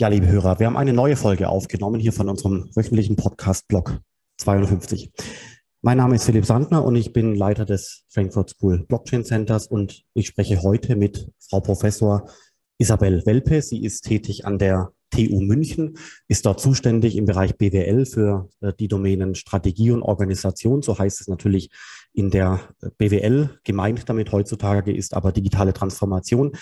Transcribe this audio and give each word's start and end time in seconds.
Ja, 0.00 0.06
liebe 0.06 0.28
Hörer, 0.28 0.60
wir 0.60 0.68
haben 0.68 0.76
eine 0.76 0.92
neue 0.92 1.16
Folge 1.16 1.48
aufgenommen 1.48 1.98
hier 1.98 2.12
von 2.12 2.28
unserem 2.28 2.70
wöchentlichen 2.76 3.16
Podcast 3.16 3.66
Blog 3.66 3.98
52. 4.36 5.10
Mein 5.82 5.96
Name 5.96 6.14
ist 6.14 6.22
Philipp 6.22 6.44
Sandner 6.46 6.84
und 6.84 6.94
ich 6.94 7.12
bin 7.12 7.34
Leiter 7.34 7.64
des 7.64 8.04
Frankfurt 8.08 8.50
School 8.50 8.84
Blockchain 8.86 9.24
Centers 9.24 9.66
und 9.66 10.04
ich 10.14 10.28
spreche 10.28 10.62
heute 10.62 10.94
mit 10.94 11.32
Frau 11.40 11.58
Professor 11.58 12.30
Isabel 12.78 13.26
Welpe. 13.26 13.60
Sie 13.60 13.82
ist 13.82 14.02
tätig 14.02 14.46
an 14.46 14.60
der 14.60 14.92
TU 15.10 15.40
München, 15.40 15.98
ist 16.28 16.46
dort 16.46 16.60
zuständig 16.60 17.16
im 17.16 17.24
Bereich 17.24 17.56
BWL 17.56 18.06
für 18.06 18.48
äh, 18.60 18.72
die 18.78 18.86
Domänen 18.86 19.34
Strategie 19.34 19.90
und 19.90 20.02
Organisation. 20.02 20.80
So 20.80 20.96
heißt 20.96 21.20
es 21.20 21.26
natürlich 21.26 21.70
in 22.12 22.30
der 22.30 22.60
äh, 22.82 22.90
BWL. 22.98 23.58
Gemeint 23.64 24.08
damit 24.08 24.30
heutzutage 24.30 24.94
ist 24.94 25.12
aber 25.12 25.32
digitale 25.32 25.72
Transformation. 25.72 26.52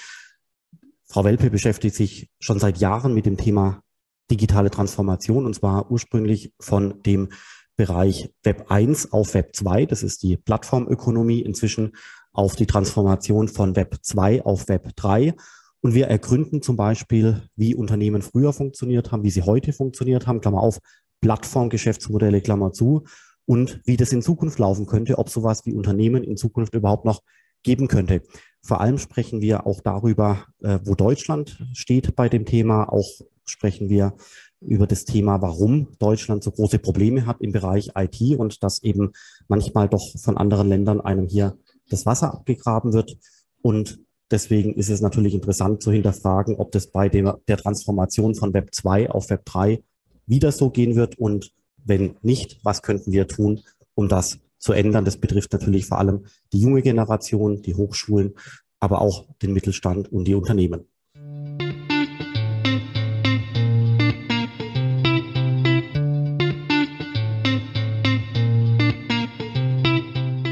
Frau 1.09 1.25
Welpe 1.25 1.50
beschäftigt 1.50 1.95
sich 1.95 2.29
schon 2.41 2.59
seit 2.59 2.79
Jahren 2.79 3.14
mit 3.14 3.27
dem 3.27 3.36
Thema 3.36 3.82
digitale 4.30 4.70
Transformation 4.70 5.47
und 5.47 5.55
zwar 5.55 5.91
ursprünglich 5.91 6.52
von 6.60 7.02
dem 7.02 7.28
Bereich 7.77 8.30
Web 8.42 8.70
1 8.70 9.12
auf 9.12 9.34
Web 9.34 9.55
2. 9.55 9.87
Das 9.87 10.02
ist 10.02 10.23
die 10.23 10.37
Plattformökonomie 10.37 11.41
inzwischen 11.41 11.92
auf 12.33 12.56
die 12.56 12.66
Transformation 12.66 13.48
von 13.48 13.77
Web 13.77 13.98
2 14.02 14.45
auf 14.45 14.69
Web 14.69 14.97
3. 14.97 15.34
Und 15.80 15.95
wir 15.95 16.09
ergründen 16.09 16.62
zum 16.62 16.77
Beispiel, 16.77 17.42
wie 17.55 17.75
Unternehmen 17.75 18.23
früher 18.23 18.52
funktioniert 18.52 19.12
haben, 19.12 19.23
wie 19.23 19.30
sie 19.30 19.42
heute 19.42 19.73
funktioniert 19.73 20.27
haben, 20.27 20.41
Klammer 20.41 20.61
auf, 20.61 20.78
Plattformgeschäftsmodelle, 21.20 22.41
Klammer 22.41 22.73
zu, 22.73 23.05
und 23.47 23.80
wie 23.84 23.97
das 23.97 24.12
in 24.12 24.23
Zukunft 24.23 24.59
laufen 24.59 24.86
könnte, 24.86 25.19
ob 25.19 25.28
sowas 25.28 25.64
wie 25.64 25.73
Unternehmen 25.73 26.25
in 26.25 26.36
Zukunft 26.36 26.75
überhaupt 26.75 27.05
noch 27.05 27.23
geben 27.62 27.88
könnte. 27.88 28.23
Vor 28.62 28.80
allem 28.80 28.98
sprechen 28.98 29.41
wir 29.41 29.66
auch 29.66 29.80
darüber, 29.80 30.46
äh, 30.62 30.78
wo 30.84 30.95
Deutschland 30.95 31.62
steht 31.73 32.16
bei 32.16 32.28
dem 32.28 32.45
Thema. 32.45 32.92
Auch 32.92 33.09
sprechen 33.45 33.88
wir 33.88 34.14
über 34.60 34.87
das 34.87 35.05
Thema, 35.05 35.41
warum 35.42 35.88
Deutschland 35.98 36.42
so 36.42 36.51
große 36.51 36.78
Probleme 36.78 37.27
hat 37.27 37.41
im 37.41 37.53
Bereich 37.53 37.91
IT 37.95 38.20
und 38.39 38.62
dass 38.62 38.83
eben 38.83 39.12
manchmal 39.48 39.89
doch 39.89 40.05
von 40.19 40.36
anderen 40.36 40.69
Ländern 40.69 41.00
einem 41.00 41.28
hier 41.28 41.56
das 41.89 42.06
Wasser 42.06 42.33
abgegraben 42.33 42.92
wird. 42.92 43.17
Und 43.62 44.00
deswegen 44.30 44.75
ist 44.75 44.91
es 44.91 45.00
natürlich 45.00 45.34
interessant 45.34 45.83
zu 45.83 45.92
hinterfragen, 45.92 46.56
ob 46.56 46.73
das 46.73 46.89
bei 46.89 47.08
dem, 47.08 47.33
der 47.47 47.56
Transformation 47.56 48.34
von 48.34 48.52
Web 48.55 48.75
2 48.75 49.11
auf 49.11 49.30
Web 49.30 49.45
3 49.45 49.83
wieder 50.27 50.50
so 50.50 50.70
gehen 50.70 50.97
wird 50.97 51.19
und 51.19 51.52
wenn 51.84 52.17
nicht, 52.23 52.58
was 52.64 52.83
könnten 52.83 53.12
wir 53.12 53.28
tun, 53.28 53.61
um 53.95 54.08
das 54.08 54.41
zu 54.67 54.72
ändern. 54.72 55.05
Das 55.05 55.17
betrifft 55.17 55.53
natürlich 55.53 55.86
vor 55.86 55.98
allem 55.98 56.27
die 56.53 56.61
junge 56.61 56.83
Generation, 56.83 57.62
die 57.62 57.75
Hochschulen, 57.75 58.34
aber 58.81 59.00
auch 59.00 59.27
den 59.41 59.53
Mittelstand 59.53 60.12
und 60.12 60.25
die 60.25 60.34
Unternehmen. 60.34 60.89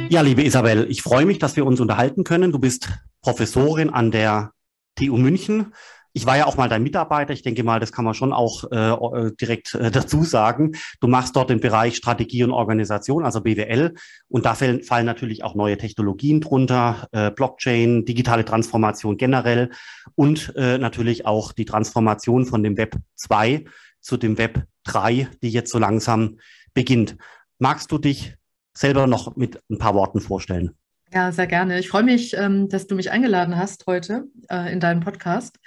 Ja, 0.08 0.20
liebe 0.20 0.44
Isabel, 0.44 0.86
ich 0.88 1.02
freue 1.02 1.26
mich, 1.26 1.40
dass 1.40 1.56
wir 1.56 1.66
uns 1.66 1.80
unterhalten 1.80 2.22
können. 2.22 2.52
Du 2.52 2.60
bist 2.60 2.88
Professorin 3.20 3.90
an 3.90 4.12
der 4.12 4.52
TU 4.94 5.16
München 5.16 5.74
ich 6.16 6.26
war 6.26 6.36
ja 6.36 6.46
auch 6.46 6.56
mal 6.56 6.68
dein 6.68 6.84
Mitarbeiter. 6.84 7.32
Ich 7.32 7.42
denke 7.42 7.64
mal, 7.64 7.80
das 7.80 7.90
kann 7.90 8.04
man 8.04 8.14
schon 8.14 8.32
auch 8.32 8.70
äh, 8.70 8.92
äh, 8.92 9.32
direkt 9.34 9.74
äh, 9.74 9.90
dazu 9.90 10.22
sagen. 10.22 10.72
Du 11.00 11.08
machst 11.08 11.34
dort 11.34 11.50
den 11.50 11.58
Bereich 11.58 11.96
Strategie 11.96 12.44
und 12.44 12.52
Organisation, 12.52 13.24
also 13.24 13.40
BWL. 13.40 13.94
Und 14.28 14.46
da 14.46 14.54
fallen, 14.54 14.84
fallen 14.84 15.06
natürlich 15.06 15.42
auch 15.42 15.56
neue 15.56 15.76
Technologien 15.76 16.40
drunter, 16.40 17.08
äh, 17.10 17.32
Blockchain, 17.32 18.04
digitale 18.04 18.44
Transformation 18.44 19.16
generell 19.16 19.70
und 20.14 20.54
äh, 20.54 20.78
natürlich 20.78 21.26
auch 21.26 21.52
die 21.52 21.64
Transformation 21.64 22.46
von 22.46 22.62
dem 22.62 22.76
Web 22.76 22.96
2 23.16 23.64
zu 24.00 24.16
dem 24.16 24.38
Web 24.38 24.62
3, 24.84 25.28
die 25.42 25.50
jetzt 25.50 25.72
so 25.72 25.78
langsam 25.78 26.38
beginnt. 26.74 27.16
Magst 27.58 27.90
du 27.90 27.98
dich 27.98 28.36
selber 28.72 29.08
noch 29.08 29.34
mit 29.34 29.60
ein 29.68 29.78
paar 29.78 29.94
Worten 29.94 30.20
vorstellen? 30.20 30.76
Ja, 31.12 31.30
sehr 31.30 31.46
gerne. 31.46 31.78
Ich 31.78 31.88
freue 31.88 32.02
mich, 32.02 32.36
ähm, 32.36 32.68
dass 32.68 32.88
du 32.88 32.96
mich 32.96 33.10
eingeladen 33.12 33.56
hast 33.56 33.86
heute 33.86 34.24
äh, 34.50 34.72
in 34.72 34.80
deinem 34.80 35.00
Podcast. 35.00 35.60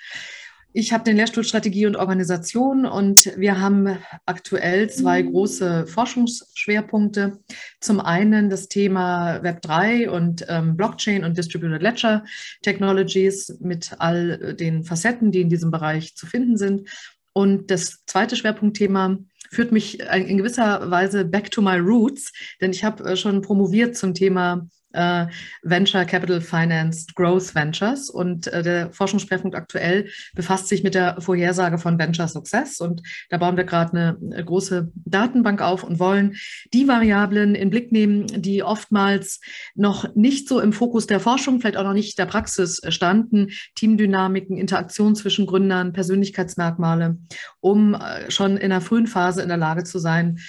Ich 0.79 0.93
habe 0.93 1.03
den 1.03 1.15
Lehrstuhl 1.15 1.43
Strategie 1.43 1.87
und 1.87 1.95
Organisation 1.95 2.85
und 2.85 3.33
wir 3.35 3.59
haben 3.59 3.97
aktuell 4.27 4.91
zwei 4.91 5.23
große 5.23 5.87
Forschungsschwerpunkte. 5.87 7.39
Zum 7.81 7.99
einen 7.99 8.51
das 8.51 8.67
Thema 8.67 9.37
Web3 9.37 10.07
und 10.07 10.45
ähm, 10.47 10.77
Blockchain 10.77 11.23
und 11.23 11.35
Distributed 11.35 11.81
Ledger 11.81 12.23
Technologies 12.61 13.57
mit 13.59 13.95
all 13.97 14.53
den 14.53 14.83
Facetten, 14.83 15.31
die 15.31 15.41
in 15.41 15.49
diesem 15.49 15.71
Bereich 15.71 16.15
zu 16.15 16.27
finden 16.27 16.57
sind. 16.57 16.87
Und 17.33 17.71
das 17.71 18.05
zweite 18.05 18.35
Schwerpunktthema 18.35 19.17
führt 19.49 19.71
mich 19.71 19.99
in 19.99 20.37
gewisser 20.37 20.91
Weise 20.91 21.25
back 21.25 21.49
to 21.49 21.63
my 21.63 21.77
roots, 21.77 22.31
denn 22.61 22.69
ich 22.69 22.83
habe 22.83 23.03
äh, 23.03 23.17
schon 23.17 23.41
promoviert 23.41 23.97
zum 23.97 24.13
Thema 24.13 24.67
äh, 24.93 25.27
Venture 25.63 26.05
Capital 26.05 26.41
Financed 26.41 27.15
Growth 27.15 27.53
Ventures. 27.55 28.09
Und 28.09 28.47
äh, 28.47 28.63
der 28.63 28.91
Forschungsschwerpunkt 28.91 29.55
aktuell 29.55 30.09
befasst 30.35 30.67
sich 30.67 30.83
mit 30.83 30.95
der 30.95 31.21
Vorhersage 31.21 31.77
von 31.77 31.99
Venture 31.99 32.27
Success. 32.27 32.79
Und 32.79 33.01
da 33.29 33.37
bauen 33.37 33.57
wir 33.57 33.63
gerade 33.63 33.91
eine, 33.91 34.17
eine 34.21 34.45
große 34.45 34.91
Datenbank 35.05 35.61
auf 35.61 35.83
und 35.83 35.99
wollen 35.99 36.35
die 36.73 36.87
Variablen 36.87 37.55
in 37.55 37.69
Blick 37.69 37.91
nehmen, 37.91 38.27
die 38.27 38.63
oftmals 38.63 39.39
noch 39.75 40.15
nicht 40.15 40.47
so 40.47 40.59
im 40.59 40.73
Fokus 40.73 41.07
der 41.07 41.19
Forschung, 41.19 41.59
vielleicht 41.59 41.77
auch 41.77 41.83
noch 41.83 41.93
nicht 41.93 42.17
der 42.17 42.25
Praxis 42.25 42.81
standen. 42.89 43.49
Teamdynamiken, 43.75 44.57
Interaktion 44.57 45.15
zwischen 45.15 45.45
Gründern, 45.45 45.93
Persönlichkeitsmerkmale, 45.93 47.17
um 47.59 47.93
äh, 47.93 48.29
schon 48.31 48.57
in 48.57 48.69
der 48.69 48.81
frühen 48.81 49.07
Phase 49.07 49.41
in 49.41 49.49
der 49.49 49.57
Lage 49.57 49.83
zu 49.83 49.99
sein, 49.99 50.39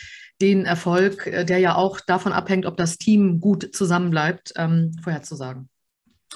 den 0.41 0.65
Erfolg, 0.65 1.27
äh, 1.27 1.45
der 1.45 1.59
ja 1.59 1.75
auch 1.75 2.01
davon 2.01 2.33
abhängt, 2.33 2.67
ob 2.67 2.77
das 2.77 2.99
Team 2.99 3.41
gut 3.41 3.75
zusammenbleibt, 3.75 4.53
ähm, 4.57 4.93
vorherzusagen. 5.03 5.69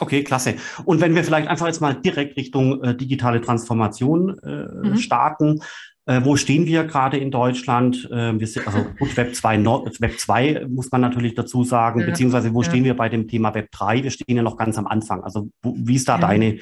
Okay, 0.00 0.24
klasse. 0.24 0.54
Und 0.84 1.00
wenn 1.00 1.14
wir 1.14 1.22
vielleicht 1.22 1.48
einfach 1.48 1.66
jetzt 1.66 1.80
mal 1.80 1.94
direkt 1.94 2.36
Richtung 2.36 2.82
äh, 2.82 2.96
digitale 2.96 3.40
Transformation 3.40 4.38
äh, 4.38 4.88
mhm. 4.88 4.96
starten, 4.96 5.60
äh, 6.06 6.20
wo 6.24 6.36
stehen 6.36 6.66
wir 6.66 6.84
gerade 6.84 7.18
in 7.18 7.30
Deutschland? 7.30 8.08
Äh, 8.10 8.38
wir 8.38 8.46
sind, 8.46 8.66
also 8.66 8.84
gut, 8.98 9.16
Web 9.16 9.34
2, 9.34 9.64
Web 10.00 10.18
2 10.18 10.66
muss 10.68 10.90
man 10.90 11.00
natürlich 11.00 11.34
dazu 11.34 11.62
sagen, 11.62 12.00
ja, 12.00 12.06
beziehungsweise 12.06 12.52
wo 12.52 12.62
ja. 12.62 12.68
stehen 12.68 12.84
wir 12.84 12.96
bei 12.96 13.08
dem 13.08 13.28
Thema 13.28 13.54
Web 13.54 13.70
3? 13.70 14.02
Wir 14.02 14.10
stehen 14.10 14.36
ja 14.36 14.42
noch 14.42 14.56
ganz 14.56 14.78
am 14.78 14.86
Anfang. 14.86 15.22
Also 15.22 15.50
wo, 15.62 15.76
wie 15.76 15.94
ist 15.94 16.08
da 16.08 16.16
ja. 16.16 16.20
deine 16.26 16.58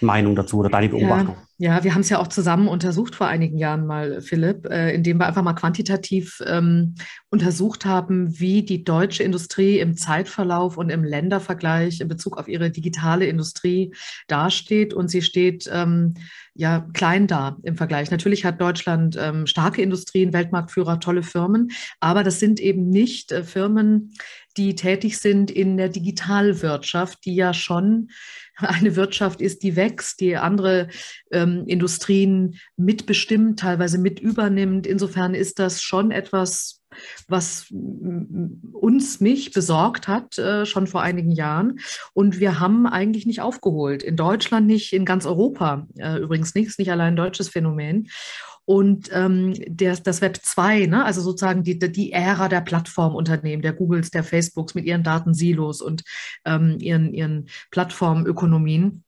Meinung 0.00 0.36
dazu 0.36 0.58
oder 0.58 0.70
deine 0.70 0.88
Beobachtung? 0.88 1.36
Ja, 1.58 1.76
ja 1.76 1.84
wir 1.84 1.94
haben 1.94 2.00
es 2.00 2.08
ja 2.08 2.18
auch 2.18 2.28
zusammen 2.28 2.68
untersucht 2.68 3.14
vor 3.14 3.26
einigen 3.26 3.58
Jahren 3.58 3.86
mal, 3.86 4.20
Philipp, 4.20 4.66
äh, 4.66 4.94
indem 4.94 5.18
wir 5.18 5.26
einfach 5.26 5.42
mal 5.42 5.54
quantitativ 5.54 6.42
ähm, 6.46 6.94
untersucht 7.30 7.84
haben, 7.84 8.38
wie 8.38 8.62
die 8.62 8.84
deutsche 8.84 9.22
Industrie 9.22 9.78
im 9.78 9.96
Zeitverlauf 9.96 10.76
und 10.76 10.90
im 10.90 11.04
Ländervergleich 11.04 12.00
in 12.00 12.08
Bezug 12.08 12.38
auf 12.38 12.48
ihre 12.48 12.70
digitale 12.70 13.26
Industrie 13.26 13.94
dasteht. 14.26 14.94
Und 14.94 15.08
sie 15.08 15.22
steht 15.22 15.68
ähm, 15.72 16.14
ja 16.54 16.86
klein 16.92 17.26
da 17.26 17.56
im 17.62 17.76
Vergleich. 17.76 18.10
Natürlich 18.10 18.44
hat 18.44 18.60
Deutschland 18.60 19.18
ähm, 19.20 19.46
starke 19.46 19.82
Industrien, 19.82 20.32
Weltmarktführer, 20.32 21.00
tolle 21.00 21.22
Firmen, 21.22 21.70
aber 22.00 22.22
das 22.22 22.38
sind 22.38 22.60
eben 22.60 22.88
nicht 22.88 23.32
äh, 23.32 23.42
Firmen, 23.42 24.12
die 24.56 24.74
tätig 24.74 25.18
sind 25.18 25.50
in 25.50 25.76
der 25.76 25.88
Digitalwirtschaft, 25.88 27.24
die 27.24 27.34
ja 27.34 27.54
schon 27.54 28.10
eine 28.56 28.96
Wirtschaft 28.96 29.40
ist, 29.40 29.62
die 29.62 29.76
wächst, 29.76 30.20
die 30.20 30.36
andere 30.36 30.88
ähm, 31.30 31.64
Industrien 31.66 32.58
mitbestimmt, 32.76 33.58
teilweise 33.58 33.98
mit 33.98 34.20
übernimmt. 34.20 34.86
Insofern 34.86 35.34
ist 35.34 35.58
das 35.58 35.82
schon 35.82 36.10
etwas, 36.10 36.80
was 37.26 37.66
uns, 37.70 39.20
mich 39.20 39.52
besorgt 39.52 40.06
hat, 40.06 40.38
äh, 40.38 40.64
schon 40.66 40.86
vor 40.86 41.02
einigen 41.02 41.32
Jahren. 41.32 41.80
Und 42.12 42.38
wir 42.38 42.60
haben 42.60 42.86
eigentlich 42.86 43.26
nicht 43.26 43.40
aufgeholt. 43.40 44.02
In 44.02 44.16
Deutschland 44.16 44.66
nicht, 44.66 44.92
in 44.92 45.04
ganz 45.04 45.26
Europa 45.26 45.88
äh, 45.96 46.18
übrigens 46.18 46.54
nicht, 46.54 46.68
ist 46.68 46.78
nicht 46.78 46.92
allein 46.92 47.14
ein 47.14 47.16
deutsches 47.16 47.48
Phänomen. 47.48 48.08
Und 48.66 49.10
ähm, 49.12 49.54
der, 49.66 49.96
das 49.96 50.20
Web 50.22 50.38
2, 50.42 50.86
ne, 50.86 51.04
also 51.04 51.20
sozusagen 51.20 51.62
die, 51.64 51.78
die 51.78 52.12
Ära 52.12 52.48
der 52.48 52.62
Plattformunternehmen, 52.62 53.62
der 53.62 53.74
Googles, 53.74 54.10
der 54.10 54.24
Facebooks 54.24 54.74
mit 54.74 54.86
ihren 54.86 55.02
Datensilos 55.02 55.82
und 55.82 56.02
ähm, 56.44 56.78
ihren, 56.80 57.12
ihren 57.12 57.48
Plattformökonomien, 57.70 59.04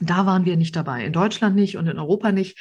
da 0.00 0.26
waren 0.26 0.44
wir 0.44 0.56
nicht 0.56 0.76
dabei. 0.76 1.04
In 1.04 1.12
Deutschland 1.12 1.56
nicht 1.56 1.76
und 1.76 1.88
in 1.88 1.98
Europa 1.98 2.32
nicht. 2.32 2.58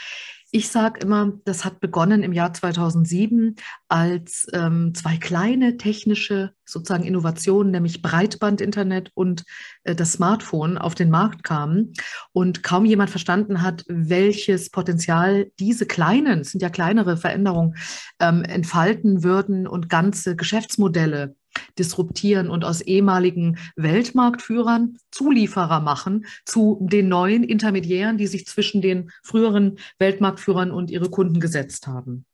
Ich 0.51 0.69
sage 0.69 1.01
immer, 1.01 1.33
das 1.43 1.65
hat 1.65 1.81
begonnen 1.81 2.23
im 2.23 2.31
Jahr 2.31 2.53
2007, 2.53 3.57
als 3.89 4.47
ähm, 4.53 4.93
zwei 4.95 5.17
kleine 5.17 5.75
technische 5.75 6.53
sozusagen 6.63 7.03
Innovationen, 7.03 7.71
nämlich 7.71 8.01
Breitbandinternet 8.01 9.11
und 9.13 9.43
äh, 9.83 9.93
das 9.93 10.13
Smartphone 10.13 10.77
auf 10.77 10.95
den 10.95 11.09
Markt 11.09 11.43
kamen. 11.43 11.91
Und 12.31 12.63
kaum 12.63 12.85
jemand 12.85 13.09
verstanden 13.09 13.61
hat, 13.61 13.83
welches 13.89 14.69
Potenzial 14.69 15.51
diese 15.59 15.85
kleinen, 15.85 16.39
es 16.39 16.51
sind 16.51 16.61
ja 16.61 16.69
kleinere 16.69 17.17
Veränderungen, 17.17 17.75
ähm, 18.19 18.43
entfalten 18.43 19.23
würden 19.23 19.67
und 19.67 19.89
ganze 19.89 20.37
Geschäftsmodelle 20.37 21.35
disruptieren 21.77 22.49
und 22.49 22.65
aus 22.65 22.81
ehemaligen 22.81 23.57
Weltmarktführern 23.75 24.97
Zulieferer 25.11 25.81
machen 25.81 26.25
zu 26.45 26.79
den 26.89 27.09
neuen 27.09 27.43
Intermediären, 27.43 28.17
die 28.17 28.27
sich 28.27 28.45
zwischen 28.45 28.81
den 28.81 29.11
früheren 29.23 29.77
Weltmarktführern 29.99 30.71
und 30.71 30.91
ihre 30.91 31.09
Kunden 31.09 31.39
gesetzt 31.39 31.87
haben. 31.87 32.25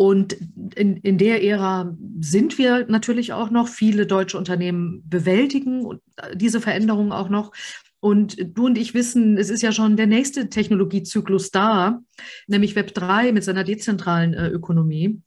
Und 0.00 0.36
in, 0.76 0.96
in 0.98 1.18
der 1.18 1.42
Ära 1.42 1.96
sind 2.20 2.56
wir 2.56 2.86
natürlich 2.86 3.32
auch 3.32 3.50
noch. 3.50 3.66
Viele 3.66 4.06
deutsche 4.06 4.38
Unternehmen 4.38 5.02
bewältigen 5.08 5.98
diese 6.34 6.60
Veränderungen 6.60 7.10
auch 7.10 7.28
noch. 7.28 7.50
Und 8.00 8.36
du 8.56 8.66
und 8.66 8.78
ich 8.78 8.94
wissen, 8.94 9.36
es 9.38 9.50
ist 9.50 9.62
ja 9.62 9.72
schon 9.72 9.96
der 9.96 10.06
nächste 10.06 10.48
Technologiezyklus 10.48 11.50
da, 11.50 12.00
nämlich 12.46 12.76
Web 12.76 12.94
3 12.94 13.32
mit 13.32 13.42
seiner 13.42 13.64
dezentralen 13.64 14.34
äh, 14.34 14.48
Ökonomie. 14.48 15.20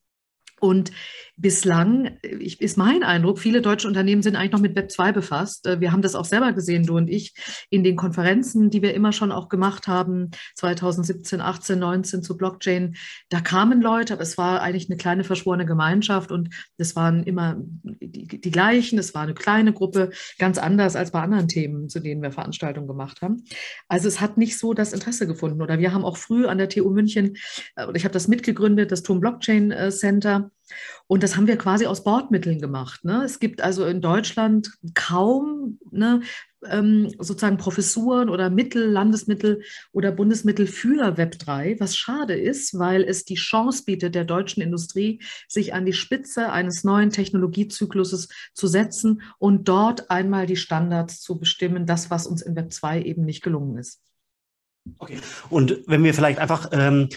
Und 0.61 0.91
bislang 1.37 2.17
ist 2.21 2.77
mein 2.77 3.03
Eindruck, 3.03 3.39
viele 3.39 3.61
deutsche 3.61 3.87
Unternehmen 3.87 4.21
sind 4.21 4.35
eigentlich 4.35 4.51
noch 4.51 4.59
mit 4.59 4.75
Web 4.75 4.91
2 4.91 5.11
befasst. 5.11 5.65
Äh, 5.65 5.79
wir 5.79 5.91
haben 5.91 6.01
das 6.01 6.15
auch 6.15 6.25
selber 6.25 6.53
gesehen, 6.53 6.85
du 6.85 6.97
und 6.97 7.09
ich, 7.09 7.33
in 7.69 7.83
den 7.83 7.95
Konferenzen, 7.95 8.69
die 8.69 8.81
wir 8.81 8.93
immer 8.93 9.11
schon 9.11 9.31
auch 9.31 9.49
gemacht 9.49 9.87
haben, 9.87 10.31
2017, 10.55 11.41
18, 11.41 11.79
19 11.79 12.23
zu 12.23 12.37
Blockchain. 12.37 12.95
Da 13.29 13.41
kamen 13.41 13.81
Leute, 13.81 14.13
aber 14.13 14.23
es 14.23 14.37
war 14.37 14.61
eigentlich 14.61 14.89
eine 14.89 14.97
kleine 14.97 15.23
verschworene 15.23 15.65
Gemeinschaft 15.65 16.31
und 16.31 16.49
das 16.77 16.95
waren 16.95 17.23
immer 17.23 17.57
die, 17.59 18.27
die 18.27 18.51
gleichen. 18.51 18.99
Es 18.99 19.13
war 19.13 19.23
eine 19.23 19.33
kleine 19.33 19.73
Gruppe, 19.73 20.11
ganz 20.37 20.57
anders 20.57 20.95
als 20.95 21.11
bei 21.11 21.21
anderen 21.21 21.47
Themen, 21.47 21.89
zu 21.89 21.99
denen 21.99 22.21
wir 22.21 22.31
Veranstaltungen 22.31 22.87
gemacht 22.87 23.21
haben. 23.21 23.43
Also 23.87 24.07
es 24.07 24.21
hat 24.21 24.37
nicht 24.37 24.57
so 24.57 24.73
das 24.73 24.93
Interesse 24.93 25.27
gefunden. 25.27 25.61
Oder 25.61 25.79
wir 25.79 25.93
haben 25.93 26.05
auch 26.05 26.17
früh 26.17 26.45
an 26.45 26.57
der 26.57 26.69
TU 26.69 26.89
München, 26.89 27.37
äh, 27.75 27.87
ich 27.93 28.03
habe 28.03 28.13
das 28.13 28.27
mitgegründet, 28.27 28.91
das 28.91 29.03
TUM 29.03 29.19
Blockchain 29.19 29.71
äh, 29.71 29.91
Center. 29.91 30.51
Und 31.07 31.23
das 31.23 31.35
haben 31.35 31.47
wir 31.47 31.57
quasi 31.57 31.85
aus 31.85 32.03
Bordmitteln 32.03 32.59
gemacht. 32.59 33.03
Ne? 33.03 33.23
Es 33.23 33.39
gibt 33.39 33.62
also 33.62 33.85
in 33.85 34.01
Deutschland 34.01 34.71
kaum 34.94 35.79
ne, 35.91 36.21
ähm, 36.68 37.13
sozusagen 37.19 37.57
Professuren 37.57 38.29
oder 38.29 38.50
Mittel, 38.50 38.89
Landesmittel 38.89 39.63
oder 39.91 40.12
Bundesmittel 40.12 40.68
für 40.68 41.18
Web3, 41.18 41.79
was 41.79 41.95
schade 41.95 42.35
ist, 42.35 42.77
weil 42.77 43.03
es 43.03 43.25
die 43.25 43.35
Chance 43.35 43.83
bietet, 43.85 44.15
der 44.15 44.25
deutschen 44.25 44.62
Industrie, 44.62 45.21
sich 45.47 45.73
an 45.73 45.85
die 45.85 45.94
Spitze 45.94 46.51
eines 46.51 46.83
neuen 46.83 47.09
Technologiezykluses 47.09 48.29
zu 48.53 48.67
setzen 48.67 49.21
und 49.39 49.67
dort 49.67 50.09
einmal 50.12 50.45
die 50.45 50.56
Standards 50.56 51.21
zu 51.21 51.39
bestimmen, 51.39 51.85
das, 51.85 52.09
was 52.09 52.27
uns 52.27 52.41
in 52.41 52.56
Web2 52.56 53.03
eben 53.03 53.25
nicht 53.25 53.41
gelungen 53.41 53.77
ist. 53.77 54.01
Okay. 54.97 55.19
Und 55.50 55.81
wenn 55.88 56.03
wir 56.03 56.13
vielleicht 56.13 56.39
einfach 56.39 56.69
ähm, 56.71 57.09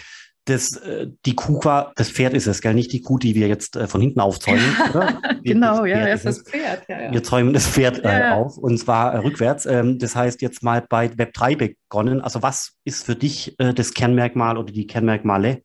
das, 0.46 0.76
äh, 0.76 1.08
die 1.24 1.34
Kuh 1.34 1.64
war, 1.64 1.92
das 1.96 2.10
Pferd 2.10 2.34
ist 2.34 2.46
es, 2.46 2.60
gell? 2.60 2.74
Nicht 2.74 2.92
die 2.92 3.00
Kuh, 3.00 3.18
die 3.18 3.34
wir 3.34 3.48
jetzt 3.48 3.76
äh, 3.76 3.86
von 3.86 4.00
hinten 4.00 4.20
aufzäumen, 4.20 4.64
oder? 4.90 5.20
genau, 5.42 5.84
ja, 5.84 6.06
es 6.08 6.24
ist 6.24 6.24
das 6.24 6.42
Pferd. 6.42 6.88
Ja, 6.88 7.02
ja. 7.02 7.12
Wir 7.12 7.22
zäumen 7.22 7.54
das 7.54 7.66
Pferd 7.66 8.04
äh, 8.04 8.20
ja, 8.20 8.34
auf 8.34 8.58
und 8.58 8.78
zwar 8.78 9.14
äh, 9.14 9.18
rückwärts. 9.18 9.64
Ähm, 9.64 9.98
das 9.98 10.14
heißt, 10.14 10.42
jetzt 10.42 10.62
mal 10.62 10.84
bei 10.86 11.16
Web 11.16 11.32
3 11.32 11.56
begonnen. 11.56 12.20
Also, 12.20 12.42
was 12.42 12.74
ist 12.84 13.06
für 13.06 13.16
dich 13.16 13.58
äh, 13.58 13.72
das 13.72 13.94
Kernmerkmal 13.94 14.58
oder 14.58 14.72
die 14.72 14.86
Kernmerkmale 14.86 15.62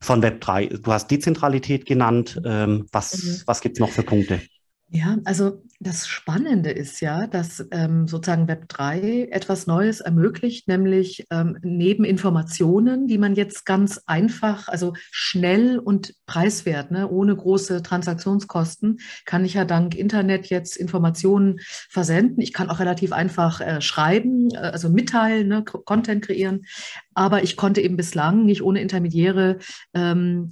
von 0.00 0.22
Web 0.22 0.42
3? 0.42 0.66
Du 0.66 0.92
hast 0.92 1.10
Dezentralität 1.10 1.86
genannt. 1.86 2.40
Ähm, 2.44 2.86
was 2.92 3.22
mhm. 3.22 3.42
was 3.46 3.60
gibt 3.62 3.76
es 3.76 3.80
noch 3.80 3.90
für 3.90 4.02
Punkte? 4.02 4.42
Ja, 4.90 5.16
also 5.24 5.62
das 5.82 6.06
Spannende 6.06 6.70
ist 6.70 7.00
ja, 7.00 7.26
dass 7.26 7.66
ähm, 7.72 8.06
sozusagen 8.06 8.46
Web3 8.46 9.30
etwas 9.30 9.66
Neues 9.66 10.00
ermöglicht, 10.00 10.68
nämlich 10.68 11.26
ähm, 11.30 11.58
neben 11.62 12.04
Informationen, 12.04 13.08
die 13.08 13.18
man 13.18 13.34
jetzt 13.34 13.66
ganz 13.66 14.00
einfach, 14.06 14.68
also 14.68 14.94
schnell 15.10 15.78
und 15.78 16.14
preiswert, 16.26 16.90
ne, 16.90 17.08
ohne 17.08 17.34
große 17.34 17.82
Transaktionskosten, 17.82 19.00
kann 19.24 19.44
ich 19.44 19.54
ja 19.54 19.64
dank 19.64 19.94
Internet 19.94 20.46
jetzt 20.46 20.76
Informationen 20.76 21.58
versenden. 21.90 22.40
Ich 22.40 22.52
kann 22.52 22.70
auch 22.70 22.78
relativ 22.78 23.12
einfach 23.12 23.60
äh, 23.60 23.80
schreiben, 23.80 24.50
äh, 24.52 24.58
also 24.58 24.88
mitteilen, 24.88 25.48
ne, 25.48 25.64
Content 25.64 26.24
kreieren. 26.24 26.62
Aber 27.14 27.42
ich 27.42 27.56
konnte 27.56 27.80
eben 27.80 27.96
bislang 27.96 28.44
nicht 28.44 28.62
ohne 28.62 28.80
Intermediäre 28.80 29.58
ähm, 29.94 30.50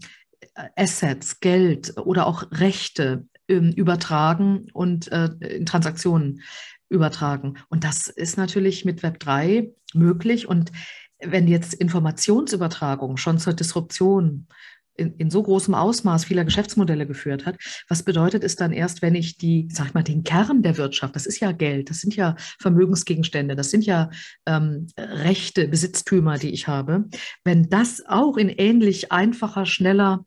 Assets, 0.76 1.40
Geld 1.40 1.96
oder 1.96 2.26
auch 2.26 2.50
Rechte 2.50 3.26
übertragen 3.50 4.69
und 4.73 5.11
äh, 5.12 5.31
in 5.41 5.67
Transaktionen 5.67 6.43
übertragen. 6.88 7.55
Und 7.69 7.85
das 7.85 8.08
ist 8.08 8.37
natürlich 8.37 8.85
mit 8.85 9.02
Web3 9.02 9.73
möglich. 9.94 10.49
Und 10.49 10.73
wenn 11.20 11.47
jetzt 11.49 11.75
Informationsübertragung 11.75 13.17
schon 13.17 13.38
zur 13.38 13.52
Disruption 13.52 14.47
in, 14.96 15.14
in, 15.16 15.31
so 15.31 15.42
großem 15.42 15.75
Ausmaß 15.75 16.25
vieler 16.25 16.44
Geschäftsmodelle 16.44 17.06
geführt 17.06 17.46
hat. 17.46 17.56
Was 17.88 18.02
bedeutet 18.02 18.44
es 18.44 18.56
dann 18.56 18.72
erst, 18.72 19.02
wenn 19.02 19.14
ich 19.14 19.38
die, 19.38 19.69
sag 19.70 19.88
ich 19.88 19.94
mal, 19.94 20.02
den 20.02 20.25
Kern 20.25 20.62
der 20.62 20.76
Wirtschaft, 20.76 21.16
das 21.16 21.26
ist 21.26 21.40
ja 21.40 21.52
Geld, 21.52 21.90
das 21.90 22.00
sind 22.00 22.16
ja 22.16 22.37
Vermögensgegenstände, 22.60 23.56
das 23.56 23.70
sind 23.70 23.87
ja 23.87 24.10
ähm, 24.46 24.88
Rechte, 24.98 25.69
Besitztümer, 25.69 26.38
die 26.38 26.50
ich 26.50 26.69
habe, 26.69 27.04
wenn 27.44 27.69
das 27.69 28.04
auch 28.06 28.37
in 28.37 28.48
ähnlich 28.48 29.12
einfacher, 29.12 29.66
schneller, 29.66 30.25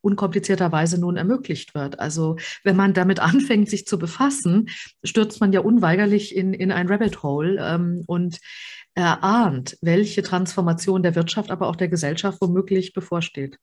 unkomplizierter 0.00 0.72
Weise 0.72 1.00
nun 1.00 1.16
ermöglicht 1.16 1.74
wird. 1.74 2.00
Also 2.00 2.36
wenn 2.64 2.76
man 2.76 2.94
damit 2.94 3.20
anfängt, 3.26 3.68
sich 3.68 3.86
zu 3.86 3.98
befassen, 3.98 4.68
stürzt 5.04 5.40
man 5.40 5.52
ja 5.52 5.60
unweigerlich 5.60 6.34
in, 6.34 6.52
in 6.52 6.72
ein 6.72 6.88
Rabbit 6.88 7.22
Hole 7.22 7.58
ähm, 7.60 8.02
und 8.06 8.38
erahnt, 8.94 9.76
welche 9.82 10.22
Transformation 10.22 11.02
der 11.02 11.14
Wirtschaft, 11.14 11.50
aber 11.50 11.68
auch 11.68 11.76
der 11.76 11.88
Gesellschaft 11.88 12.40
womöglich 12.40 12.94
bevorsteht. 12.94 13.58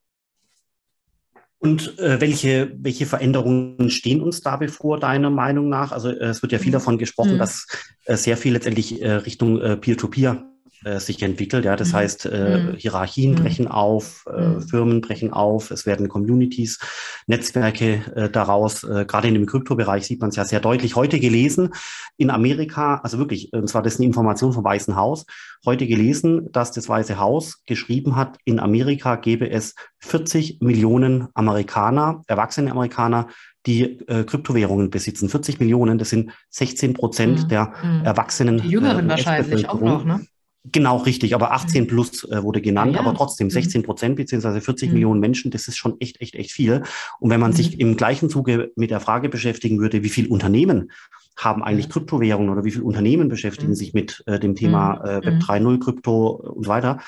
Und 1.63 1.98
äh, 1.98 2.19
welche, 2.19 2.74
welche 2.75 3.06
Veränderungen 3.06 3.89
stehen 3.89 4.19
uns 4.19 4.42
da 4.42 4.57
bevor, 4.57 5.00
deiner 5.00 5.30
Meinung 5.30 5.69
nach? 5.69 5.94
Also 5.94 6.10
äh, 6.10 6.25
es 6.25 6.42
wird 6.42 6.51
ja 6.51 6.60
viel 6.60 6.71
mhm. 6.71 6.74
davon 6.74 6.98
gesprochen, 6.98 7.36
mhm. 7.36 7.38
dass 7.38 7.68
äh, 8.04 8.18
sehr 8.18 8.36
viel 8.36 8.51
letztendlich 8.51 9.01
äh, 9.01 9.13
Richtung 9.13 9.62
äh, 9.62 9.77
Peer-to-Peer 9.77 10.44
äh, 10.85 11.00
sich 11.00 11.21
entwickelt. 11.21 11.65
Ja, 11.65 11.75
das 11.75 11.89
mhm. 11.89 11.95
heißt, 11.95 12.25
äh, 12.25 12.57
mhm. 12.57 12.75
Hierarchien 12.75 13.31
mhm. 13.31 13.35
brechen 13.35 13.68
auf, 13.68 14.25
äh, 14.27 14.47
mhm. 14.47 14.62
Firmen 14.62 15.01
brechen 15.01 15.33
auf, 15.33 15.71
es 15.71 15.85
werden 15.85 16.09
Communities, 16.09 16.80
Netzwerke 17.27 18.01
äh, 18.15 18.30
daraus. 18.30 18.83
Äh, 18.83 19.06
gerade 19.06 19.27
in 19.27 19.33
dem 19.33 19.45
Kryptobereich 19.45 20.06
sieht 20.06 20.21
man 20.21 20.30
es 20.30 20.35
ja 20.35 20.45
sehr 20.45 20.59
deutlich. 20.59 20.95
Heute 20.95 21.19
gelesen 21.19 21.69
in 22.18 22.30
Amerika, 22.30 23.01
also 23.03 23.18
wirklich, 23.18 23.51
und 23.53 23.68
zwar 23.68 23.81
das 23.81 23.94
ist 23.94 24.00
eine 24.00 24.07
Information 24.07 24.53
vom 24.53 24.63
Weißen 24.63 24.95
Haus, 24.95 25.25
heute 25.65 25.88
gelesen, 25.88 26.51
dass 26.51 26.71
das 26.71 26.89
Weiße 26.89 27.19
Haus 27.19 27.63
geschrieben 27.65 28.15
hat, 28.15 28.38
in 28.45 28.59
Amerika 28.59 29.15
gäbe 29.15 29.50
es 29.50 29.75
40 30.00 30.59
Millionen 30.62 31.27
Amerikaner, 31.33 32.21
erwachsene 32.27 32.71
Amerikaner, 32.71 33.27
die 33.65 34.00
äh, 34.07 34.24
Kryptowährungen 34.24 34.89
besitzen. 34.89 35.29
40 35.29 35.59
Millionen, 35.59 35.97
das 35.97 36.09
sind 36.09 36.31
16 36.50 36.94
Prozent 36.94 37.44
mhm. 37.44 37.47
der 37.47 37.74
mhm. 37.81 38.06
Erwachsenen. 38.06 38.62
Die 38.62 38.69
Jüngeren 38.69 39.06
äh, 39.06 39.09
wahrscheinlich 39.09 39.69
auch 39.69 39.79
noch, 39.79 40.03
ne? 40.03 40.25
Genau, 40.71 40.98
richtig. 40.98 41.36
Aber 41.36 41.51
18 41.51 41.83
mhm. 41.83 41.88
plus 41.88 42.24
äh, 42.31 42.42
wurde 42.42 42.62
genannt, 42.62 42.94
ja. 42.94 43.01
aber 43.01 43.13
trotzdem 43.13 43.50
16 43.50 43.81
mhm. 43.81 43.86
Prozent 43.86 44.15
beziehungsweise 44.15 44.62
40 44.62 44.89
mhm. 44.89 44.94
Millionen 44.94 45.19
Menschen, 45.19 45.51
das 45.51 45.68
ist 45.68 45.77
schon 45.77 46.00
echt, 46.00 46.22
echt, 46.22 46.36
echt 46.36 46.51
viel. 46.51 46.84
Und 47.20 47.29
wenn 47.29 47.41
man 47.41 47.51
mhm. 47.51 47.55
sich 47.55 47.79
im 47.79 47.98
gleichen 47.98 48.29
Zuge 48.29 48.72
mit 48.75 48.89
der 48.89 49.01
Frage 49.01 49.27
beschäftigen 49.27 49.79
würde, 49.79 50.03
wie 50.03 50.10
viele 50.10 50.29
Unternehmen 50.29 50.91
haben 51.36 51.63
eigentlich. 51.63 51.89
Kryptowährungen 51.89 52.50
oder 52.50 52.63
wie 52.63 52.72
viele 52.72 52.86
Unternehmen 52.86 53.27
beschäftigen 53.27 53.72
mhm. 53.72 53.75
sich 53.75 53.93
mit 53.93 54.24
äh, 54.27 54.39
dem 54.39 54.55
Thema 54.55 55.00
mhm. 55.00 55.10
äh, 55.10 55.25
Web 55.25 55.41
3.0, 55.41 55.79
Krypto 55.79 56.27
und 56.27 56.63
so 56.63 56.70
weiter, 56.70 57.00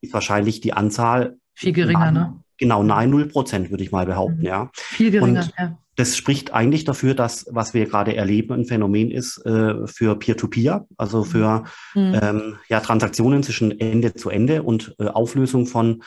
ist 0.00 0.12
wahrscheinlich 0.12 0.60
die 0.60 0.72
Anzahl 0.72 1.36
viel 1.54 1.72
geringer, 1.72 2.10
ne? 2.10 2.40
Genau, 2.60 2.82
nahe 2.82 3.06
null 3.06 3.26
Prozent, 3.26 3.70
würde 3.70 3.84
ich 3.84 3.92
mal 3.92 4.04
behaupten, 4.04 4.42
ja. 4.42 4.68
Viel 4.74 5.12
geringer, 5.12 5.40
und, 5.40 5.54
ja 5.56 5.78
das 5.98 6.16
spricht 6.16 6.54
eigentlich 6.54 6.84
dafür, 6.84 7.14
dass 7.14 7.46
was 7.50 7.74
wir 7.74 7.84
gerade 7.86 8.14
erleben, 8.14 8.52
ein 8.52 8.64
Phänomen 8.64 9.10
ist 9.10 9.44
äh, 9.44 9.84
für 9.88 10.16
Peer-to-Peer, 10.16 10.82
-Peer, 10.82 10.86
also 10.96 11.24
für 11.24 11.64
mhm. 11.96 12.18
ähm, 12.22 12.56
ja, 12.68 12.78
Transaktionen 12.78 13.42
zwischen 13.42 13.80
Ende 13.80 14.14
zu 14.14 14.30
Ende 14.30 14.62
und 14.62 14.94
äh, 15.00 15.08
Auflösung 15.08 15.66
von 15.66 16.04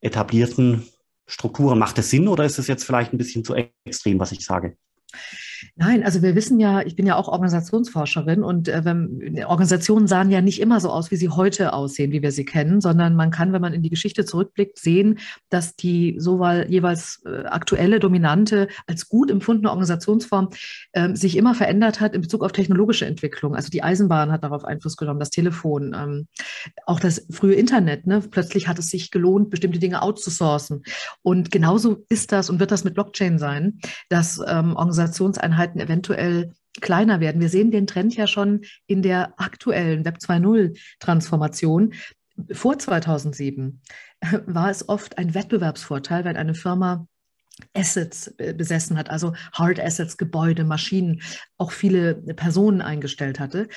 etablierten 0.00 0.86
Strukturen. 1.26 1.78
Macht 1.78 1.98
das 1.98 2.08
Sinn 2.08 2.26
oder 2.26 2.46
ist 2.46 2.58
es 2.58 2.68
jetzt 2.68 2.84
vielleicht 2.84 3.12
ein 3.12 3.18
bisschen 3.18 3.44
zu 3.44 3.54
extrem, 3.84 4.18
was 4.18 4.32
ich 4.32 4.46
sage? 4.46 4.78
Nein, 5.76 6.04
also 6.04 6.22
wir 6.22 6.34
wissen 6.34 6.60
ja, 6.60 6.82
ich 6.82 6.96
bin 6.96 7.06
ja 7.06 7.16
auch 7.16 7.28
Organisationsforscherin 7.28 8.42
und 8.42 8.68
äh, 8.68 8.84
wenn, 8.84 9.44
Organisationen 9.44 10.06
sahen 10.06 10.30
ja 10.30 10.40
nicht 10.40 10.60
immer 10.60 10.80
so 10.80 10.90
aus, 10.90 11.10
wie 11.10 11.16
sie 11.16 11.28
heute 11.30 11.72
aussehen, 11.72 12.12
wie 12.12 12.22
wir 12.22 12.32
sie 12.32 12.44
kennen, 12.44 12.80
sondern 12.80 13.16
man 13.16 13.30
kann, 13.30 13.52
wenn 13.52 13.62
man 13.62 13.72
in 13.72 13.82
die 13.82 13.90
Geschichte 13.90 14.24
zurückblickt, 14.24 14.78
sehen, 14.78 15.18
dass 15.50 15.76
die 15.76 16.16
sowohl 16.18 16.66
jeweils 16.68 17.22
äh, 17.26 17.46
aktuelle, 17.46 17.98
dominante 17.98 18.68
als 18.86 19.08
gut 19.08 19.30
empfundene 19.30 19.70
Organisationsform 19.70 20.50
äh, 20.92 21.14
sich 21.14 21.36
immer 21.36 21.54
verändert 21.54 22.00
hat 22.00 22.14
in 22.14 22.20
Bezug 22.20 22.44
auf 22.44 22.52
technologische 22.52 23.06
Entwicklung. 23.06 23.54
Also 23.56 23.70
die 23.70 23.82
Eisenbahn 23.82 24.30
hat 24.30 24.44
darauf 24.44 24.64
Einfluss 24.64 24.96
genommen, 24.96 25.20
das 25.20 25.30
Telefon, 25.30 25.96
ähm, 25.96 26.28
auch 26.86 27.00
das 27.00 27.26
frühe 27.30 27.54
Internet. 27.54 28.06
Ne? 28.06 28.20
Plötzlich 28.30 28.68
hat 28.68 28.78
es 28.78 28.90
sich 28.90 29.10
gelohnt, 29.10 29.50
bestimmte 29.50 29.78
Dinge 29.78 30.02
outzusourcen. 30.02 30.82
Und 31.22 31.50
genauso 31.50 32.04
ist 32.08 32.32
das 32.32 32.50
und 32.50 32.60
wird 32.60 32.70
das 32.70 32.84
mit 32.84 32.94
Blockchain 32.94 33.38
sein, 33.38 33.80
dass 34.08 34.40
ähm, 34.46 34.76
Organisationseinheiten 34.76 35.53
Einheiten 35.54 35.80
eventuell 35.80 36.52
kleiner 36.80 37.20
werden. 37.20 37.40
Wir 37.40 37.48
sehen 37.48 37.70
den 37.70 37.86
Trend 37.86 38.16
ja 38.16 38.26
schon 38.26 38.62
in 38.86 39.02
der 39.02 39.34
aktuellen 39.40 40.04
Web 40.04 40.18
2.0 40.18 40.76
Transformation. 40.98 41.94
Vor 42.50 42.78
2007 42.78 43.80
war 44.46 44.70
es 44.70 44.88
oft 44.88 45.16
ein 45.18 45.34
Wettbewerbsvorteil, 45.34 46.24
wenn 46.24 46.36
eine 46.36 46.54
Firma 46.54 47.06
Assets 47.72 48.34
besessen 48.36 48.98
hat, 48.98 49.10
also 49.10 49.32
Hard 49.52 49.78
Assets, 49.78 50.16
Gebäude, 50.16 50.64
Maschinen, 50.64 51.22
auch 51.56 51.70
viele 51.70 52.16
Personen 52.16 52.82
eingestellt 52.82 53.38
hatte. 53.38 53.68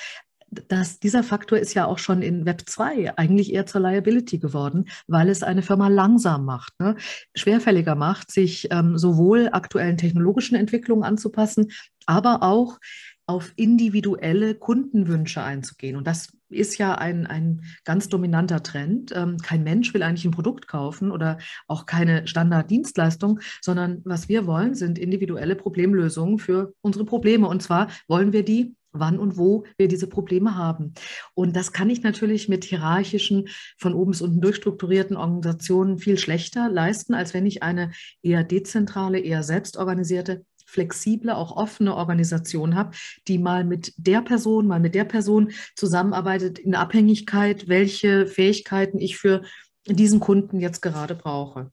Das, 0.50 0.98
dieser 0.98 1.22
Faktor 1.22 1.58
ist 1.58 1.74
ja 1.74 1.86
auch 1.86 1.98
schon 1.98 2.22
in 2.22 2.46
Web 2.46 2.62
2 2.66 3.16
eigentlich 3.18 3.52
eher 3.52 3.66
zur 3.66 3.82
Liability 3.82 4.38
geworden, 4.38 4.88
weil 5.06 5.28
es 5.28 5.42
eine 5.42 5.62
Firma 5.62 5.88
langsam 5.88 6.44
macht, 6.44 6.78
ne? 6.80 6.96
schwerfälliger 7.34 7.94
macht, 7.94 8.30
sich 8.30 8.68
ähm, 8.70 8.96
sowohl 8.96 9.50
aktuellen 9.52 9.98
technologischen 9.98 10.56
Entwicklungen 10.56 11.04
anzupassen, 11.04 11.70
aber 12.06 12.42
auch 12.42 12.78
auf 13.26 13.52
individuelle 13.56 14.54
Kundenwünsche 14.54 15.42
einzugehen. 15.42 15.96
Und 15.96 16.06
das 16.06 16.32
ist 16.48 16.78
ja 16.78 16.94
ein, 16.94 17.26
ein 17.26 17.62
ganz 17.84 18.08
dominanter 18.08 18.62
Trend. 18.62 19.12
Ähm, 19.14 19.36
kein 19.36 19.62
Mensch 19.62 19.92
will 19.92 20.02
eigentlich 20.02 20.24
ein 20.24 20.30
Produkt 20.30 20.66
kaufen 20.66 21.10
oder 21.10 21.36
auch 21.66 21.84
keine 21.84 22.26
Standarddienstleistung, 22.26 23.40
sondern 23.60 24.00
was 24.04 24.30
wir 24.30 24.46
wollen, 24.46 24.74
sind 24.74 24.98
individuelle 24.98 25.56
Problemlösungen 25.56 26.38
für 26.38 26.72
unsere 26.80 27.04
Probleme. 27.04 27.46
Und 27.46 27.62
zwar 27.62 27.88
wollen 28.08 28.32
wir 28.32 28.44
die 28.46 28.74
wann 29.00 29.18
und 29.18 29.36
wo 29.36 29.64
wir 29.76 29.88
diese 29.88 30.06
Probleme 30.06 30.56
haben. 30.56 30.94
Und 31.34 31.56
das 31.56 31.72
kann 31.72 31.90
ich 31.90 32.02
natürlich 32.02 32.48
mit 32.48 32.64
hierarchischen, 32.64 33.48
von 33.76 33.94
oben 33.94 34.12
bis 34.12 34.22
unten 34.22 34.40
durchstrukturierten 34.40 35.16
Organisationen 35.16 35.98
viel 35.98 36.18
schlechter 36.18 36.68
leisten, 36.68 37.14
als 37.14 37.34
wenn 37.34 37.46
ich 37.46 37.62
eine 37.62 37.92
eher 38.22 38.44
dezentrale, 38.44 39.18
eher 39.18 39.42
selbstorganisierte 39.42 40.44
flexible, 40.68 41.30
auch 41.30 41.56
offene 41.56 41.96
Organisation 41.96 42.74
habe, 42.74 42.90
die 43.26 43.38
mal 43.38 43.64
mit 43.64 43.94
der 43.96 44.20
Person, 44.20 44.66
mal 44.66 44.80
mit 44.80 44.94
der 44.94 45.04
Person 45.04 45.52
zusammenarbeitet 45.74 46.58
in 46.58 46.74
Abhängigkeit, 46.74 47.68
welche 47.68 48.26
Fähigkeiten 48.26 48.98
ich 48.98 49.16
für 49.16 49.42
diesen 49.86 50.20
Kunden 50.20 50.60
jetzt 50.60 50.82
gerade 50.82 51.14
brauche. 51.14 51.72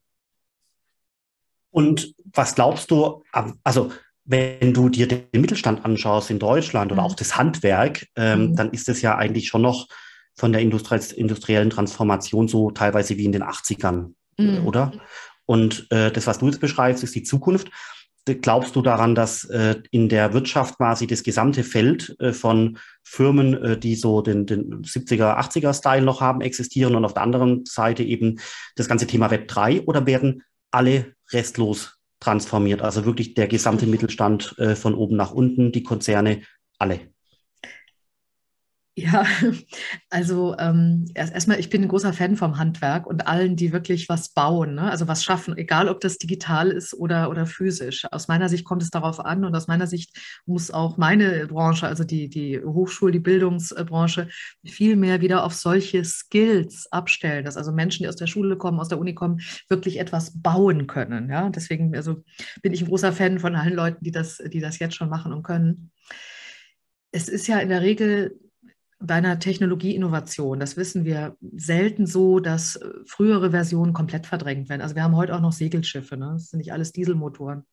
Und 1.71 2.15
was 2.31 2.55
glaubst 2.55 2.89
du, 2.89 3.21
also 3.65 3.91
wenn 4.25 4.73
du 4.73 4.89
dir 4.89 5.07
den 5.07 5.23
Mittelstand 5.33 5.85
anschaust 5.85 6.29
in 6.29 6.39
Deutschland 6.39 6.91
oder 6.91 7.01
mhm. 7.01 7.07
auch 7.07 7.15
das 7.15 7.37
Handwerk, 7.37 8.07
ähm, 8.15 8.47
mhm. 8.47 8.55
dann 8.55 8.71
ist 8.71 8.89
es 8.89 9.01
ja 9.01 9.15
eigentlich 9.15 9.47
schon 9.47 9.61
noch 9.61 9.87
von 10.33 10.51
der 10.51 10.61
industriellen 10.61 11.69
Transformation 11.69 12.47
so 12.47 12.71
teilweise 12.71 13.17
wie 13.17 13.25
in 13.25 13.31
den 13.31 13.43
80ern, 13.43 14.13
mhm. 14.37 14.65
oder? 14.65 14.91
Und 15.45 15.87
äh, 15.91 16.11
das, 16.11 16.27
was 16.27 16.39
du 16.39 16.47
jetzt 16.47 16.59
beschreibst, 16.59 17.03
ist 17.03 17.15
die 17.15 17.23
Zukunft 17.23 17.69
glaubst 18.41 18.75
du 18.75 18.81
daran, 18.81 19.13
dass 19.13 19.43
äh, 19.45 19.75
in 19.91 20.09
der 20.09 20.33
Wirtschaft 20.33 20.77
quasi 20.77 21.05
das 21.05 21.23
gesamte 21.23 21.63
Feld 21.63 22.15
äh, 22.19 22.33
von 22.33 22.79
Firmen, 23.03 23.53
äh, 23.53 23.77
die 23.77 23.95
so 23.95 24.21
den, 24.21 24.47
den 24.47 24.83
70er, 24.83 25.37
80er 25.37 25.73
Style 25.73 26.01
noch 26.01 26.21
haben, 26.21 26.41
existieren 26.41 26.95
und 26.95 27.05
auf 27.05 27.13
der 27.13 27.21
anderen 27.23 27.65
Seite 27.65 28.03
eben 28.03 28.39
das 28.75 28.87
ganze 28.87 29.05
Thema 29.05 29.29
Web 29.29 29.47
3 29.47 29.81
oder 29.81 30.07
werden 30.07 30.43
alle 30.71 31.13
restlos 31.31 31.94
transformiert? 32.25 32.81
Also 32.81 33.05
wirklich 33.05 33.35
der 33.35 33.47
gesamte 33.47 33.85
Mittelstand 33.85 34.55
äh, 34.57 34.75
von 34.75 34.95
oben 34.95 35.15
nach 35.15 35.31
unten, 35.31 35.71
die 35.71 35.83
Konzerne, 35.83 36.41
alle. 36.79 37.14
Ja, 38.97 39.25
also 40.09 40.55
ähm, 40.57 41.05
erstmal, 41.15 41.59
ich 41.59 41.69
bin 41.69 41.81
ein 41.81 41.89
großer 41.89 42.13
Fan 42.13 42.37
vom 42.37 42.57
Handwerk 42.57 43.05
und 43.07 43.27
allen, 43.27 43.57
die 43.57 43.73
wirklich 43.73 44.07
was 44.07 44.29
bauen, 44.29 44.75
ne? 44.75 44.89
also 44.89 45.09
was 45.09 45.21
schaffen, 45.21 45.57
egal 45.57 45.89
ob 45.89 45.99
das 45.99 46.17
digital 46.17 46.71
ist 46.71 46.93
oder, 46.93 47.29
oder 47.29 47.45
physisch. 47.45 48.05
Aus 48.13 48.29
meiner 48.29 48.47
Sicht 48.47 48.63
kommt 48.63 48.81
es 48.81 48.91
darauf 48.91 49.19
an 49.19 49.43
und 49.43 49.53
aus 49.53 49.67
meiner 49.67 49.85
Sicht 49.85 50.17
muss 50.45 50.71
auch 50.71 50.95
meine 50.95 51.45
Branche, 51.47 51.87
also 51.87 52.05
die, 52.05 52.29
die 52.29 52.61
Hochschul-, 52.61 53.11
die 53.11 53.19
Bildungsbranche, 53.19 54.29
viel 54.63 54.95
mehr 54.95 55.19
wieder 55.19 55.43
auf 55.43 55.53
solche 55.53 56.05
Skills 56.05 56.87
abstellen, 56.89 57.43
dass 57.43 57.57
also 57.57 57.73
Menschen, 57.73 58.03
die 58.03 58.07
aus 58.07 58.15
der 58.15 58.27
Schule 58.27 58.55
kommen, 58.55 58.79
aus 58.79 58.87
der 58.87 58.99
Uni 58.99 59.13
kommen, 59.13 59.41
wirklich 59.67 59.99
etwas 59.99 60.41
bauen 60.41 60.87
können. 60.87 61.29
Ja? 61.29 61.49
Deswegen 61.49 61.93
also 61.97 62.23
bin 62.61 62.71
ich 62.71 62.81
ein 62.81 62.87
großer 62.87 63.11
Fan 63.11 63.39
von 63.39 63.55
allen 63.55 63.73
Leuten, 63.73 64.05
die 64.05 64.11
das, 64.11 64.37
die 64.37 64.61
das 64.61 64.79
jetzt 64.79 64.95
schon 64.95 65.09
machen 65.09 65.33
und 65.33 65.43
können. 65.43 65.91
Es 67.11 67.27
ist 67.27 67.47
ja 67.47 67.59
in 67.59 67.69
der 67.69 67.81
Regel 67.81 68.39
bei 69.07 69.15
einer 69.15 69.39
Technologieinnovation, 69.39 70.59
das 70.59 70.77
wissen 70.77 71.05
wir, 71.05 71.35
selten 71.55 72.05
so, 72.05 72.39
dass 72.39 72.75
äh, 72.75 72.89
frühere 73.05 73.51
Versionen 73.51 73.93
komplett 73.93 74.25
verdrängt 74.25 74.69
werden. 74.69 74.81
Also 74.81 74.95
wir 74.95 75.03
haben 75.03 75.15
heute 75.15 75.35
auch 75.35 75.41
noch 75.41 75.51
Segelschiffe, 75.51 76.17
ne? 76.17 76.31
das 76.33 76.49
sind 76.49 76.59
nicht 76.59 76.73
alles 76.73 76.91
Dieselmotoren. 76.91 77.65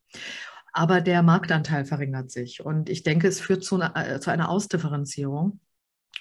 Aber 0.73 1.01
der 1.01 1.23
Marktanteil 1.23 1.85
verringert 1.85 2.31
sich. 2.31 2.65
Und 2.65 2.89
ich 2.89 3.03
denke, 3.03 3.29
es 3.29 3.41
führt 3.41 3.62
zu 3.65 3.77
einer, 3.77 3.97
äh, 3.97 4.21
zu 4.21 4.31
einer 4.31 4.49
Ausdifferenzierung. 4.49 5.61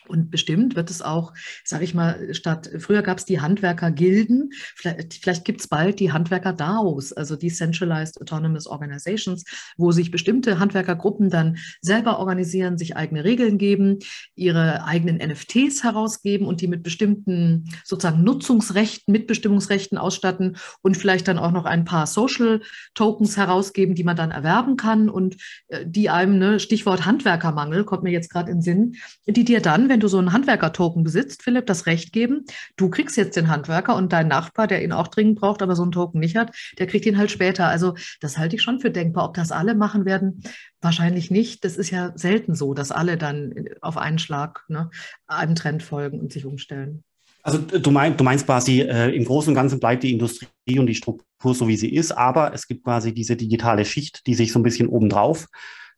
Und 0.07 0.31
bestimmt 0.31 0.75
wird 0.75 0.89
es 0.89 1.01
auch, 1.01 1.33
sage 1.63 1.83
ich 1.83 1.93
mal, 1.93 2.33
statt 2.33 2.69
früher 2.79 3.01
gab 3.01 3.19
es 3.19 3.25
die 3.25 3.41
Handwerkergilden, 3.41 4.51
vielleicht, 4.75 5.13
vielleicht 5.15 5.45
gibt 5.45 5.61
es 5.61 5.67
bald 5.67 5.99
die 5.99 6.11
Handwerker-DAOs, 6.11 7.13
also 7.13 7.35
Decentralized 7.35 8.19
Autonomous 8.19 8.67
Organizations, 8.67 9.43
wo 9.77 9.91
sich 9.91 10.11
bestimmte 10.11 10.59
Handwerkergruppen 10.59 11.29
dann 11.29 11.57
selber 11.81 12.19
organisieren, 12.19 12.77
sich 12.77 12.95
eigene 12.95 13.23
Regeln 13.23 13.57
geben, 13.57 13.99
ihre 14.35 14.83
eigenen 14.85 15.17
NFTs 15.17 15.83
herausgeben 15.83 16.47
und 16.47 16.61
die 16.61 16.67
mit 16.67 16.83
bestimmten 16.83 17.69
sozusagen 17.83 18.23
Nutzungsrechten, 18.23 19.11
Mitbestimmungsrechten 19.11 19.97
ausstatten 19.97 20.57
und 20.81 20.97
vielleicht 20.97 21.27
dann 21.27 21.39
auch 21.39 21.51
noch 21.51 21.65
ein 21.65 21.85
paar 21.85 22.07
Social 22.07 22.61
Tokens 22.95 23.37
herausgeben, 23.37 23.95
die 23.95 24.03
man 24.03 24.15
dann 24.15 24.31
erwerben 24.31 24.77
kann. 24.77 25.09
Und 25.09 25.37
äh, 25.67 25.85
die 25.85 26.09
einem, 26.09 26.37
ne, 26.37 26.59
Stichwort 26.59 27.05
Handwerkermangel, 27.05 27.83
kommt 27.83 28.03
mir 28.03 28.11
jetzt 28.11 28.29
gerade 28.29 28.51
in 28.51 28.57
den 28.57 28.61
Sinn, 28.61 28.95
die 29.27 29.45
dir 29.45 29.61
dann, 29.61 29.89
wenn 29.91 29.99
du 29.99 30.07
so 30.07 30.17
einen 30.17 30.31
Handwerker-Token 30.31 31.03
besitzt, 31.03 31.43
Philipp, 31.43 31.65
das 31.65 31.85
Recht 31.85 32.13
geben, 32.13 32.45
du 32.77 32.89
kriegst 32.89 33.17
jetzt 33.17 33.35
den 33.35 33.49
Handwerker 33.49 33.95
und 33.95 34.13
dein 34.13 34.29
Nachbar, 34.29 34.65
der 34.67 34.83
ihn 34.83 34.93
auch 34.93 35.09
dringend 35.09 35.39
braucht, 35.39 35.61
aber 35.61 35.75
so 35.75 35.83
einen 35.83 35.91
Token 35.91 36.19
nicht 36.19 36.37
hat, 36.37 36.55
der 36.79 36.87
kriegt 36.87 37.05
ihn 37.05 37.17
halt 37.17 37.29
später. 37.29 37.67
Also 37.67 37.95
das 38.21 38.37
halte 38.37 38.55
ich 38.55 38.61
schon 38.61 38.79
für 38.79 38.89
denkbar. 38.89 39.25
Ob 39.25 39.33
das 39.33 39.51
alle 39.51 39.75
machen 39.75 40.05
werden, 40.05 40.43
wahrscheinlich 40.79 41.29
nicht. 41.29 41.65
Das 41.65 41.75
ist 41.75 41.91
ja 41.91 42.13
selten 42.15 42.55
so, 42.55 42.73
dass 42.73 42.91
alle 42.91 43.17
dann 43.17 43.53
auf 43.81 43.97
einen 43.97 44.17
Schlag 44.17 44.63
ne, 44.69 44.89
einem 45.27 45.55
Trend 45.55 45.83
folgen 45.83 46.19
und 46.19 46.31
sich 46.31 46.45
umstellen. 46.45 47.03
Also 47.43 47.57
du, 47.57 47.91
mein, 47.91 48.15
du 48.15 48.23
meinst 48.23 48.45
quasi, 48.45 48.81
äh, 48.81 49.09
im 49.13 49.25
Großen 49.25 49.49
und 49.51 49.55
Ganzen 49.55 49.79
bleibt 49.79 50.03
die 50.03 50.11
Industrie 50.13 50.47
und 50.79 50.85
die 50.85 50.95
Struktur 50.95 51.53
so, 51.53 51.67
wie 51.67 51.75
sie 51.75 51.93
ist, 51.93 52.11
aber 52.11 52.53
es 52.53 52.67
gibt 52.67 52.83
quasi 52.83 53.13
diese 53.13 53.35
digitale 53.35 53.83
Schicht, 53.83 54.25
die 54.27 54.35
sich 54.35 54.53
so 54.53 54.59
ein 54.59 54.63
bisschen 54.63 54.87
obendrauf 54.87 55.47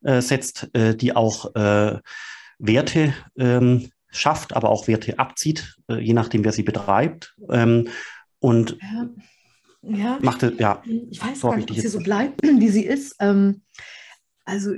äh, 0.03 0.21
setzt, 0.21 0.69
äh, 0.73 0.95
die 0.95 1.15
auch 1.15 1.53
äh, 1.55 1.99
Werte 2.65 3.13
ähm, 3.37 3.89
schafft, 4.09 4.55
aber 4.55 4.69
auch 4.69 4.87
Werte 4.87 5.19
abzieht, 5.19 5.75
äh, 5.89 5.99
je 5.99 6.13
nachdem, 6.13 6.43
wer 6.43 6.51
sie 6.51 6.63
betreibt. 6.63 7.35
Ähm, 7.49 7.89
und 8.39 8.77
ja, 8.81 9.09
ja, 9.81 10.19
machte, 10.21 10.53
ja. 10.57 10.81
Ich 11.09 11.21
weiß 11.21 11.41
gar 11.41 11.57
nicht, 11.57 11.69
ob 11.69 11.77
sie 11.77 11.87
so 11.87 11.99
bleibt, 11.99 12.41
wie 12.43 12.69
sie 12.69 12.85
ist. 12.85 13.15
Ähm, 13.19 13.61
also 14.45 14.73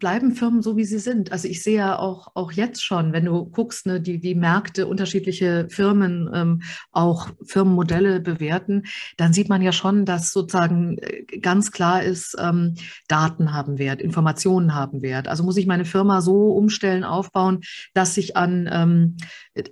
bleiben 0.00 0.32
Firmen 0.32 0.62
so, 0.62 0.76
wie 0.76 0.84
sie 0.84 0.98
sind. 0.98 1.30
Also 1.30 1.46
ich 1.46 1.62
sehe 1.62 1.76
ja 1.76 1.98
auch, 1.98 2.28
auch 2.34 2.52
jetzt 2.52 2.82
schon, 2.82 3.12
wenn 3.12 3.26
du 3.26 3.44
guckst, 3.44 3.84
ne, 3.84 4.00
die, 4.00 4.18
die 4.18 4.34
Märkte, 4.34 4.86
unterschiedliche 4.86 5.66
Firmen, 5.68 6.30
ähm, 6.32 6.62
auch 6.90 7.28
Firmenmodelle 7.44 8.20
bewerten, 8.20 8.84
dann 9.18 9.34
sieht 9.34 9.50
man 9.50 9.60
ja 9.60 9.72
schon, 9.72 10.06
dass 10.06 10.32
sozusagen 10.32 10.96
äh, 10.98 11.38
ganz 11.38 11.70
klar 11.70 12.02
ist, 12.02 12.34
ähm, 12.40 12.76
Daten 13.06 13.52
haben 13.52 13.78
Wert, 13.78 14.00
Informationen 14.00 14.74
haben 14.74 15.02
Wert. 15.02 15.28
Also 15.28 15.44
muss 15.44 15.58
ich 15.58 15.66
meine 15.66 15.84
Firma 15.84 16.22
so 16.22 16.52
umstellen, 16.52 17.04
aufbauen, 17.04 17.60
dass 17.92 18.16
ich 18.16 18.38
an 18.38 18.68
ähm, 18.72 19.16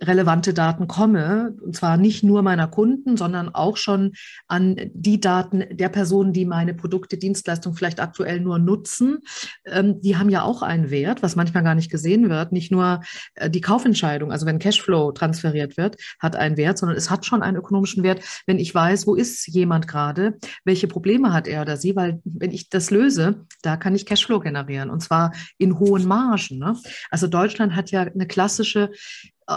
relevante 0.02 0.52
Daten 0.52 0.88
komme. 0.88 1.54
Und 1.62 1.74
zwar 1.74 1.96
nicht 1.96 2.22
nur 2.22 2.42
meiner 2.42 2.68
Kunden, 2.68 3.16
sondern 3.16 3.48
auch 3.48 3.78
schon 3.78 4.12
an 4.46 4.76
die 4.92 5.20
Daten 5.20 5.64
der 5.70 5.88
Personen, 5.88 6.34
die 6.34 6.44
meine 6.44 6.74
Produkte, 6.74 7.16
Dienstleistungen 7.16 7.76
vielleicht 7.76 8.00
aktuell 8.00 8.40
nur 8.40 8.58
nutzen 8.58 9.21
ähm, 9.66 10.00
die 10.00 10.16
haben 10.16 10.28
ja 10.28 10.42
auch 10.42 10.62
einen 10.62 10.90
Wert, 10.90 11.22
was 11.22 11.36
manchmal 11.36 11.62
gar 11.62 11.74
nicht 11.74 11.90
gesehen 11.90 12.28
wird. 12.28 12.52
Nicht 12.52 12.70
nur 12.72 13.00
äh, 13.34 13.50
die 13.50 13.60
Kaufentscheidung, 13.60 14.32
also 14.32 14.46
wenn 14.46 14.58
Cashflow 14.58 15.12
transferiert 15.12 15.76
wird, 15.76 15.96
hat 16.18 16.36
einen 16.36 16.56
Wert, 16.56 16.78
sondern 16.78 16.96
es 16.96 17.10
hat 17.10 17.26
schon 17.26 17.42
einen 17.42 17.56
ökonomischen 17.56 18.02
Wert, 18.02 18.22
wenn 18.46 18.58
ich 18.58 18.74
weiß, 18.74 19.06
wo 19.06 19.14
ist 19.14 19.46
jemand 19.48 19.88
gerade, 19.88 20.38
welche 20.64 20.88
Probleme 20.88 21.32
hat 21.32 21.46
er 21.46 21.62
oder 21.62 21.76
sie, 21.76 21.96
weil 21.96 22.20
wenn 22.24 22.50
ich 22.52 22.68
das 22.68 22.90
löse, 22.90 23.46
da 23.62 23.76
kann 23.76 23.94
ich 23.94 24.06
Cashflow 24.06 24.40
generieren 24.40 24.90
und 24.90 25.00
zwar 25.00 25.32
in 25.58 25.78
hohen 25.78 26.06
Margen. 26.06 26.58
Ne? 26.58 26.76
Also 27.10 27.26
Deutschland 27.26 27.74
hat 27.74 27.90
ja 27.90 28.02
eine 28.02 28.26
klassische 28.26 28.90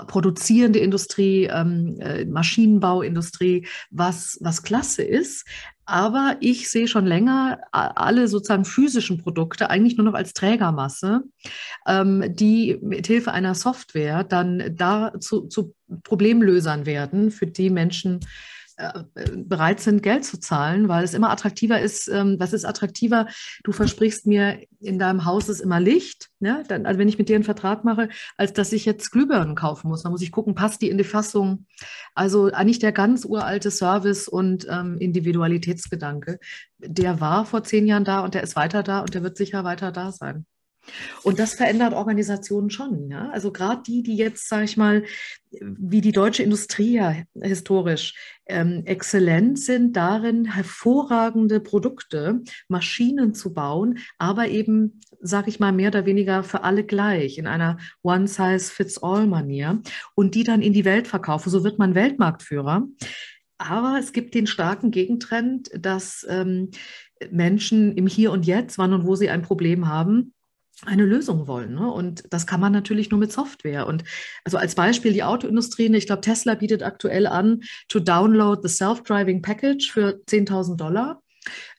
produzierende 0.07 0.79
Industrie, 0.79 1.45
ähm, 1.45 1.97
äh, 1.99 2.25
Maschinenbauindustrie, 2.25 3.67
was, 3.91 4.37
was 4.41 4.63
klasse 4.63 5.03
ist. 5.03 5.45
Aber 5.87 6.37
ich 6.39 6.71
sehe 6.71 6.87
schon 6.87 7.05
länger 7.05 7.59
alle 7.71 8.27
sozusagen 8.27 8.65
physischen 8.65 9.19
Produkte 9.19 9.69
eigentlich 9.69 9.97
nur 9.97 10.05
noch 10.05 10.15
als 10.15 10.33
Trägermasse, 10.33 11.21
ähm, 11.87 12.23
die 12.27 12.79
mit 12.81 13.05
Hilfe 13.05 13.31
einer 13.31 13.53
Software 13.53 14.23
dann 14.23 14.75
da 14.75 15.13
zu, 15.19 15.47
zu 15.47 15.75
Problemlösern 16.03 16.87
werden 16.87 17.29
für 17.29 17.45
die 17.45 17.69
Menschen, 17.69 18.19
äh, 18.21 18.54
bereit 19.31 19.79
sind, 19.79 20.03
Geld 20.03 20.25
zu 20.25 20.39
zahlen, 20.39 20.89
weil 20.89 21.03
es 21.03 21.13
immer 21.13 21.29
attraktiver 21.29 21.79
ist. 21.79 22.07
Ähm, 22.09 22.35
was 22.39 22.51
ist 22.51 22.65
attraktiver? 22.65 23.27
Du 23.63 23.71
versprichst 23.71 24.27
mir, 24.27 24.59
in 24.81 24.99
deinem 24.99 25.25
Haus 25.25 25.47
ist 25.47 25.61
immer 25.61 25.79
Licht, 25.79 26.29
ne? 26.39 26.63
Dann, 26.67 26.85
also 26.85 26.99
wenn 26.99 27.07
ich 27.07 27.17
mit 27.17 27.29
dir 27.29 27.35
einen 27.35 27.43
Vertrag 27.45 27.85
mache, 27.85 28.09
als 28.37 28.53
dass 28.53 28.73
ich 28.73 28.85
jetzt 28.85 29.11
Glühbirnen 29.11 29.55
kaufen 29.55 29.87
muss. 29.87 30.03
Da 30.03 30.09
muss 30.09 30.21
ich 30.21 30.31
gucken, 30.31 30.55
passt 30.55 30.81
die 30.81 30.89
in 30.89 30.97
die 30.97 31.03
Fassung. 31.03 31.65
Also 32.13 32.51
eigentlich 32.51 32.79
der 32.79 32.91
ganz 32.91 33.23
uralte 33.25 33.71
Service 33.71 34.27
und 34.27 34.67
ähm, 34.69 34.97
Individualitätsgedanke, 34.97 36.39
der 36.79 37.21
war 37.21 37.45
vor 37.45 37.63
zehn 37.63 37.87
Jahren 37.87 38.03
da 38.03 38.19
und 38.19 38.33
der 38.33 38.43
ist 38.43 38.55
weiter 38.55 38.83
da 38.83 38.99
und 38.99 39.13
der 39.13 39.23
wird 39.23 39.37
sicher 39.37 39.63
weiter 39.63 39.91
da 39.91 40.11
sein. 40.11 40.45
Und 41.23 41.39
das 41.39 41.55
verändert 41.55 41.93
Organisationen 41.93 42.69
schon. 42.69 43.09
Ja? 43.09 43.29
Also 43.29 43.51
gerade 43.51 43.81
die, 43.83 44.03
die 44.03 44.15
jetzt, 44.15 44.47
sage 44.49 44.65
ich 44.65 44.77
mal, 44.77 45.03
wie 45.61 46.01
die 46.01 46.11
deutsche 46.11 46.43
Industrie 46.43 46.93
ja 46.93 47.15
historisch 47.41 48.13
ähm, 48.47 48.83
exzellent 48.85 49.59
sind 49.59 49.95
darin, 49.95 50.45
hervorragende 50.45 51.59
Produkte, 51.59 52.41
Maschinen 52.67 53.33
zu 53.33 53.53
bauen, 53.53 53.99
aber 54.17 54.47
eben, 54.47 54.99
sage 55.21 55.49
ich 55.49 55.59
mal, 55.59 55.71
mehr 55.71 55.89
oder 55.89 56.05
weniger 56.05 56.43
für 56.43 56.63
alle 56.63 56.83
gleich, 56.83 57.37
in 57.37 57.47
einer 57.47 57.77
One-Size-Fits-All-Manier 58.03 59.81
und 60.13 60.35
die 60.35 60.43
dann 60.43 60.61
in 60.61 60.73
die 60.73 60.85
Welt 60.85 61.07
verkaufen. 61.07 61.49
So 61.49 61.63
wird 61.63 61.79
man 61.79 61.95
Weltmarktführer. 61.95 62.87
Aber 63.57 63.97
es 63.99 64.11
gibt 64.11 64.35
den 64.35 64.47
starken 64.47 64.91
Gegentrend, 64.91 65.69
dass 65.73 66.25
ähm, 66.29 66.71
Menschen 67.31 67.95
im 67.95 68.07
Hier 68.07 68.31
und 68.31 68.45
Jetzt, 68.45 68.77
wann 68.77 68.93
und 68.93 69.05
wo 69.05 69.15
sie 69.15 69.29
ein 69.29 69.41
Problem 69.41 69.87
haben, 69.87 70.33
eine 70.83 71.05
Lösung 71.05 71.47
wollen. 71.47 71.75
Ne? 71.75 71.89
Und 71.89 72.23
das 72.31 72.45
kann 72.47 72.59
man 72.59 72.73
natürlich 72.73 73.09
nur 73.11 73.19
mit 73.19 73.31
Software. 73.31 73.87
Und 73.87 74.03
also 74.43 74.57
als 74.57 74.75
Beispiel 74.75 75.13
die 75.13 75.23
Autoindustrie, 75.23 75.89
ne, 75.89 75.97
ich 75.97 76.07
glaube, 76.07 76.21
Tesla 76.21 76.55
bietet 76.55 76.83
aktuell 76.83 77.27
an, 77.27 77.61
to 77.87 77.99
download 77.99 78.61
the 78.61 78.73
self-driving 78.73 79.41
package 79.41 79.91
für 79.91 80.21
10.000 80.27 80.75
Dollar. 80.75 81.21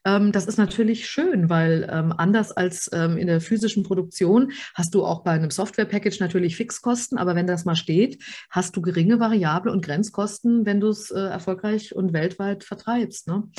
Ähm, 0.07 0.31
das 0.31 0.47
ist 0.47 0.57
natürlich 0.57 1.09
schön, 1.09 1.51
weil 1.51 1.89
ähm, 1.93 2.15
anders 2.17 2.53
als 2.53 2.89
ähm, 2.93 3.19
in 3.19 3.27
der 3.27 3.41
physischen 3.41 3.83
Produktion 3.83 4.53
hast 4.75 4.95
du 4.95 5.05
auch 5.05 5.25
bei 5.25 5.33
einem 5.33 5.51
Software-Package 5.51 6.21
natürlich 6.21 6.57
Fixkosten, 6.57 7.19
aber 7.19 7.35
wenn 7.35 7.49
das 7.49 7.65
mal 7.65 7.75
steht, 7.75 8.23
hast 8.49 8.77
du 8.77 8.83
geringe 8.83 9.19
Variable- 9.19 9.73
und 9.73 9.85
Grenzkosten, 9.85 10.65
wenn 10.65 10.81
du 10.81 10.89
es 10.89 11.11
äh, 11.11 11.19
erfolgreich 11.19 11.95
und 11.95 12.13
weltweit 12.13 12.63
vertreibst. 12.63 13.27
Ne? 13.27 13.51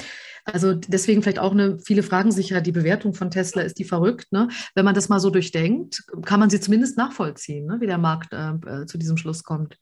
Also 0.46 0.74
deswegen 0.74 1.22
vielleicht 1.22 1.40
auch 1.40 1.52
eine, 1.52 1.80
viele 1.80 2.02
fragen 2.02 2.32
sich 2.32 2.50
ja, 2.50 2.62
die 2.62 2.72
Bewertung 2.72 3.14
von 3.14 3.30
Tesla, 3.30 3.64
ist 3.64 3.78
die 3.78 3.84
verrückt? 3.84 4.32
Ne? 4.32 4.48
Wenn 4.74 4.86
man 4.86 4.96
das 4.96 5.10
mal 5.10 5.20
so 5.20 5.30
durchdenkt, 5.30 6.06
kann 6.24 6.40
man 6.40 6.50
sie 6.50 6.62
zumindest 6.62 6.98
nachvollziehen, 6.98 7.66
ne? 7.66 7.82
wie 7.82 7.88
der 7.88 7.98
Markt 7.98 8.32
äh, 8.32 8.52
äh 8.82 8.86
zu 8.86 8.98
diesem 8.98 9.18
Schluss 9.18 9.44
kommt. 9.44 9.78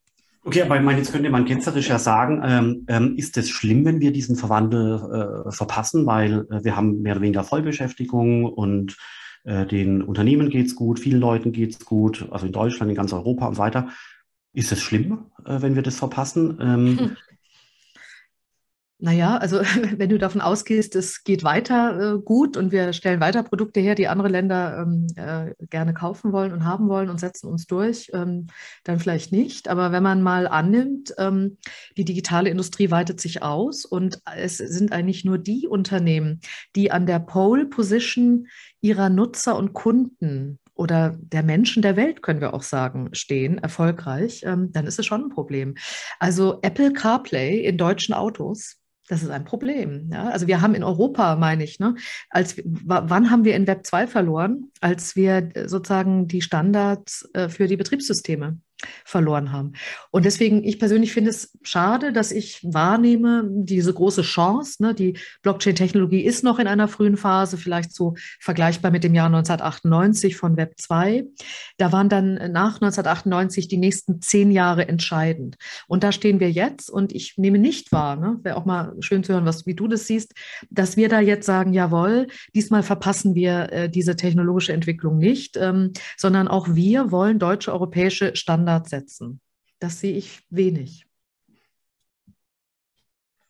Okay, 0.47 0.61
aber 0.61 0.77
ich 0.77 0.83
meine, 0.83 0.99
jetzt 0.99 1.11
könnte 1.11 1.31
man 1.31 1.45
ketzerisch 1.45 1.89
ja 1.89 1.97
sagen, 1.97 2.43
ähm, 2.45 2.85
ähm, 2.87 3.15
ist 3.17 3.35
es 3.35 3.49
schlimm, 3.49 3.83
wenn 3.83 3.99
wir 3.99 4.13
diesen 4.13 4.35
Verwandel 4.35 5.47
äh, 5.47 5.51
verpassen, 5.51 6.05
weil 6.05 6.45
äh, 6.51 6.63
wir 6.63 6.75
haben 6.75 7.01
mehr 7.01 7.13
oder 7.13 7.23
weniger 7.23 7.43
Vollbeschäftigung 7.43 8.45
und 8.45 8.95
äh, 9.43 9.65
den 9.65 10.03
Unternehmen 10.03 10.51
geht's 10.51 10.75
gut, 10.75 10.99
vielen 10.99 11.19
Leuten 11.19 11.51
geht's 11.51 11.83
gut, 11.83 12.27
also 12.29 12.45
in 12.45 12.51
Deutschland, 12.51 12.91
in 12.91 12.95
ganz 12.95 13.11
Europa 13.11 13.47
und 13.47 13.57
weiter. 13.57 13.89
Ist 14.53 14.71
es 14.71 14.83
schlimm, 14.83 15.31
äh, 15.45 15.63
wenn 15.63 15.73
wir 15.73 15.81
das 15.81 15.97
verpassen? 15.97 16.59
Ähm, 16.61 16.99
hm. 16.99 17.17
Naja, 18.97 19.37
also 19.37 19.59
wenn 19.97 20.09
du 20.09 20.17
davon 20.17 20.39
ausgehst, 20.39 20.95
es 20.95 21.23
geht 21.23 21.43
weiter 21.43 22.15
äh, 22.15 22.19
gut 22.19 22.55
und 22.55 22.71
wir 22.71 22.93
stellen 22.93 23.19
weiter 23.19 23.43
Produkte 23.43 23.81
her, 23.81 23.93
die 23.93 24.07
andere 24.07 24.29
Länder 24.29 24.79
ähm, 24.81 25.07
äh, 25.17 25.53
gerne 25.67 25.93
kaufen 25.93 26.31
wollen 26.31 26.53
und 26.53 26.63
haben 26.63 26.87
wollen 26.87 27.09
und 27.09 27.19
setzen 27.19 27.49
uns 27.49 27.67
durch, 27.67 28.09
ähm, 28.13 28.47
dann 28.85 28.99
vielleicht 28.99 29.33
nicht. 29.33 29.67
Aber 29.67 29.91
wenn 29.91 30.03
man 30.03 30.21
mal 30.21 30.47
annimmt, 30.47 31.13
ähm, 31.17 31.57
die 31.97 32.05
digitale 32.05 32.49
Industrie 32.49 32.89
weitet 32.89 33.19
sich 33.19 33.43
aus 33.43 33.83
und 33.83 34.21
es 34.37 34.57
sind 34.57 34.93
eigentlich 34.93 35.25
nur 35.25 35.39
die 35.39 35.67
Unternehmen, 35.67 36.39
die 36.75 36.91
an 36.91 37.05
der 37.05 37.19
Pole 37.19 37.65
Position 37.65 38.47
ihrer 38.79 39.09
Nutzer 39.09 39.57
und 39.57 39.73
Kunden 39.73 40.59
oder 40.73 41.17
der 41.19 41.43
Menschen 41.43 41.81
der 41.81 41.97
Welt, 41.97 42.21
können 42.21 42.41
wir 42.41 42.53
auch 42.53 42.63
sagen, 42.63 43.09
stehen, 43.13 43.57
erfolgreich, 43.57 44.43
ähm, 44.45 44.71
dann 44.71 44.87
ist 44.87 44.99
es 44.99 45.05
schon 45.05 45.25
ein 45.25 45.29
Problem. 45.29 45.75
Also 46.19 46.59
Apple 46.61 46.93
CarPlay 46.93 47.59
in 47.59 47.77
deutschen 47.77 48.13
Autos 48.13 48.77
das 49.07 49.24
ist 49.24 49.29
ein 49.29 49.45
Problem. 49.45 50.09
Ja? 50.12 50.29
Also 50.29 50.47
wir 50.47 50.62
haben 50.62 50.75
in 50.75 50.83
Europa, 50.83 51.35
meine 51.35 51.63
ich, 51.63 51.79
ne, 51.79 51.95
als, 52.29 52.55
wann 52.63 53.29
haben 53.29 53.45
wir 53.45 53.55
in 53.55 53.67
Web 53.67 53.85
2 53.85 54.07
verloren? 54.07 54.71
Als 54.81 55.15
wir 55.15 55.50
sozusagen 55.65 56.27
die 56.27 56.41
Standards 56.41 57.29
äh, 57.33 57.50
für 57.50 57.67
die 57.67 57.77
Betriebssysteme 57.77 58.59
verloren 59.03 59.51
haben. 59.51 59.74
Und 60.12 60.25
deswegen, 60.25 60.63
ich 60.63 60.79
persönlich 60.79 61.13
finde 61.13 61.29
es 61.29 61.58
schade, 61.63 62.12
dass 62.12 62.32
ich 62.32 62.60
wahrnehme, 62.63 63.48
diese 63.50 63.94
große 63.94 64.22
Chance, 64.22 64.84
ne, 64.84 64.94
die 64.94 65.17
Blockchain-Technologie 65.44 66.22
ist 66.22 66.44
noch 66.44 66.60
in 66.60 66.67
einer 66.67 66.88
frühen 66.88 67.17
Phase, 67.17 67.58
vielleicht 67.58 67.94
so 67.94 68.15
vergleichbar 68.39 68.91
mit 68.91 69.04
dem 69.04 69.13
Jahr 69.13 69.28
1998 69.28 70.36
von 70.36 70.58
Web 70.58 70.73
2. 70.78 71.26
Da 71.78 71.91
waren 71.91 72.10
dann 72.10 72.34
nach 72.52 72.76
1998 72.76 73.67
die 73.67 73.78
nächsten 73.78 74.21
zehn 74.21 74.52
Jahre 74.52 74.88
entscheidend. 74.88 75.56
Und 75.88 76.04
da 76.04 76.12
stehen 76.12 76.39
wir 76.39 76.52
jetzt 76.52 76.89
und 76.89 77.13
ich 77.13 77.38
nehme 77.38 77.60
nicht 77.60 77.91
wahr, 77.91 78.15
ne, 78.15 78.39
wäre 78.43 78.58
auch 78.58 78.65
mal 78.65 78.93
schön 78.99 79.23
zu 79.23 79.34
hören, 79.34 79.45
was, 79.45 79.65
wie 79.65 79.76
du 79.76 79.88
das 79.88 80.08
siehst, 80.08 80.34
dass 80.69 80.97
wir 80.97 81.10
da 81.10 81.19
jetzt 81.19 81.45
sagen, 81.45 81.73
jawohl, 81.73 82.28
diesmal 82.54 82.84
verpassen 82.84 83.36
wir 83.36 83.71
äh, 83.71 83.89
diese 83.89 84.15
technologische 84.15 84.73
Entwicklung 84.73 85.17
nicht, 85.17 85.58
ähm, 85.58 85.93
sondern 86.17 86.47
auch 86.47 86.76
wir 86.76 87.12
wollen 87.12 87.39
deutsche, 87.39 87.71
europäische 87.71 88.36
Standards 88.36 88.64
Standard 88.65 88.89
setzen. 88.89 89.39
Das 89.80 89.99
sehe 89.99 90.17
ich 90.17 90.41
wenig. 90.49 91.06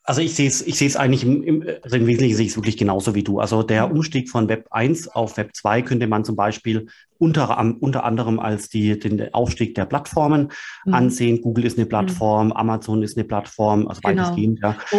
Also 0.08 0.22
ich 0.22 0.36
sehe 0.36 0.48
es, 0.48 0.62
ich 0.62 0.78
sehe 0.78 0.88
es 0.88 0.98
eigentlich 0.98 1.24
im, 1.24 1.42
im, 1.42 1.64
also 1.82 1.96
im 1.96 2.06
Wesentlichen 2.06 2.36
sehe 2.36 2.46
ich 2.46 2.52
es 2.52 2.58
wirklich 2.58 2.78
genauso 2.78 3.16
wie 3.16 3.24
du. 3.24 3.40
Also 3.40 3.64
der 3.64 3.88
mhm. 3.88 3.94
Umstieg 3.94 4.30
von 4.30 4.48
Web 4.50 4.68
1 4.70 5.08
auf 5.08 5.38
Web 5.38 5.56
2 5.56 5.82
könnte 5.82 6.06
man 6.06 6.24
zum 6.24 6.36
Beispiel 6.36 6.88
unter, 7.18 7.58
unter 7.80 8.04
anderem 8.04 8.40
als 8.40 8.70
die, 8.70 9.00
den 9.00 9.34
Aufstieg 9.34 9.74
der 9.74 9.86
Plattformen 9.86 10.52
mhm. 10.86 10.94
ansehen. 10.94 11.42
Google 11.42 11.66
ist 11.66 11.78
eine 11.78 11.86
mhm. 11.86 11.90
Plattform, 11.90 12.48
mhm. 12.48 12.54
Amazon 12.54 13.02
ist 13.02 13.18
eine 13.18 13.24
Plattform, 13.24 13.88
also 13.88 14.02
genau. 14.02 14.24
weitestgehend, 14.24 14.60
ja. 14.62 14.78
Oh, 14.92 14.98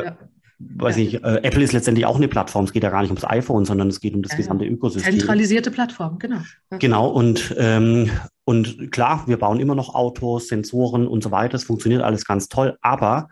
äh, 0.00 0.04
ja 0.06 0.18
weiß 0.58 0.96
ja. 0.96 1.02
nicht, 1.02 1.14
äh, 1.24 1.40
Apple 1.42 1.62
ist 1.62 1.72
letztendlich 1.72 2.06
auch 2.06 2.16
eine 2.16 2.28
Plattform. 2.28 2.64
Es 2.64 2.72
geht 2.72 2.82
ja 2.82 2.90
gar 2.90 3.02
nicht 3.02 3.10
ums 3.10 3.24
iPhone, 3.24 3.64
sondern 3.64 3.88
es 3.88 4.00
geht 4.00 4.14
um 4.14 4.22
das 4.22 4.32
ja, 4.32 4.38
gesamte 4.38 4.64
Ökosystem. 4.64 5.18
Zentralisierte 5.18 5.70
Plattform, 5.70 6.18
genau. 6.18 6.40
Genau, 6.78 7.08
und, 7.08 7.54
ähm, 7.58 8.10
und 8.48 8.90
klar, 8.92 9.24
wir 9.26 9.38
bauen 9.38 9.60
immer 9.60 9.74
noch 9.74 9.94
Autos, 9.94 10.48
Sensoren 10.48 11.06
und 11.06 11.22
so 11.22 11.30
weiter. 11.30 11.56
Es 11.56 11.64
funktioniert 11.64 12.00
alles 12.00 12.24
ganz 12.24 12.48
toll, 12.48 12.78
aber 12.80 13.28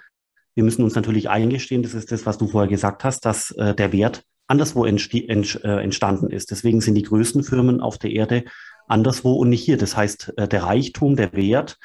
wir 0.54 0.62
müssen 0.62 0.84
uns 0.84 0.94
natürlich 0.94 1.30
eingestehen, 1.30 1.82
das 1.82 1.94
ist 1.94 2.12
das, 2.12 2.26
was 2.26 2.36
du 2.36 2.48
vorher 2.48 2.68
gesagt 2.68 3.02
hast, 3.02 3.24
dass 3.24 3.50
äh, 3.52 3.74
der 3.74 3.94
Wert 3.94 4.24
anderswo 4.46 4.84
ent 4.84 5.10
äh, 5.64 5.80
entstanden 5.82 6.28
ist. 6.28 6.50
Deswegen 6.50 6.82
sind 6.82 6.96
die 6.96 7.02
größten 7.02 7.44
Firmen 7.44 7.80
auf 7.80 7.96
der 7.96 8.10
Erde 8.10 8.44
anderswo 8.88 9.32
und 9.32 9.48
nicht 9.48 9.64
hier. 9.64 9.78
Das 9.78 9.96
heißt, 9.96 10.34
äh, 10.36 10.48
der 10.48 10.64
Reichtum, 10.64 11.16
der 11.16 11.32
Wert 11.32 11.78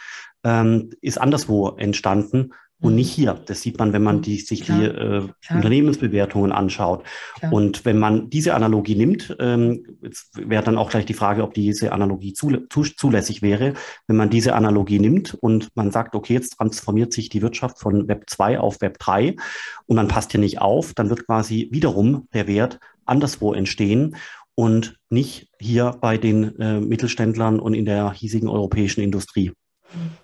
ähm, 0.44 0.90
ist 1.00 1.18
anderswo 1.18 1.70
entstanden 1.78 2.50
und 2.82 2.96
nicht 2.96 3.12
hier. 3.12 3.40
Das 3.46 3.62
sieht 3.62 3.78
man, 3.78 3.94
wenn 3.94 4.02
man 4.02 4.22
die, 4.22 4.38
sich 4.38 4.64
Klar. 4.64 4.80
die 4.80 4.86
äh, 4.86 5.28
Unternehmensbewertungen 5.54 6.52
anschaut. 6.52 7.04
Klar. 7.36 7.54
Und 7.54 7.86
wenn 7.86 8.00
man 8.00 8.30
diese 8.30 8.56
Analogie 8.56 8.96
nimmt, 8.96 9.36
ähm, 9.40 9.98
jetzt 10.02 10.32
wäre 10.36 10.64
dann 10.64 10.78
auch 10.78 10.90
gleich 10.90 11.06
die 11.06 11.14
Frage, 11.14 11.44
ob 11.44 11.54
diese 11.54 11.92
Analogie 11.92 12.34
zu, 12.34 12.50
zu, 12.70 12.84
zulässig 12.84 13.42
wäre. 13.42 13.76
Wenn 14.08 14.18
man 14.18 14.32
diese 14.32 14.56
Analogie 14.56 15.00
nimmt 15.00 15.36
und 15.36 15.70
man 15.76 15.92
sagt, 15.92 16.16
okay, 16.16 16.34
jetzt 16.34 16.58
transformiert 16.58 17.14
sich 17.14 17.30
die 17.30 17.42
Wirtschaft 17.42 17.80
von 17.80 18.08
Web 18.08 18.24
2 18.28 18.60
auf 18.60 18.82
Web 18.82 18.98
3 18.98 19.36
und 19.86 19.96
man 19.96 20.08
passt 20.08 20.32
hier 20.32 20.40
nicht 20.40 20.60
auf, 20.60 20.94
dann 20.94 21.10
wird 21.10 21.28
quasi 21.28 21.70
wiederum 21.72 22.28
der 22.34 22.48
Wert 22.48 22.80
anderswo 23.06 23.54
entstehen 23.54 24.16
und 24.56 24.98
nicht 25.10 25.50
hier 25.60 25.98
bei 26.02 26.18
den 26.18 26.60
äh, 26.60 26.80
Mittelständlern 26.80 27.60
und 27.60 27.74
in 27.74 27.86
der 27.86 28.12
hiesigen 28.12 28.50
europäischen 28.50 29.02
Industrie. 29.02 29.52
Mhm. 29.94 30.21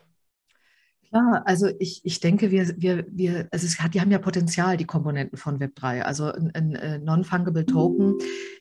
Ja, 1.12 1.42
also 1.46 1.70
ich, 1.80 2.02
ich 2.04 2.20
denke, 2.20 2.52
wir, 2.52 2.74
wir, 2.78 3.06
wir, 3.10 3.48
also 3.52 3.66
es 3.66 3.80
hat, 3.80 3.94
die 3.94 4.02
haben 4.02 4.12
ja 4.12 4.20
Potenzial, 4.20 4.76
die 4.76 4.86
Komponenten 4.86 5.38
von 5.38 5.60
Web3. 5.60 6.02
Also 6.02 6.32
ein, 6.32 6.52
ein 6.54 6.76
äh, 6.76 7.00
Non-Fungible 7.00 7.66
Token 7.66 8.16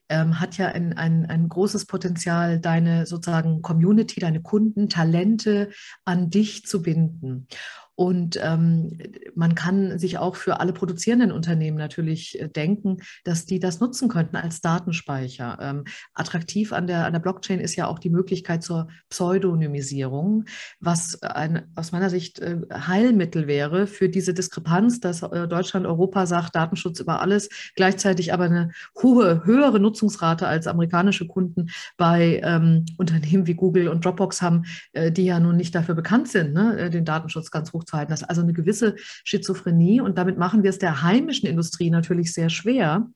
ähm, 0.08 0.38
hat 0.38 0.56
ja 0.56 0.68
ein, 0.68 0.92
ein, 0.96 1.26
ein 1.26 1.48
großes 1.48 1.86
Potenzial, 1.86 2.60
deine 2.60 3.06
sozusagen 3.06 3.62
Community, 3.62 4.20
deine 4.20 4.42
Kunden, 4.42 4.88
Talente 4.88 5.70
an 6.04 6.30
dich 6.30 6.64
zu 6.66 6.82
binden. 6.82 7.48
Und 7.96 8.38
ähm, 8.42 8.98
man 9.34 9.54
kann 9.54 9.98
sich 9.98 10.18
auch 10.18 10.36
für 10.36 10.60
alle 10.60 10.74
produzierenden 10.74 11.32
Unternehmen 11.32 11.78
natürlich 11.78 12.38
äh, 12.38 12.48
denken, 12.48 12.98
dass 13.24 13.46
die 13.46 13.58
das 13.58 13.80
nutzen 13.80 14.08
könnten 14.08 14.36
als 14.36 14.60
Datenspeicher. 14.60 15.58
Ähm, 15.60 15.84
attraktiv 16.12 16.74
an 16.74 16.86
der, 16.86 17.06
an 17.06 17.14
der 17.14 17.20
Blockchain 17.20 17.58
ist 17.58 17.74
ja 17.74 17.86
auch 17.86 17.98
die 17.98 18.10
Möglichkeit 18.10 18.62
zur 18.62 18.88
Pseudonymisierung, 19.08 20.44
was 20.78 21.22
ein, 21.22 21.72
aus 21.74 21.90
meiner 21.92 22.10
Sicht 22.10 22.38
äh, 22.38 22.58
Heilmittel 22.70 23.46
wäre 23.46 23.86
für 23.86 24.10
diese 24.10 24.34
Diskrepanz, 24.34 25.00
dass 25.00 25.22
äh, 25.22 25.48
Deutschland, 25.48 25.86
Europa 25.86 26.26
sagt, 26.26 26.54
Datenschutz 26.54 27.00
über 27.00 27.22
alles, 27.22 27.48
gleichzeitig 27.76 28.34
aber 28.34 28.44
eine 28.44 28.72
hohe, 29.02 29.46
höhere 29.46 29.80
Nutzungsrate 29.80 30.46
als 30.46 30.66
amerikanische 30.66 31.26
Kunden 31.26 31.70
bei 31.96 32.42
ähm, 32.44 32.84
Unternehmen 32.98 33.46
wie 33.46 33.54
Google 33.54 33.88
und 33.88 34.04
Dropbox 34.04 34.42
haben, 34.42 34.66
äh, 34.92 35.10
die 35.10 35.24
ja 35.24 35.40
nun 35.40 35.56
nicht 35.56 35.74
dafür 35.74 35.94
bekannt 35.94 36.28
sind, 36.28 36.52
ne, 36.52 36.90
den 36.90 37.06
Datenschutz 37.06 37.50
ganz 37.50 37.72
hoch 37.72 37.85
hochzuhalten. 37.86 38.10
Das 38.10 38.22
ist 38.22 38.28
also 38.28 38.42
eine 38.42 38.52
gewisse 38.52 38.96
Schizophrenie 39.24 40.00
und 40.00 40.18
damit 40.18 40.38
machen 40.38 40.62
wir 40.62 40.70
es 40.70 40.78
der 40.78 41.02
heimischen 41.02 41.48
Industrie 41.48 41.90
natürlich 41.90 42.32
sehr 42.32 42.50
schwer, 42.50 43.08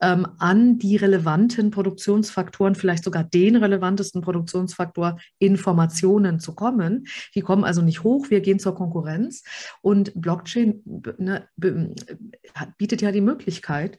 ähm, 0.00 0.26
an 0.38 0.78
die 0.78 0.96
relevanten 0.96 1.70
Produktionsfaktoren, 1.70 2.74
vielleicht 2.74 3.04
sogar 3.04 3.24
den 3.24 3.56
relevantesten 3.56 4.22
Produktionsfaktor 4.22 5.18
Informationen 5.38 6.40
zu 6.40 6.54
kommen. 6.54 7.06
Die 7.34 7.40
kommen 7.40 7.64
also 7.64 7.82
nicht 7.82 8.02
hoch, 8.02 8.30
wir 8.30 8.40
gehen 8.40 8.58
zur 8.58 8.74
Konkurrenz 8.74 9.42
und 9.82 10.12
Blockchain 10.14 10.82
ne, 11.18 11.48
bietet 12.78 13.02
ja 13.02 13.12
die 13.12 13.20
Möglichkeit, 13.20 13.98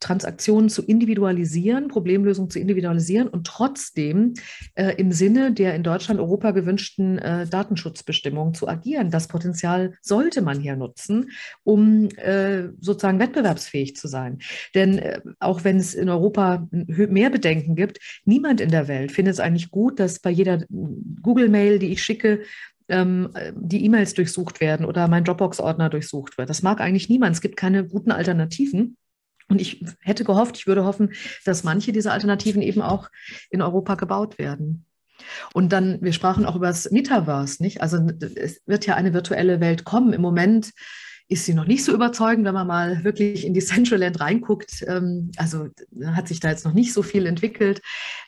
Transaktionen 0.00 0.68
zu 0.68 0.82
individualisieren, 0.82 1.88
Problemlösungen 1.88 2.50
zu 2.50 2.58
individualisieren 2.58 3.28
und 3.28 3.46
trotzdem 3.46 4.34
äh, 4.74 4.94
im 4.96 5.12
Sinne 5.12 5.52
der 5.52 5.74
in 5.74 5.82
Deutschland, 5.82 6.20
Europa 6.20 6.50
gewünschten 6.50 7.18
äh, 7.18 7.46
Datenschutzbestimmungen 7.46 8.54
zu 8.54 8.68
agieren. 8.68 9.10
Das 9.10 9.28
Potenzial 9.28 9.94
sollte 10.02 10.42
man 10.42 10.60
hier 10.60 10.76
nutzen, 10.76 11.30
um 11.64 12.08
äh, 12.16 12.68
sozusagen 12.80 13.18
wettbewerbsfähig 13.18 13.96
zu 13.96 14.06
sein. 14.08 14.38
Denn 14.74 14.98
äh, 14.98 15.20
auch 15.40 15.64
wenn 15.64 15.78
es 15.78 15.94
in 15.94 16.08
Europa 16.08 16.68
mehr 16.70 17.30
Bedenken 17.30 17.74
gibt, 17.74 17.98
niemand 18.24 18.60
in 18.60 18.70
der 18.70 18.88
Welt 18.88 19.12
findet 19.12 19.34
es 19.34 19.40
eigentlich 19.40 19.70
gut, 19.70 19.98
dass 19.98 20.18
bei 20.18 20.30
jeder 20.30 20.64
Google-Mail, 21.22 21.78
die 21.78 21.92
ich 21.92 22.02
schicke, 22.02 22.42
ähm, 22.88 23.30
die 23.54 23.84
E-Mails 23.84 24.14
durchsucht 24.14 24.60
werden 24.60 24.86
oder 24.86 25.08
mein 25.08 25.24
Dropbox-Ordner 25.24 25.88
durchsucht 25.90 26.38
wird. 26.38 26.50
Das 26.50 26.62
mag 26.62 26.80
eigentlich 26.80 27.08
niemand. 27.08 27.34
Es 27.34 27.40
gibt 27.40 27.56
keine 27.56 27.84
guten 27.86 28.12
Alternativen. 28.12 28.96
Und 29.48 29.60
ich 29.60 29.84
hätte 30.00 30.24
gehofft, 30.24 30.56
ich 30.56 30.66
würde 30.66 30.84
hoffen, 30.84 31.12
dass 31.44 31.64
manche 31.64 31.92
dieser 31.92 32.12
Alternativen 32.12 32.62
eben 32.62 32.82
auch 32.82 33.10
in 33.50 33.62
Europa 33.62 33.94
gebaut 33.94 34.38
werden. 34.38 34.84
Und 35.54 35.72
dann, 35.72 35.98
wir 36.02 36.12
sprachen 36.12 36.44
auch 36.44 36.56
über 36.56 36.66
das 36.66 36.90
Metaverse, 36.90 37.62
nicht? 37.62 37.80
Also 37.80 37.98
es 38.36 38.60
wird 38.66 38.86
ja 38.86 38.96
eine 38.96 39.14
virtuelle 39.14 39.60
Welt 39.60 39.84
kommen. 39.84 40.12
Im 40.12 40.20
Moment 40.20 40.72
ist 41.28 41.44
sie 41.44 41.54
noch 41.54 41.66
nicht 41.66 41.84
so 41.84 41.92
überzeugend, 41.92 42.44
wenn 42.44 42.54
man 42.54 42.66
mal 42.66 43.02
wirklich 43.02 43.44
in 43.44 43.52
die 43.52 43.60
Central 43.60 43.98
Land 43.98 44.20
reinguckt. 44.20 44.84
Ähm, 44.86 45.32
also 45.36 45.68
hat 46.04 46.28
sich 46.28 46.40
da 46.40 46.50
jetzt 46.50 46.64
noch 46.64 46.74
nicht 46.74 46.92
so 46.92 47.02
viel 47.02 47.26
entwickelt, 47.26 47.82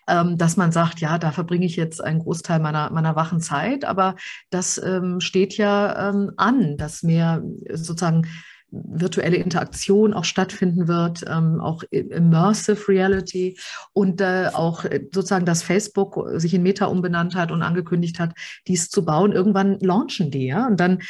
ähm, 0.08 0.36
dass 0.36 0.56
man 0.56 0.72
sagt, 0.72 1.00
ja, 1.00 1.18
da 1.18 1.30
verbringe 1.30 1.66
ich 1.66 1.76
jetzt 1.76 2.02
einen 2.02 2.20
Großteil 2.20 2.58
meiner, 2.58 2.90
meiner 2.90 3.14
wachen 3.14 3.40
Zeit. 3.40 3.84
Aber 3.84 4.16
das 4.50 4.78
ähm, 4.82 5.20
steht 5.20 5.56
ja 5.56 6.12
an, 6.36 6.76
dass 6.76 7.02
mehr 7.02 7.42
sozusagen 7.72 8.26
virtuelle 8.70 9.36
Interaktion 9.36 10.12
auch 10.12 10.24
stattfinden 10.24 10.88
wird, 10.88 11.24
ähm, 11.26 11.60
auch 11.60 11.82
Immersive 11.90 12.88
Reality 12.88 13.58
und 13.92 14.20
äh, 14.20 14.50
auch 14.52 14.84
äh, 14.84 15.00
sozusagen, 15.12 15.46
dass 15.46 15.62
Facebook 15.62 16.28
sich 16.34 16.54
in 16.54 16.62
Meta 16.62 16.86
umbenannt 16.86 17.34
hat 17.34 17.50
und 17.50 17.62
angekündigt 17.62 18.18
hat, 18.18 18.34
dies 18.66 18.90
zu 18.90 19.04
bauen. 19.04 19.32
Irgendwann 19.32 19.78
launchen 19.80 20.30
die, 20.30 20.46
ja, 20.46 20.66
und 20.66 20.78
dann, 20.78 21.00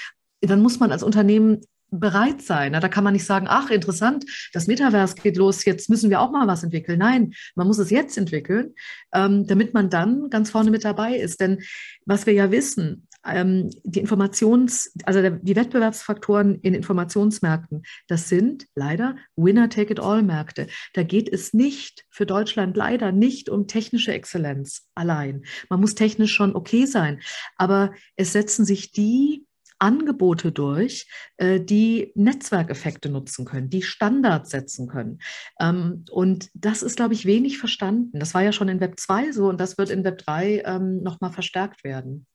dann 0.40 0.62
muss 0.62 0.78
man 0.78 0.92
als 0.92 1.02
Unternehmen 1.02 1.60
bereit 1.90 2.42
sein. 2.42 2.72
Da 2.72 2.88
kann 2.88 3.04
man 3.04 3.14
nicht 3.14 3.24
sagen, 3.24 3.46
ach, 3.48 3.70
interessant, 3.70 4.24
das 4.52 4.66
Metaverse 4.66 5.14
geht 5.14 5.36
los, 5.36 5.64
jetzt 5.64 5.88
müssen 5.88 6.10
wir 6.10 6.20
auch 6.20 6.30
mal 6.30 6.46
was 6.46 6.62
entwickeln. 6.62 6.98
Nein, 6.98 7.32
man 7.54 7.66
muss 7.66 7.78
es 7.78 7.90
jetzt 7.90 8.18
entwickeln, 8.18 8.74
ähm, 9.12 9.46
damit 9.46 9.74
man 9.74 9.88
dann 9.90 10.28
ganz 10.30 10.50
vorne 10.50 10.70
mit 10.70 10.84
dabei 10.84 11.16
ist. 11.16 11.40
Denn 11.40 11.62
was 12.04 12.26
wir 12.26 12.34
ja 12.34 12.50
wissen, 12.50 13.07
ähm, 13.32 13.70
die 13.84 14.00
Informations-, 14.00 14.92
also 15.04 15.22
die 15.22 15.56
Wettbewerbsfaktoren 15.56 16.56
in 16.60 16.74
Informationsmärkten, 16.74 17.82
das 18.06 18.28
sind 18.28 18.66
leider 18.74 19.16
Winner-Take-it-all-Märkte. 19.36 20.68
Da 20.94 21.02
geht 21.02 21.28
es 21.32 21.52
nicht 21.54 22.04
für 22.10 22.26
Deutschland 22.26 22.76
leider 22.76 23.12
nicht 23.12 23.48
um 23.48 23.66
technische 23.66 24.12
Exzellenz 24.12 24.88
allein. 24.94 25.44
Man 25.68 25.80
muss 25.80 25.94
technisch 25.94 26.32
schon 26.32 26.54
okay 26.54 26.86
sein, 26.86 27.20
aber 27.56 27.92
es 28.16 28.32
setzen 28.32 28.64
sich 28.64 28.92
die 28.92 29.46
Angebote 29.78 30.52
durch, 30.52 31.06
äh, 31.36 31.60
die 31.60 32.12
Netzwerkeffekte 32.14 33.08
nutzen 33.08 33.44
können, 33.44 33.70
die 33.70 33.82
Standards 33.82 34.50
setzen 34.50 34.88
können. 34.88 35.20
Ähm, 35.60 36.04
und 36.10 36.50
das 36.54 36.82
ist, 36.82 36.96
glaube 36.96 37.14
ich, 37.14 37.26
wenig 37.26 37.58
verstanden. 37.58 38.18
Das 38.18 38.34
war 38.34 38.42
ja 38.42 38.52
schon 38.52 38.68
in 38.68 38.80
Web 38.80 38.98
2 38.98 39.32
so 39.32 39.48
und 39.48 39.60
das 39.60 39.78
wird 39.78 39.90
in 39.90 40.04
Web 40.04 40.18
3 40.18 40.62
ähm, 40.64 41.02
nochmal 41.02 41.32
verstärkt 41.32 41.84
werden. 41.84 42.26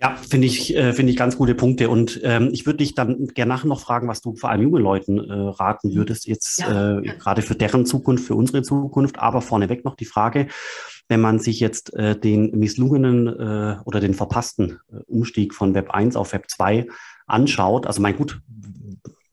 Ja, 0.00 0.14
finde 0.14 0.46
ich, 0.46 0.76
äh, 0.76 0.92
finde 0.92 1.10
ich 1.10 1.18
ganz 1.18 1.36
gute 1.36 1.56
Punkte. 1.56 1.90
Und 1.90 2.20
ähm, 2.22 2.50
ich 2.52 2.66
würde 2.66 2.78
dich 2.78 2.94
dann 2.94 3.26
gerne 3.28 3.48
nachher 3.48 3.66
noch 3.66 3.80
fragen, 3.80 4.06
was 4.06 4.20
du 4.20 4.36
vor 4.36 4.50
allem 4.50 4.62
jungen 4.62 4.82
Leuten 4.82 5.18
äh, 5.18 5.32
raten 5.32 5.92
würdest, 5.92 6.26
jetzt 6.26 6.60
ja. 6.60 6.98
äh, 6.98 7.02
gerade 7.02 7.42
für 7.42 7.56
deren 7.56 7.84
Zukunft, 7.84 8.24
für 8.24 8.36
unsere 8.36 8.62
Zukunft. 8.62 9.18
Aber 9.18 9.40
vorneweg 9.42 9.84
noch 9.84 9.96
die 9.96 10.04
Frage, 10.04 10.46
wenn 11.08 11.20
man 11.20 11.40
sich 11.40 11.58
jetzt 11.58 11.94
äh, 11.94 12.16
den 12.16 12.52
misslungenen 12.52 13.26
äh, 13.26 13.76
oder 13.84 13.98
den 13.98 14.14
verpassten 14.14 14.78
äh, 14.92 14.98
Umstieg 15.08 15.52
von 15.52 15.74
Web 15.74 15.90
1 15.90 16.14
auf 16.14 16.32
Web 16.32 16.48
2 16.48 16.86
anschaut, 17.26 17.86
also 17.86 18.00
mein 18.00 18.16
gut, 18.16 18.40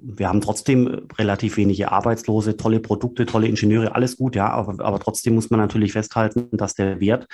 wir 0.07 0.29
haben 0.29 0.41
trotzdem 0.41 1.07
relativ 1.17 1.57
wenige 1.57 1.91
Arbeitslose, 1.91 2.57
tolle 2.57 2.79
Produkte, 2.79 3.25
tolle 3.25 3.47
Ingenieure, 3.47 3.95
alles 3.95 4.17
gut, 4.17 4.35
ja, 4.35 4.49
aber, 4.49 4.83
aber 4.85 4.99
trotzdem 4.99 5.33
muss 5.35 5.49
man 5.49 5.59
natürlich 5.59 5.93
festhalten, 5.93 6.47
dass 6.51 6.75
der 6.75 6.99
Wert 6.99 7.27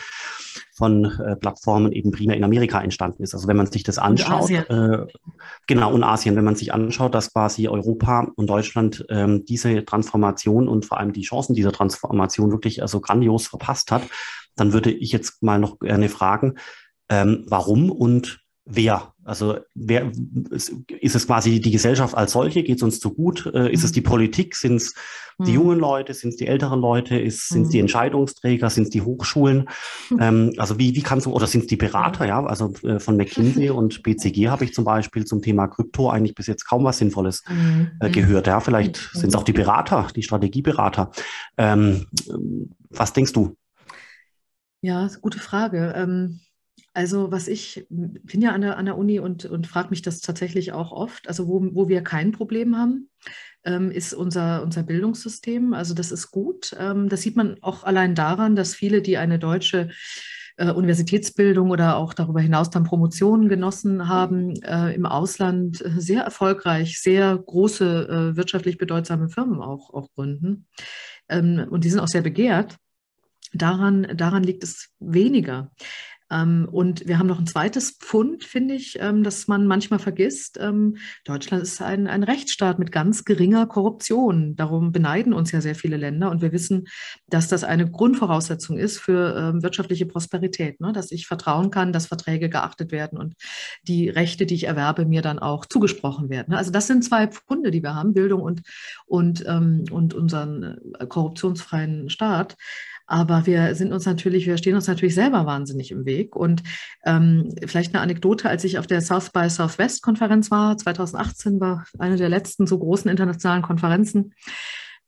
von 0.75 1.05
äh, 1.05 1.35
Plattformen 1.35 1.91
eben 1.91 2.11
primär 2.11 2.37
in 2.37 2.43
Amerika 2.43 2.81
entstanden 2.81 3.23
ist. 3.23 3.33
Also 3.33 3.47
wenn 3.47 3.57
man 3.57 3.67
sich 3.67 3.83
das 3.83 3.97
anschaut, 3.97 4.49
äh, 4.49 5.05
genau, 5.67 5.93
und 5.93 6.03
Asien, 6.03 6.35
wenn 6.35 6.45
man 6.45 6.55
sich 6.55 6.73
anschaut, 6.73 7.13
dass 7.13 7.33
quasi 7.33 7.67
Europa 7.67 8.27
und 8.35 8.49
Deutschland 8.49 9.05
ähm, 9.09 9.43
diese 9.45 9.83
Transformation 9.83 10.67
und 10.67 10.85
vor 10.85 10.99
allem 10.99 11.13
die 11.13 11.23
Chancen 11.23 11.55
dieser 11.55 11.73
Transformation 11.73 12.51
wirklich 12.51 12.81
also 12.81 13.01
grandios 13.01 13.47
verpasst 13.47 13.91
hat, 13.91 14.03
dann 14.55 14.71
würde 14.71 14.91
ich 14.91 15.11
jetzt 15.11 15.43
mal 15.43 15.59
noch 15.59 15.79
gerne 15.79 16.09
fragen, 16.09 16.55
ähm, 17.09 17.45
warum 17.47 17.91
und 17.91 18.39
wer? 18.65 19.13
Also 19.23 19.59
wer 19.75 20.11
ist 20.51 21.15
es 21.15 21.27
quasi 21.27 21.59
die 21.59 21.71
Gesellschaft 21.71 22.15
als 22.15 22.31
solche? 22.31 22.63
Geht 22.63 22.77
es 22.77 22.83
uns 22.83 22.99
zu 22.99 23.13
gut? 23.13 23.45
Äh, 23.53 23.71
ist 23.71 23.83
es 23.83 23.91
mhm. 23.91 23.95
die 23.95 24.01
Politik? 24.01 24.55
Sind 24.55 24.77
es 24.77 24.95
die 25.37 25.51
mhm. 25.51 25.55
jungen 25.55 25.79
Leute? 25.79 26.13
Sind 26.13 26.29
es 26.29 26.37
die 26.37 26.47
älteren 26.47 26.81
Leute? 26.81 27.15
Sind 27.29 27.63
es 27.63 27.69
die 27.69 27.77
mhm. 27.77 27.83
Entscheidungsträger? 27.83 28.69
Sind 28.69 28.83
es 28.85 28.89
die 28.89 29.01
Hochschulen? 29.01 29.69
Ähm, 30.19 30.53
also 30.57 30.77
wie, 30.77 30.93
wie 30.93 31.01
kannst 31.01 31.25
du, 31.25 31.31
oder 31.31 31.47
sind 31.47 31.61
es 31.61 31.67
die 31.67 31.77
Berater? 31.77 32.27
Ja, 32.27 32.43
also 32.45 32.73
äh, 32.83 32.99
von 32.99 33.15
McKinsey 33.15 33.69
und 33.71 34.03
BCG 34.03 34.49
habe 34.49 34.65
ich 34.65 34.73
zum 34.73 34.83
Beispiel 34.83 35.25
zum 35.25 35.41
Thema 35.41 35.67
Krypto 35.67 36.09
eigentlich 36.09 36.35
bis 36.35 36.47
jetzt 36.47 36.67
kaum 36.67 36.83
was 36.83 36.97
Sinnvolles 36.97 37.43
äh, 38.01 38.09
gehört. 38.09 38.47
Ja, 38.47 38.59
vielleicht 38.59 38.97
sind 39.13 39.29
es 39.29 39.35
auch 39.35 39.43
die 39.43 39.53
Berater, 39.53 40.07
die 40.13 40.21
Strategieberater. 40.21 41.11
Ähm, 41.57 42.07
was 42.89 43.13
denkst 43.13 43.31
du? 43.31 43.55
Ja, 44.81 45.09
gute 45.21 45.39
Frage. 45.39 45.93
Ähm 45.95 46.41
also 46.93 47.31
was 47.31 47.47
ich 47.47 47.85
bin 47.89 48.41
ja 48.41 48.51
an 48.51 48.61
der, 48.61 48.77
an 48.77 48.85
der 48.85 48.97
Uni 48.97 49.19
und, 49.19 49.45
und 49.45 49.67
frage 49.67 49.89
mich 49.89 50.01
das 50.01 50.19
tatsächlich 50.19 50.73
auch 50.73 50.91
oft. 50.91 51.27
Also 51.27 51.47
wo, 51.47 51.61
wo 51.73 51.87
wir 51.87 52.03
kein 52.03 52.31
Problem 52.31 52.77
haben, 52.77 53.09
ähm, 53.63 53.91
ist 53.91 54.13
unser, 54.13 54.63
unser 54.63 54.83
Bildungssystem. 54.83 55.73
Also 55.73 55.93
das 55.93 56.11
ist 56.11 56.31
gut. 56.31 56.75
Ähm, 56.79 57.09
das 57.09 57.21
sieht 57.21 57.35
man 57.35 57.57
auch 57.61 57.83
allein 57.83 58.15
daran, 58.15 58.55
dass 58.55 58.75
viele, 58.75 59.01
die 59.01 59.17
eine 59.17 59.39
deutsche 59.39 59.89
äh, 60.57 60.71
Universitätsbildung 60.71 61.71
oder 61.71 61.97
auch 61.97 62.13
darüber 62.13 62.41
hinaus 62.41 62.69
dann 62.69 62.83
Promotionen 62.83 63.49
genossen 63.49 64.07
haben, 64.07 64.61
äh, 64.63 64.93
im 64.93 65.05
Ausland 65.05 65.83
äh, 65.83 65.91
sehr 65.97 66.23
erfolgreich, 66.23 67.01
sehr 67.01 67.37
große, 67.37 68.33
äh, 68.33 68.37
wirtschaftlich 68.37 68.77
bedeutsame 68.77 69.29
Firmen 69.29 69.61
auch, 69.61 69.93
auch 69.93 70.09
gründen. 70.13 70.67
Ähm, 71.29 71.67
und 71.69 71.83
die 71.83 71.89
sind 71.89 71.99
auch 71.99 72.07
sehr 72.07 72.21
begehrt. 72.21 72.77
Daran, 73.53 74.15
daran 74.15 74.43
liegt 74.43 74.63
es 74.63 74.91
weniger. 74.99 75.71
Ähm, 76.31 76.67
und 76.71 77.07
wir 77.07 77.19
haben 77.19 77.27
noch 77.27 77.39
ein 77.39 77.47
zweites 77.47 77.91
Pfund, 77.91 78.43
finde 78.43 78.73
ich, 78.73 78.97
ähm, 78.99 79.23
das 79.23 79.47
man 79.47 79.67
manchmal 79.67 79.99
vergisst. 79.99 80.57
Ähm, 80.59 80.97
Deutschland 81.25 81.63
ist 81.63 81.81
ein, 81.81 82.07
ein 82.07 82.23
Rechtsstaat 82.23 82.79
mit 82.79 82.91
ganz 82.91 83.25
geringer 83.25 83.67
Korruption. 83.67 84.55
Darum 84.55 84.91
beneiden 84.91 85.33
uns 85.33 85.51
ja 85.51 85.61
sehr 85.61 85.75
viele 85.75 85.97
Länder. 85.97 86.31
Und 86.31 86.41
wir 86.41 86.51
wissen, 86.51 86.87
dass 87.27 87.47
das 87.47 87.63
eine 87.63 87.89
Grundvoraussetzung 87.89 88.77
ist 88.77 88.99
für 88.99 89.53
wirtschaftliche 89.61 90.05
Prosperität, 90.05 90.79
ne? 90.79 90.93
dass 90.93 91.11
ich 91.11 91.27
vertrauen 91.27 91.71
kann, 91.71 91.91
dass 91.91 92.07
Verträge 92.07 92.49
geachtet 92.49 92.91
werden 92.91 93.17
und 93.17 93.35
die 93.83 94.09
Rechte, 94.09 94.45
die 94.45 94.55
ich 94.55 94.65
erwerbe, 94.65 95.05
mir 95.05 95.21
dann 95.21 95.39
auch 95.39 95.65
zugesprochen 95.65 96.29
werden. 96.29 96.51
Ne? 96.51 96.57
Also 96.57 96.71
das 96.71 96.87
sind 96.87 97.03
zwei 97.03 97.27
Pfunde, 97.27 97.71
die 97.71 97.83
wir 97.83 97.95
haben, 97.95 98.13
Bildung 98.13 98.41
und, 98.41 98.61
und, 99.05 99.41
und 99.41 100.13
unseren 100.13 100.77
äh, 100.99 101.05
korruptionsfreien 101.07 102.09
Staat. 102.09 102.55
Aber 103.11 103.45
wir 103.45 103.75
sind 103.75 103.91
uns 103.91 104.05
natürlich, 104.05 104.47
wir 104.47 104.55
stehen 104.55 104.75
uns 104.75 104.87
natürlich 104.87 105.15
selber 105.15 105.45
wahnsinnig 105.45 105.91
im 105.91 106.05
Weg. 106.05 106.33
Und 106.33 106.63
ähm, 107.05 107.53
vielleicht 107.65 107.93
eine 107.93 108.01
Anekdote, 108.01 108.47
als 108.47 108.63
ich 108.63 108.79
auf 108.79 108.87
der 108.87 109.01
South 109.01 109.31
by 109.31 109.49
Southwest 109.49 110.01
Konferenz 110.01 110.49
war, 110.49 110.77
2018 110.77 111.59
war 111.59 111.85
eine 111.99 112.15
der 112.15 112.29
letzten 112.29 112.67
so 112.67 112.79
großen 112.79 113.11
internationalen 113.11 113.63
Konferenzen. 113.63 114.33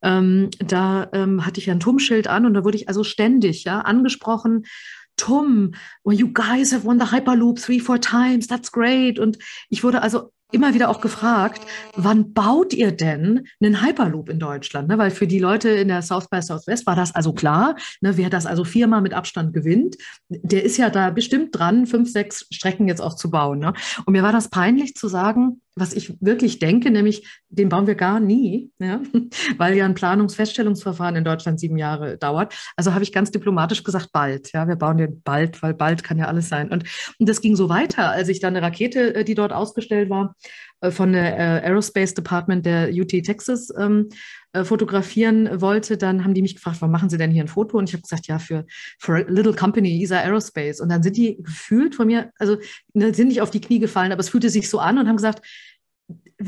Ähm, 0.01 0.49
da 0.59 1.07
ähm, 1.13 1.45
hatte 1.45 1.61
ich 1.61 1.71
ein 1.71 1.79
TUM-Schild 1.79 2.27
an 2.27 2.45
und 2.45 2.55
da 2.55 2.65
wurde 2.65 2.75
ich 2.75 2.89
also 2.89 3.05
ständig 3.05 3.63
ja, 3.63 3.79
angesprochen. 3.79 4.65
TUM, 5.15 5.73
well, 6.03 6.17
you 6.17 6.27
guys 6.33 6.73
have 6.73 6.83
won 6.83 6.99
the 6.99 7.09
Hyperloop 7.09 7.61
three, 7.61 7.79
four 7.79 8.01
times, 8.01 8.47
that's 8.47 8.73
great. 8.73 9.17
Und 9.17 9.37
ich 9.69 9.81
wurde 9.81 10.01
also 10.01 10.33
immer 10.53 10.73
wieder 10.73 10.89
auch 10.89 11.01
gefragt, 11.01 11.61
wann 11.95 12.33
baut 12.33 12.73
ihr 12.73 12.91
denn 12.91 13.47
einen 13.61 13.83
Hyperloop 13.83 14.29
in 14.29 14.39
Deutschland? 14.39 14.87
Ne? 14.87 14.97
Weil 14.97 15.11
für 15.11 15.27
die 15.27 15.39
Leute 15.39 15.69
in 15.69 15.87
der 15.87 16.01
South 16.01 16.29
by 16.29 16.41
Southwest 16.41 16.85
war 16.85 16.95
das 16.95 17.13
also 17.13 17.33
klar, 17.33 17.75
ne? 18.01 18.17
wer 18.17 18.29
das 18.29 18.45
also 18.45 18.63
viermal 18.63 19.01
mit 19.01 19.13
Abstand 19.13 19.53
gewinnt, 19.53 19.97
der 20.29 20.63
ist 20.63 20.77
ja 20.77 20.89
da 20.89 21.09
bestimmt 21.09 21.57
dran, 21.57 21.85
fünf, 21.85 22.11
sechs 22.11 22.45
Strecken 22.51 22.87
jetzt 22.87 23.01
auch 23.01 23.15
zu 23.15 23.29
bauen. 23.29 23.59
Ne? 23.59 23.73
Und 24.05 24.13
mir 24.13 24.23
war 24.23 24.31
das 24.31 24.49
peinlich 24.49 24.95
zu 24.95 25.07
sagen, 25.07 25.61
was 25.75 25.93
ich 25.93 26.15
wirklich 26.21 26.59
denke, 26.59 26.91
nämlich 26.91 27.41
den 27.49 27.69
bauen 27.69 27.88
wir 27.88 27.95
gar 27.95 28.19
nie, 28.19 28.71
ja? 28.79 29.01
weil 29.57 29.75
ja 29.75 29.86
ein 29.86 29.95
Planungsfeststellungsverfahren 29.95 31.15
in 31.15 31.23
Deutschland 31.23 31.59
sieben 31.59 31.77
Jahre 31.77 32.17
dauert. 32.17 32.53
Also 32.75 32.93
habe 32.93 33.03
ich 33.03 33.12
ganz 33.12 33.31
diplomatisch 33.31 33.83
gesagt, 33.83 34.12
bald. 34.12 34.51
Ja, 34.53 34.67
wir 34.67 34.75
bauen 34.75 34.97
den 34.97 35.21
bald, 35.23 35.62
weil 35.63 35.73
bald 35.73 36.03
kann 36.03 36.17
ja 36.17 36.25
alles 36.25 36.49
sein. 36.49 36.71
Und, 36.71 36.83
und 37.19 37.27
das 37.27 37.41
ging 37.41 37.55
so 37.55 37.69
weiter, 37.69 38.12
als 38.12 38.29
ich 38.29 38.39
dann 38.39 38.55
eine 38.55 38.65
Rakete, 38.65 39.15
äh, 39.15 39.23
die 39.23 39.36
dort 39.36 39.53
ausgestellt 39.53 40.09
war, 40.09 40.36
von 40.91 41.13
der 41.13 41.38
äh, 41.38 41.67
Aerospace 41.67 42.13
Department 42.13 42.65
der 42.65 42.89
UT 42.91 43.10
Texas 43.10 43.72
ähm, 43.78 44.10
fotografieren 44.63 45.62
wollte, 45.62 45.98
dann 45.98 46.24
haben 46.24 46.36
die 46.36 46.43
mich 46.43 46.54
gefragt, 46.54 46.78
warum 46.80 46.91
machen 46.91 47.10
Sie 47.10 47.17
denn 47.17 47.32
hier 47.32 47.43
ein 47.43 47.48
Foto? 47.48 47.76
Und 47.76 47.89
ich 47.89 47.93
habe 47.93 48.04
gesagt, 48.04 48.28
ja, 48.28 48.38
für, 48.38 48.67
for 49.00 49.15
a 49.15 49.26
little 49.28 49.54
company, 49.54 50.04
ESA 50.04 50.19
Aerospace. 50.19 50.80
Und 50.80 50.89
dann 50.89 51.02
sind 51.02 51.17
die 51.17 51.41
gefühlt 51.41 51.96
von 51.96 52.06
mir, 52.06 52.30
also 52.38 52.58
ne, 52.93 53.15
sind 53.15 53.30
nicht 53.30 53.41
auf 53.41 53.50
die 53.50 53.62
Knie 53.62 53.80
gefallen, 53.80 54.12
aber 54.12 54.19
es 54.19 54.30
fühlte 54.30 54.52
sich 54.52 54.69
so 54.69 54.78
an 54.78 55.00
und 55.00 55.08
haben 55.08 55.15
gesagt, 55.15 55.43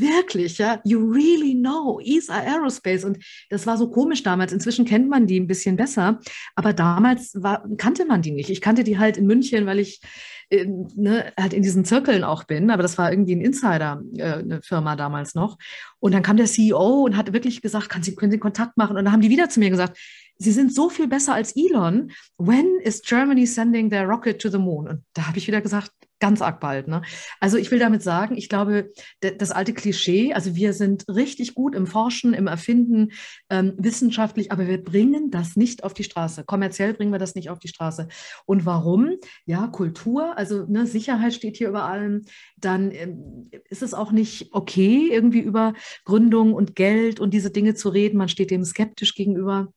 wirklich, 0.00 0.58
ja, 0.58 0.80
you 0.84 0.98
really 1.00 1.54
know 1.54 2.00
ESA 2.00 2.34
Aerospace. 2.34 3.04
Und 3.04 3.18
das 3.50 3.66
war 3.66 3.76
so 3.76 3.90
komisch 3.90 4.22
damals. 4.22 4.52
Inzwischen 4.52 4.84
kennt 4.84 5.08
man 5.08 5.26
die 5.26 5.40
ein 5.40 5.46
bisschen 5.46 5.76
besser, 5.76 6.20
aber 6.54 6.72
damals 6.72 7.32
war, 7.34 7.64
kannte 7.76 8.04
man 8.04 8.22
die 8.22 8.32
nicht. 8.32 8.50
Ich 8.50 8.60
kannte 8.60 8.84
die 8.84 8.98
halt 8.98 9.16
in 9.16 9.26
München, 9.26 9.66
weil 9.66 9.78
ich 9.78 10.00
äh, 10.48 10.66
ne, 10.94 11.32
halt 11.36 11.52
in 11.52 11.62
diesen 11.62 11.84
Zirkeln 11.84 12.22
auch 12.22 12.44
bin, 12.44 12.70
aber 12.70 12.82
das 12.82 12.98
war 12.98 13.10
irgendwie 13.10 13.34
ein 13.34 13.40
Insider, 13.40 14.00
äh, 14.16 14.34
eine 14.34 14.62
Firma 14.62 14.94
damals 14.94 15.34
noch. 15.34 15.58
Und 15.98 16.14
dann 16.14 16.22
kam 16.22 16.36
der 16.36 16.46
CEO 16.46 17.04
und 17.04 17.16
hat 17.16 17.32
wirklich 17.32 17.62
gesagt, 17.62 17.88
kann 17.88 18.04
Sie, 18.04 18.14
können 18.14 18.30
Sie 18.30 18.38
Kontakt 18.38 18.76
machen? 18.76 18.96
Und 18.96 19.04
dann 19.04 19.12
haben 19.12 19.22
die 19.22 19.30
wieder 19.30 19.48
zu 19.48 19.58
mir 19.58 19.70
gesagt, 19.70 19.98
Sie 20.38 20.52
sind 20.52 20.72
so 20.72 20.90
viel 20.90 21.08
besser 21.08 21.34
als 21.34 21.56
Elon. 21.56 22.12
When 22.36 22.78
is 22.80 23.02
Germany 23.02 23.46
sending 23.46 23.90
their 23.90 24.06
rocket 24.06 24.40
to 24.40 24.48
the 24.48 24.58
moon? 24.58 24.86
Und 24.86 25.02
da 25.14 25.26
habe 25.26 25.38
ich 25.38 25.46
wieder 25.46 25.60
gesagt, 25.60 25.90
ganz 26.18 26.40
arg 26.40 26.60
bald. 26.60 26.88
Ne? 26.88 27.02
Also 27.40 27.56
ich 27.58 27.70
will 27.70 27.78
damit 27.78 28.02
sagen, 28.02 28.36
ich 28.36 28.48
glaube, 28.48 28.90
das 29.20 29.50
alte 29.50 29.74
Klischee, 29.74 30.32
also 30.32 30.54
wir 30.54 30.72
sind 30.72 31.04
richtig 31.08 31.54
gut 31.54 31.74
im 31.74 31.86
Forschen, 31.86 32.34
im 32.34 32.46
Erfinden, 32.46 33.12
ähm, 33.50 33.74
wissenschaftlich, 33.76 34.52
aber 34.52 34.66
wir 34.66 34.82
bringen 34.82 35.30
das 35.30 35.56
nicht 35.56 35.84
auf 35.84 35.94
die 35.94 36.04
Straße. 36.04 36.44
Kommerziell 36.44 36.94
bringen 36.94 37.12
wir 37.12 37.18
das 37.18 37.34
nicht 37.34 37.50
auf 37.50 37.58
die 37.58 37.68
Straße. 37.68 38.08
Und 38.46 38.66
warum? 38.66 39.16
Ja, 39.44 39.66
Kultur, 39.66 40.36
also 40.36 40.64
ne, 40.66 40.86
Sicherheit 40.86 41.34
steht 41.34 41.56
hier 41.56 41.68
über 41.68 41.84
allem. 41.84 42.22
Dann 42.56 42.90
ähm, 42.90 43.50
ist 43.68 43.82
es 43.82 43.94
auch 43.94 44.12
nicht 44.12 44.48
okay, 44.52 45.08
irgendwie 45.10 45.40
über 45.40 45.74
Gründung 46.04 46.54
und 46.54 46.74
Geld 46.76 47.20
und 47.20 47.34
diese 47.34 47.50
Dinge 47.50 47.74
zu 47.74 47.88
reden. 47.88 48.16
Man 48.16 48.28
steht 48.28 48.50
dem 48.50 48.64
skeptisch 48.64 49.14
gegenüber. 49.14 49.72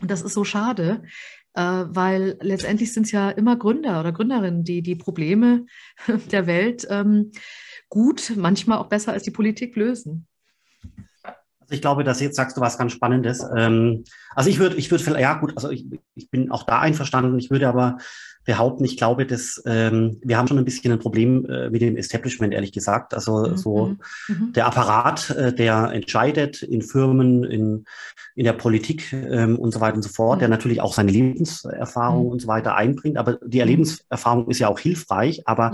Und 0.00 0.10
das 0.10 0.22
ist 0.22 0.34
so 0.34 0.44
schade, 0.44 1.02
weil 1.54 2.36
letztendlich 2.40 2.92
sind 2.92 3.06
es 3.06 3.12
ja 3.12 3.30
immer 3.30 3.56
Gründer 3.56 4.00
oder 4.00 4.12
Gründerinnen, 4.12 4.64
die 4.64 4.82
die 4.82 4.96
Probleme 4.96 5.66
der 6.30 6.46
Welt 6.46 6.86
ähm, 6.90 7.32
gut, 7.88 8.32
manchmal 8.36 8.78
auch 8.78 8.88
besser 8.88 9.12
als 9.12 9.22
die 9.22 9.30
Politik 9.30 9.76
lösen. 9.76 10.26
Also 11.60 11.74
ich 11.74 11.80
glaube, 11.82 12.02
dass 12.02 12.20
jetzt 12.20 12.36
sagst 12.36 12.56
du 12.56 12.60
was 12.60 12.78
ganz 12.78 12.92
Spannendes. 12.92 13.44
Ähm, 13.56 14.04
also 14.34 14.48
ich 14.48 14.58
würde, 14.58 14.76
ich 14.76 14.90
würde, 14.90 15.20
ja 15.20 15.34
gut, 15.34 15.52
also 15.56 15.70
ich, 15.70 15.86
ich 16.14 16.30
bin 16.30 16.50
auch 16.50 16.62
da 16.62 16.78
einverstanden. 16.80 17.38
Ich 17.38 17.50
würde 17.50 17.68
aber 17.68 17.98
behaupten, 18.48 18.86
ich 18.86 18.96
glaube, 18.96 19.26
dass 19.26 19.62
ähm, 19.66 20.22
wir 20.24 20.38
haben 20.38 20.48
schon 20.48 20.56
ein 20.56 20.64
bisschen 20.64 20.90
ein 20.90 20.98
Problem 20.98 21.44
äh, 21.44 21.68
mit 21.68 21.82
dem 21.82 21.98
Establishment, 21.98 22.54
ehrlich 22.54 22.72
gesagt. 22.72 23.12
Also 23.12 23.46
mhm. 23.46 23.56
so 23.58 23.86
mhm. 23.86 23.98
mhm. 24.28 24.52
der 24.54 24.66
Apparat, 24.66 25.28
äh, 25.28 25.52
der 25.52 25.92
entscheidet 25.92 26.62
in 26.62 26.80
Firmen, 26.80 27.44
in, 27.44 27.84
in 28.34 28.44
der 28.44 28.54
Politik 28.54 29.12
ähm, 29.12 29.58
und 29.58 29.74
so 29.74 29.82
weiter 29.82 29.96
und 29.96 30.02
so 30.02 30.08
fort, 30.08 30.38
mhm. 30.38 30.40
der 30.40 30.48
natürlich 30.48 30.80
auch 30.80 30.94
seine 30.94 31.12
Lebenserfahrung 31.12 32.24
mhm. 32.24 32.32
und 32.32 32.40
so 32.40 32.48
weiter 32.48 32.74
einbringt. 32.74 33.18
Aber 33.18 33.34
die 33.44 33.60
mhm. 33.60 33.66
Lebenserfahrung 33.66 34.48
ist 34.48 34.60
ja 34.60 34.68
auch 34.68 34.78
hilfreich, 34.78 35.46
aber 35.46 35.72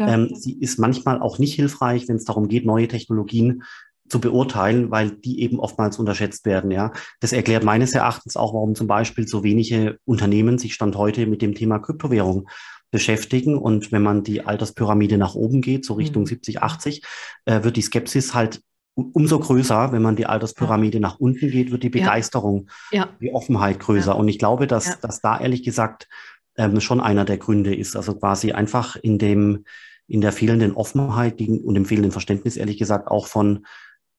ähm, 0.00 0.30
sie 0.34 0.58
ist 0.58 0.80
manchmal 0.80 1.20
auch 1.20 1.38
nicht 1.38 1.54
hilfreich, 1.54 2.08
wenn 2.08 2.16
es 2.16 2.24
darum 2.24 2.48
geht, 2.48 2.66
neue 2.66 2.88
Technologien 2.88 3.62
zu 4.08 4.20
beurteilen, 4.20 4.90
weil 4.90 5.10
die 5.10 5.40
eben 5.40 5.58
oftmals 5.58 5.98
unterschätzt 5.98 6.46
werden. 6.46 6.70
Ja, 6.70 6.92
das 7.20 7.32
erklärt 7.32 7.64
meines 7.64 7.94
Erachtens 7.94 8.36
auch, 8.36 8.54
warum 8.54 8.74
zum 8.74 8.86
Beispiel 8.86 9.26
so 9.26 9.42
wenige 9.42 9.98
Unternehmen 10.04 10.58
sich 10.58 10.74
stand 10.74 10.96
heute 10.96 11.26
mit 11.26 11.42
dem 11.42 11.54
Thema 11.54 11.78
Kryptowährung 11.78 12.48
beschäftigen. 12.90 13.58
Und 13.58 13.92
wenn 13.92 14.02
man 14.02 14.22
die 14.22 14.42
Alterspyramide 14.42 15.18
nach 15.18 15.34
oben 15.34 15.60
geht, 15.60 15.84
so 15.84 15.94
Richtung 15.94 16.22
mhm. 16.22 16.26
70, 16.26 16.62
80, 16.62 17.02
äh, 17.44 17.62
wird 17.62 17.76
die 17.76 17.82
Skepsis 17.82 18.34
halt 18.34 18.60
umso 18.94 19.38
größer. 19.38 19.92
Wenn 19.92 20.02
man 20.02 20.16
die 20.16 20.26
Alterspyramide 20.26 20.98
ja. 20.98 21.02
nach 21.02 21.18
unten 21.18 21.50
geht, 21.50 21.70
wird 21.70 21.82
die 21.82 21.90
Begeisterung, 21.90 22.68
ja. 22.90 23.08
die 23.20 23.32
Offenheit 23.32 23.80
größer. 23.80 24.12
Ja. 24.12 24.14
Und 24.14 24.28
ich 24.28 24.38
glaube, 24.38 24.66
dass, 24.66 25.00
dass 25.00 25.20
da 25.20 25.38
ehrlich 25.38 25.62
gesagt 25.62 26.08
ähm, 26.56 26.80
schon 26.80 27.00
einer 27.00 27.24
der 27.24 27.38
Gründe 27.38 27.74
ist. 27.74 27.96
Also 27.96 28.14
quasi 28.14 28.52
einfach 28.52 28.96
in 28.96 29.18
dem, 29.18 29.64
in 30.08 30.20
der 30.20 30.32
fehlenden 30.32 30.72
Offenheit 30.72 31.36
gegen, 31.36 31.60
und 31.60 31.74
dem 31.74 31.84
fehlenden 31.84 32.12
Verständnis, 32.12 32.56
ehrlich 32.56 32.78
gesagt, 32.78 33.08
auch 33.08 33.26
von 33.26 33.66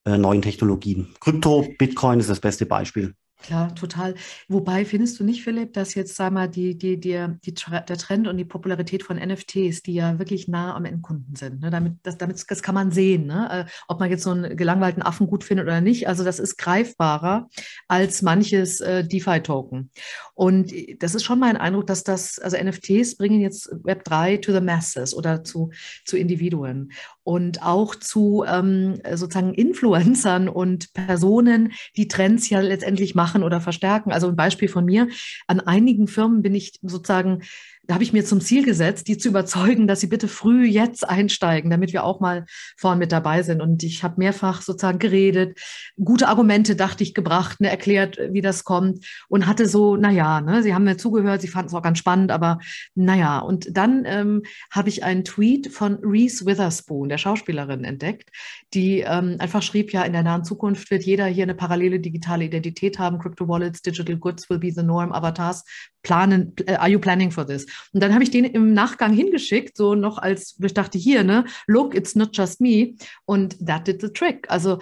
äh, 0.08 0.18
neuen 0.18 0.42
Technologien. 0.42 1.08
Krypto, 1.20 1.66
Bitcoin 1.78 2.20
ist 2.20 2.30
das 2.30 2.40
beste 2.40 2.66
Beispiel. 2.66 3.14
Klar, 3.40 3.72
total. 3.76 4.14
Wobei 4.48 4.84
findest 4.84 5.20
du 5.20 5.24
nicht, 5.24 5.44
Philipp, 5.44 5.72
dass 5.72 5.94
jetzt, 5.94 6.16
sag 6.16 6.32
mal, 6.32 6.48
die, 6.48 6.76
die, 6.76 6.98
die, 6.98 7.24
die, 7.44 7.54
der 7.54 7.96
Trend 7.96 8.26
und 8.26 8.36
die 8.36 8.44
Popularität 8.44 9.04
von 9.04 9.16
NFTs, 9.16 9.82
die 9.82 9.94
ja 9.94 10.18
wirklich 10.18 10.48
nah 10.48 10.74
am 10.74 10.84
Endkunden 10.84 11.36
sind, 11.36 11.60
ne? 11.60 11.70
damit, 11.70 11.94
das, 12.02 12.18
damit, 12.18 12.44
das 12.48 12.62
kann 12.62 12.74
man 12.74 12.90
sehen, 12.90 13.26
ne? 13.26 13.66
Äh, 13.66 13.70
ob 13.86 14.00
man 14.00 14.10
jetzt 14.10 14.24
so 14.24 14.32
einen 14.32 14.56
gelangweilten 14.56 15.04
Affen 15.04 15.28
gut 15.28 15.44
findet 15.44 15.66
oder 15.66 15.80
nicht. 15.80 16.08
Also 16.08 16.24
das 16.24 16.40
ist 16.40 16.58
greifbarer 16.58 17.48
als 17.86 18.22
manches 18.22 18.80
äh, 18.80 19.04
DeFi-Token. 19.06 19.90
Und 20.34 20.72
das 20.98 21.14
ist 21.14 21.22
schon 21.22 21.38
mein 21.38 21.56
Eindruck, 21.56 21.86
dass 21.86 22.02
das, 22.02 22.40
also 22.40 22.56
NFTs 22.56 23.16
bringen 23.16 23.40
jetzt 23.40 23.70
Web 23.84 24.02
3 24.02 24.38
to 24.38 24.52
the 24.52 24.60
masses 24.60 25.14
oder 25.14 25.44
zu, 25.44 25.70
zu 26.04 26.16
Individuen 26.16 26.90
und 27.28 27.62
auch 27.62 27.94
zu 27.94 28.42
ähm, 28.48 29.02
sozusagen 29.12 29.52
Influencern 29.52 30.48
und 30.48 30.94
Personen, 30.94 31.72
die 31.94 32.08
Trends 32.08 32.48
ja 32.48 32.60
letztendlich 32.60 33.14
machen 33.14 33.42
oder 33.42 33.60
verstärken. 33.60 34.12
Also 34.12 34.28
ein 34.28 34.34
Beispiel 34.36 34.68
von 34.68 34.86
mir, 34.86 35.08
an 35.46 35.60
einigen 35.60 36.08
Firmen 36.08 36.40
bin 36.40 36.54
ich 36.54 36.78
sozusagen 36.80 37.42
habe 37.90 38.04
ich 38.04 38.12
mir 38.12 38.24
zum 38.24 38.40
Ziel 38.40 38.64
gesetzt, 38.64 39.08
die 39.08 39.16
zu 39.16 39.28
überzeugen, 39.28 39.86
dass 39.86 40.00
sie 40.00 40.08
bitte 40.08 40.28
früh 40.28 40.66
jetzt 40.66 41.08
einsteigen, 41.08 41.70
damit 41.70 41.92
wir 41.92 42.04
auch 42.04 42.20
mal 42.20 42.44
vorn 42.76 42.98
mit 42.98 43.12
dabei 43.12 43.42
sind. 43.42 43.62
Und 43.62 43.82
ich 43.82 44.02
habe 44.02 44.14
mehrfach 44.18 44.60
sozusagen 44.60 44.98
geredet, 44.98 45.58
gute 46.02 46.28
Argumente, 46.28 46.76
dachte 46.76 47.02
ich, 47.02 47.14
gebracht, 47.14 47.60
ne, 47.60 47.70
erklärt, 47.70 48.18
wie 48.30 48.42
das 48.42 48.64
kommt 48.64 49.06
und 49.28 49.46
hatte 49.46 49.66
so, 49.66 49.96
naja, 49.96 50.40
ne, 50.40 50.62
sie 50.62 50.74
haben 50.74 50.84
mir 50.84 50.98
zugehört, 50.98 51.40
sie 51.40 51.48
fanden 51.48 51.68
es 51.68 51.74
auch 51.74 51.82
ganz 51.82 51.98
spannend, 51.98 52.30
aber 52.30 52.58
naja. 52.94 53.38
Und 53.38 53.76
dann 53.76 54.04
ähm, 54.06 54.42
habe 54.70 54.90
ich 54.90 55.02
einen 55.02 55.24
Tweet 55.24 55.72
von 55.72 55.98
Reese 56.02 56.44
Witherspoon, 56.44 57.08
der 57.08 57.18
Schauspielerin, 57.18 57.84
entdeckt, 57.84 58.30
die 58.74 59.00
ähm, 59.00 59.36
einfach 59.38 59.62
schrieb, 59.62 59.92
ja, 59.92 60.02
in 60.02 60.12
der 60.12 60.22
nahen 60.22 60.44
Zukunft 60.44 60.90
wird 60.90 61.04
jeder 61.04 61.26
hier 61.26 61.44
eine 61.44 61.54
parallele 61.54 62.00
digitale 62.00 62.44
Identität 62.44 62.98
haben, 62.98 63.18
Crypto 63.18 63.48
Wallets, 63.48 63.80
Digital 63.80 64.16
Goods 64.16 64.50
will 64.50 64.58
be 64.58 64.70
the 64.70 64.82
norm, 64.82 65.12
Avatars 65.12 65.64
planen, 66.02 66.54
äh, 66.66 66.74
are 66.74 66.88
you 66.88 66.98
planning 66.98 67.30
for 67.30 67.46
this? 67.46 67.66
Und 67.92 68.02
dann 68.02 68.12
habe 68.12 68.22
ich 68.22 68.30
den 68.30 68.44
im 68.44 68.72
Nachgang 68.72 69.12
hingeschickt, 69.12 69.76
so 69.76 69.94
noch 69.94 70.18
als, 70.18 70.56
ich 70.62 70.74
dachte, 70.74 70.98
hier, 70.98 71.24
ne, 71.24 71.44
look, 71.66 71.94
it's 71.94 72.14
not 72.14 72.36
just 72.36 72.60
me. 72.60 72.94
Und 73.24 73.56
that 73.66 73.86
did 73.86 74.00
the 74.00 74.08
trick. 74.08 74.46
Also 74.48 74.78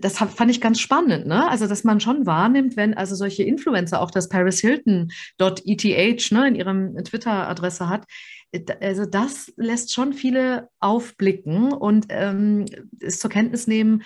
das 0.00 0.18
fand 0.18 0.50
ich 0.50 0.60
ganz 0.60 0.78
spannend, 0.78 1.26
ne? 1.26 1.48
Also, 1.48 1.66
dass 1.66 1.82
man 1.82 2.00
schon 2.00 2.24
wahrnimmt, 2.24 2.76
wenn 2.76 2.94
also 2.94 3.16
solche 3.16 3.42
Influencer, 3.42 4.00
auch 4.00 4.12
das 4.12 4.28
Paris 4.28 4.60
Hilton.eth, 4.60 6.32
ne, 6.32 6.48
in 6.48 6.54
ihrem 6.54 6.96
Twitter-Adresse 7.02 7.88
hat, 7.88 8.04
also 8.80 9.06
das 9.06 9.52
lässt 9.56 9.92
schon 9.92 10.12
viele 10.12 10.68
aufblicken 10.80 11.72
und 11.72 12.06
ähm, 12.08 12.66
es 13.00 13.18
zur 13.18 13.30
Kenntnis 13.30 13.66
nehmen, 13.66 14.02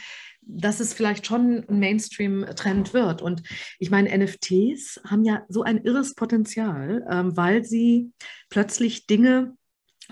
dass 0.46 0.80
es 0.80 0.94
vielleicht 0.94 1.26
schon 1.26 1.64
ein 1.68 1.78
Mainstream-Trend 1.78 2.92
wird. 2.92 3.22
Und 3.22 3.42
ich 3.78 3.90
meine, 3.90 4.16
NFTs 4.16 5.00
haben 5.08 5.24
ja 5.24 5.42
so 5.48 5.62
ein 5.62 5.78
irres 5.84 6.14
Potenzial, 6.14 7.06
ähm, 7.10 7.36
weil 7.36 7.64
sie 7.64 8.12
plötzlich 8.50 9.06
Dinge 9.06 9.56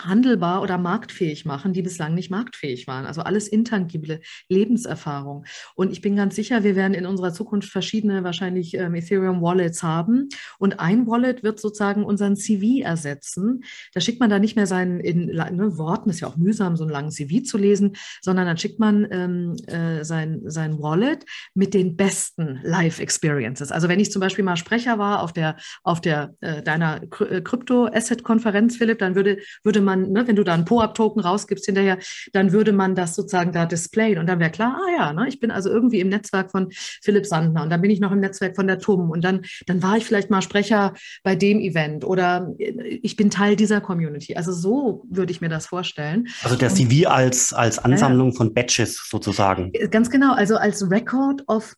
handelbar 0.05 0.63
oder 0.63 0.79
marktfähig 0.79 1.45
machen, 1.45 1.73
die 1.73 1.83
bislang 1.83 2.15
nicht 2.15 2.31
marktfähig 2.31 2.87
waren. 2.87 3.07
Also 3.07 3.23
alles 3.23 3.49
intangible 3.49 4.21
Lebenserfahrung. 4.49 5.45
Und 5.75 5.93
ich 5.93 6.01
bin 6.01 6.17
ganz 6.17 6.37
sicher, 6.37 6.65
wir 6.65 6.77
werden 6.77 6.95
in 6.95 7.07
unserer 7.07 7.33
Zukunft 7.33 7.71
verschiedene 7.71 8.25
wahrscheinlich 8.25 8.75
ähm, 8.75 8.95
Ethereum 8.95 9.43
Wallets 9.43 9.83
haben. 9.83 10.29
Und 10.59 10.81
ein 10.81 11.07
Wallet 11.07 11.43
wird 11.43 11.61
sozusagen 11.61 12.05
unseren 12.05 12.37
CV 12.37 12.83
ersetzen. 12.83 13.65
Da 13.95 14.01
schickt 14.01 14.21
man 14.21 14.31
da 14.31 14.39
nicht 14.39 14.57
mehr 14.57 14.67
seinen 14.67 15.01
in 15.01 15.27
ne, 15.27 15.79
Worten, 15.79 16.11
ist 16.11 16.21
ja 16.21 16.29
auch 16.29 16.37
mühsam, 16.37 16.77
so 16.77 16.85
einen 16.85 16.93
langen 16.93 17.11
CV 17.11 17.43
zu 17.45 17.59
lesen, 17.59 17.97
sondern 18.21 18.47
dann 18.47 18.59
schickt 18.59 18.79
man 18.79 19.07
ähm, 19.11 19.57
äh, 19.67 20.05
sein, 20.05 20.43
sein 20.47 20.79
Wallet 20.81 21.25
mit 21.55 21.75
den 21.75 21.97
besten 21.97 22.61
Live-Experiences. 22.63 23.73
Also 23.73 23.89
wenn 23.89 24.01
ich 24.01 24.11
zum 24.11 24.21
Beispiel 24.21 24.45
mal 24.45 24.57
Sprecher 24.57 24.99
war 24.99 25.23
auf 25.23 25.33
der, 25.33 25.57
auf 25.83 26.01
der 26.01 26.35
äh, 26.41 26.63
deiner 26.63 27.01
Krypto-Asset-Konferenz, 27.01 28.77
Philipp, 28.77 28.99
dann 28.99 29.15
würde, 29.15 29.39
würde 29.63 29.81
man, 29.81 29.92
ne, 29.97 30.27
wenn 30.27 30.37
du 30.37 30.45
da 30.45 30.55
einen 30.55 30.65
POAP-Token 30.65 31.23
rausgibst 31.23 31.67
hinterher, 31.67 31.99
dann 32.33 32.53
würde 32.53 32.73
man 32.73 32.95
das 32.95 33.15
sozusagen 33.15 33.53
da 33.53 33.67
displayen 33.67 34.19
und 34.19 34.27
dann 34.27 34.41
wäre 34.41 34.51
klar, 34.51 34.79
ah 34.81 34.91
ja, 34.97 35.13
ne, 35.13 35.29
ich 35.29 35.41
bin 35.41 35.51
also 35.51 35.71
irgendwie 35.71 36.01
im 36.01 36.09
Netzwerk 36.09 36.51
von 36.51 36.69
Philipp 36.71 37.27
Sandner 37.27 37.63
und 37.63 37.71
dann 37.71 37.81
bin 37.81 37.91
ich 37.91 38.01
noch 38.01 38.13
im 38.13 38.21
Netzwerk 38.21 38.57
von 38.57 38.67
der 38.67 38.79
TUM 38.79 39.11
und 39.11 39.23
dann, 39.23 39.43
dann 39.67 39.83
war 39.83 39.97
ich 39.97 40.05
vielleicht 40.05 40.31
mal 40.31 40.43
Sprecher 40.43 40.95
bei 41.23 41.37
dem 41.37 41.61
Event 41.61 42.05
oder 42.05 42.53
ich 42.59 43.17
bin 43.17 43.31
Teil 43.31 43.57
dieser 43.57 43.81
Community. 43.81 44.35
Also 44.37 44.53
so 44.53 45.05
würde 45.09 45.33
ich 45.33 45.41
mir 45.41 45.49
das 45.49 45.67
vorstellen. 45.67 46.29
Also 46.43 46.57
der 46.57 46.71
CV 46.71 47.09
als, 47.09 47.53
als 47.53 47.79
Ansammlung 47.79 48.31
ja, 48.31 48.37
von 48.37 48.55
Badges 48.55 49.07
sozusagen. 49.09 49.73
Ganz 49.91 50.11
genau, 50.11 50.35
also 50.35 50.57
als 50.57 50.91
Record 50.91 51.43
of 51.49 51.75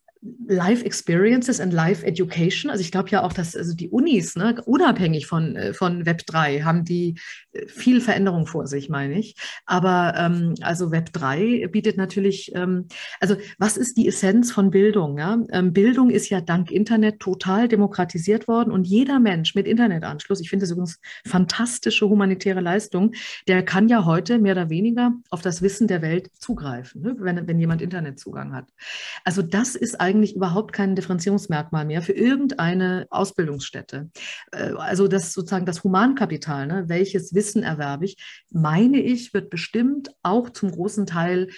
Life 0.47 0.83
Experiences 0.85 1.59
and 1.59 1.73
Life 1.73 2.05
Education. 2.05 2.71
Also 2.71 2.81
ich 2.81 2.91
glaube 2.91 3.09
ja 3.09 3.23
auch, 3.23 3.33
dass 3.33 3.55
also 3.55 3.75
die 3.75 3.89
Unis, 3.89 4.35
ne, 4.35 4.55
unabhängig 4.65 5.27
von, 5.27 5.55
äh, 5.55 5.73
von 5.73 6.05
Web 6.05 6.25
3, 6.25 6.61
haben 6.61 6.83
die 6.83 7.15
äh, 7.51 7.67
viel 7.67 8.01
Veränderung 8.01 8.47
vor 8.47 8.67
sich, 8.67 8.89
meine 8.89 9.19
ich. 9.19 9.35
Aber 9.65 10.15
ähm, 10.17 10.55
also 10.61 10.91
Web 10.91 11.13
3 11.13 11.67
bietet 11.71 11.97
natürlich, 11.97 12.51
ähm, 12.55 12.87
also 13.19 13.35
was 13.59 13.77
ist 13.77 13.97
die 13.97 14.07
Essenz 14.07 14.51
von 14.51 14.71
Bildung? 14.71 15.17
Ja? 15.17 15.37
Ähm, 15.51 15.73
Bildung 15.73 16.09
ist 16.09 16.29
ja 16.29 16.41
dank 16.41 16.71
Internet 16.71 17.19
total 17.19 17.67
demokratisiert 17.67 18.47
worden 18.47 18.71
und 18.71 18.85
jeder 18.85 19.19
Mensch 19.19 19.55
mit 19.55 19.67
Internetanschluss, 19.67 20.41
ich 20.41 20.49
finde 20.49 20.63
das 20.63 20.71
übrigens 20.71 20.99
fantastische 21.25 22.09
humanitäre 22.09 22.61
Leistung, 22.61 23.13
der 23.47 23.63
kann 23.63 23.87
ja 23.89 24.05
heute 24.05 24.39
mehr 24.39 24.53
oder 24.53 24.69
weniger 24.69 25.13
auf 25.29 25.41
das 25.41 25.61
Wissen 25.61 25.87
der 25.87 26.01
Welt 26.01 26.29
zugreifen, 26.39 27.01
ne? 27.01 27.15
wenn, 27.19 27.47
wenn 27.47 27.59
jemand 27.59 27.81
Internetzugang 27.81 28.53
hat. 28.53 28.69
Also 29.23 29.41
das 29.41 29.75
ist 29.75 29.99
eigentlich 30.01 30.14
eigentlich 30.15 30.35
überhaupt 30.35 30.73
kein 30.73 30.95
Differenzierungsmerkmal 30.95 31.85
mehr 31.85 32.01
für 32.01 32.13
irgendeine 32.13 33.07
Ausbildungsstätte. 33.09 34.09
Äh, 34.51 34.73
also 34.77 35.07
das 35.07 35.33
sozusagen 35.33 35.65
das 35.65 35.83
Humankapital, 35.83 36.67
ne? 36.67 36.85
welches 36.87 37.33
Wissen 37.33 37.63
erwerbe 37.63 38.05
ich, 38.05 38.17
meine 38.51 39.01
ich, 39.01 39.33
wird 39.33 39.49
bestimmt 39.49 40.09
auch 40.23 40.49
zum 40.49 40.71
großen 40.71 41.05
Teil 41.05 41.49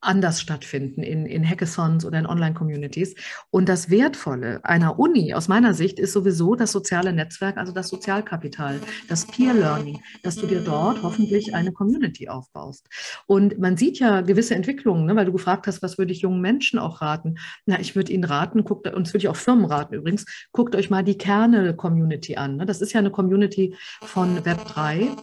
anders 0.00 0.40
stattfinden 0.40 1.02
in, 1.02 1.26
in 1.26 1.48
Hackathons 1.48 2.04
oder 2.04 2.18
in 2.18 2.26
Online-Communities. 2.26 3.14
Und 3.50 3.68
das 3.68 3.90
Wertvolle 3.90 4.60
einer 4.64 4.98
Uni 4.98 5.34
aus 5.34 5.48
meiner 5.48 5.74
Sicht 5.74 5.98
ist 5.98 6.12
sowieso 6.12 6.54
das 6.54 6.72
soziale 6.72 7.12
Netzwerk, 7.12 7.56
also 7.56 7.72
das 7.72 7.88
Sozialkapital, 7.88 8.80
das 9.08 9.26
Peer-Learning, 9.26 10.00
dass 10.22 10.36
du 10.36 10.46
dir 10.46 10.60
dort 10.60 11.02
hoffentlich 11.02 11.54
eine 11.54 11.72
Community 11.72 12.28
aufbaust. 12.28 12.88
Und 13.26 13.58
man 13.58 13.76
sieht 13.76 13.98
ja 13.98 14.20
gewisse 14.20 14.54
Entwicklungen, 14.54 15.06
ne, 15.06 15.16
weil 15.16 15.26
du 15.26 15.32
gefragt 15.32 15.66
hast, 15.66 15.82
was 15.82 15.98
würde 15.98 16.12
ich 16.12 16.20
jungen 16.20 16.40
Menschen 16.40 16.78
auch 16.78 17.00
raten? 17.00 17.38
Na, 17.66 17.80
ich 17.80 17.96
würde 17.96 18.12
ihnen 18.12 18.24
raten, 18.24 18.64
guckt, 18.64 18.86
und 18.86 19.06
das 19.06 19.14
würde 19.14 19.24
ich 19.24 19.28
auch 19.28 19.36
Firmen 19.36 19.64
raten 19.64 19.94
übrigens, 19.94 20.24
guckt 20.52 20.74
euch 20.74 20.90
mal 20.90 21.02
die 21.02 21.18
Kernel-Community 21.18 22.36
an. 22.36 22.56
Ne? 22.56 22.66
Das 22.66 22.80
ist 22.80 22.92
ja 22.92 23.00
eine 23.00 23.10
Community 23.10 23.74
von 24.02 24.38
Web3 24.38 25.16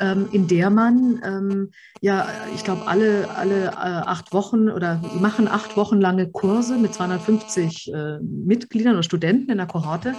ähm, 0.00 0.28
in 0.32 0.48
der 0.48 0.70
man, 0.70 1.20
ähm, 1.24 1.70
ja, 2.00 2.26
ich 2.54 2.64
glaube, 2.64 2.86
alle, 2.86 3.28
alle 3.36 3.66
äh, 3.66 3.70
acht 3.74 4.32
Wochen 4.32 4.70
oder 4.70 5.00
die 5.14 5.18
machen 5.18 5.46
acht 5.46 5.76
Wochen 5.76 6.00
lange 6.00 6.30
Kurse 6.30 6.78
mit 6.78 6.94
250 6.94 7.92
äh, 7.92 8.18
Mitgliedern 8.20 8.94
oder 8.94 9.02
Studenten 9.02 9.50
in 9.50 9.58
der 9.58 9.66
Kohorte. 9.66 10.14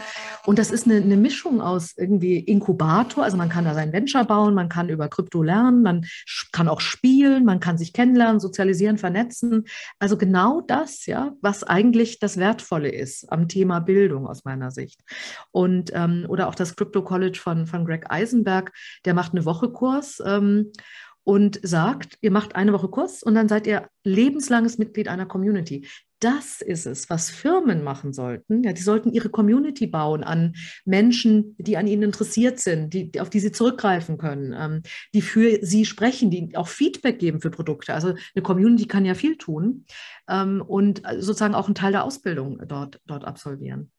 Und 0.45 0.59
das 0.59 0.71
ist 0.71 0.85
eine, 0.85 0.97
eine, 0.97 1.17
Mischung 1.17 1.61
aus 1.61 1.93
irgendwie 1.97 2.39
Inkubator, 2.39 3.23
also 3.23 3.37
man 3.37 3.49
kann 3.49 3.65
da 3.65 3.73
sein 3.73 3.91
Venture 3.91 4.25
bauen, 4.25 4.53
man 4.53 4.69
kann 4.69 4.89
über 4.89 5.07
Krypto 5.07 5.41
lernen, 5.41 5.81
man 5.81 6.05
kann 6.51 6.67
auch 6.67 6.81
spielen, 6.81 7.45
man 7.45 7.59
kann 7.59 7.77
sich 7.77 7.93
kennenlernen, 7.93 8.39
sozialisieren, 8.39 8.97
vernetzen. 8.97 9.65
Also 9.99 10.17
genau 10.17 10.61
das, 10.61 11.05
ja, 11.07 11.33
was 11.41 11.63
eigentlich 11.63 12.19
das 12.19 12.37
Wertvolle 12.37 12.89
ist 12.89 13.31
am 13.31 13.47
Thema 13.47 13.79
Bildung 13.79 14.27
aus 14.27 14.45
meiner 14.45 14.71
Sicht. 14.71 15.01
Und 15.51 15.91
ähm, 15.93 16.25
oder 16.27 16.47
auch 16.47 16.55
das 16.55 16.75
Crypto 16.75 17.03
College 17.03 17.39
von, 17.41 17.65
von 17.65 17.85
Greg 17.85 18.05
Eisenberg, 18.09 18.71
der 19.05 19.13
macht 19.13 19.31
eine 19.31 19.45
Woche 19.45 19.70
Kurs 19.71 20.21
ähm, 20.25 20.71
und 21.23 21.59
sagt, 21.63 22.17
ihr 22.21 22.31
macht 22.31 22.55
eine 22.55 22.73
Woche 22.73 22.89
Kurs 22.89 23.23
und 23.23 23.35
dann 23.35 23.47
seid 23.47 23.67
ihr 23.67 23.87
lebenslanges 24.03 24.77
Mitglied 24.77 25.07
einer 25.07 25.25
Community. 25.25 25.87
Das 26.19 26.61
ist 26.61 26.85
es, 26.85 27.09
was 27.09 27.31
Firmen 27.31 27.83
machen 27.83 28.13
sollten. 28.13 28.63
Ja, 28.63 28.73
die 28.73 28.81
sollten 28.81 29.11
ihre 29.11 29.29
Community 29.29 29.87
bauen 29.87 30.23
an 30.23 30.53
Menschen, 30.85 31.55
die 31.57 31.77
an 31.77 31.87
ihnen 31.87 32.03
interessiert 32.03 32.59
sind, 32.59 32.93
die, 32.93 33.19
auf 33.19 33.31
die 33.31 33.39
sie 33.39 33.51
zurückgreifen 33.51 34.19
können, 34.19 34.53
ähm, 34.55 34.83
die 35.15 35.23
für 35.23 35.65
sie 35.65 35.85
sprechen, 35.85 36.29
die 36.29 36.55
auch 36.55 36.67
Feedback 36.67 37.17
geben 37.17 37.41
für 37.41 37.49
Produkte. 37.49 37.95
Also 37.95 38.09
eine 38.35 38.43
Community 38.43 38.85
kann 38.85 39.03
ja 39.03 39.15
viel 39.15 39.35
tun 39.37 39.85
ähm, 40.29 40.61
und 40.61 41.01
sozusagen 41.19 41.55
auch 41.55 41.65
einen 41.65 41.75
Teil 41.75 41.91
der 41.91 42.03
Ausbildung 42.03 42.61
dort, 42.67 43.01
dort 43.07 43.25
absolvieren. 43.25 43.91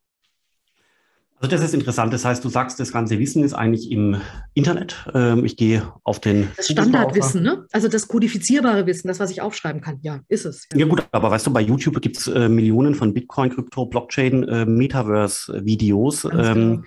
Also 1.43 1.57
das 1.57 1.65
ist 1.65 1.73
interessant. 1.73 2.13
Das 2.13 2.23
heißt, 2.23 2.41
du 2.45 2.47
sagst, 2.47 2.79
das 2.79 2.93
ganze 2.93 3.19
Wissen 3.19 3.43
ist 3.43 3.53
eigentlich 3.53 3.91
im 3.91 4.15
Internet. 4.53 5.05
Ähm, 5.13 5.43
ich 5.43 5.57
gehe 5.57 5.91
auf 6.05 6.21
den. 6.21 6.47
Das 6.55 6.69
Standardwissen, 6.69 7.43
ne? 7.43 7.65
Also 7.73 7.89
das 7.89 8.07
kodifizierbare 8.07 8.85
Wissen, 8.85 9.09
das, 9.09 9.19
was 9.19 9.29
ich 9.29 9.41
aufschreiben 9.41 9.81
kann. 9.81 9.99
Ja, 10.03 10.21
ist 10.29 10.45
es. 10.45 10.69
Ja, 10.71 10.79
ja 10.79 10.85
gut, 10.85 11.05
aber 11.11 11.31
weißt 11.31 11.45
du, 11.45 11.51
bei 11.51 11.59
YouTube 11.59 11.99
gibt 11.99 12.15
es 12.15 12.27
äh, 12.27 12.47
Millionen 12.47 12.95
von 12.95 13.13
Bitcoin, 13.13 13.49
Krypto, 13.49 13.87
Blockchain, 13.87 14.43
äh, 14.43 14.65
Metaverse-Videos. 14.65 16.23
Ähm, 16.23 16.31
genau. 16.31 16.83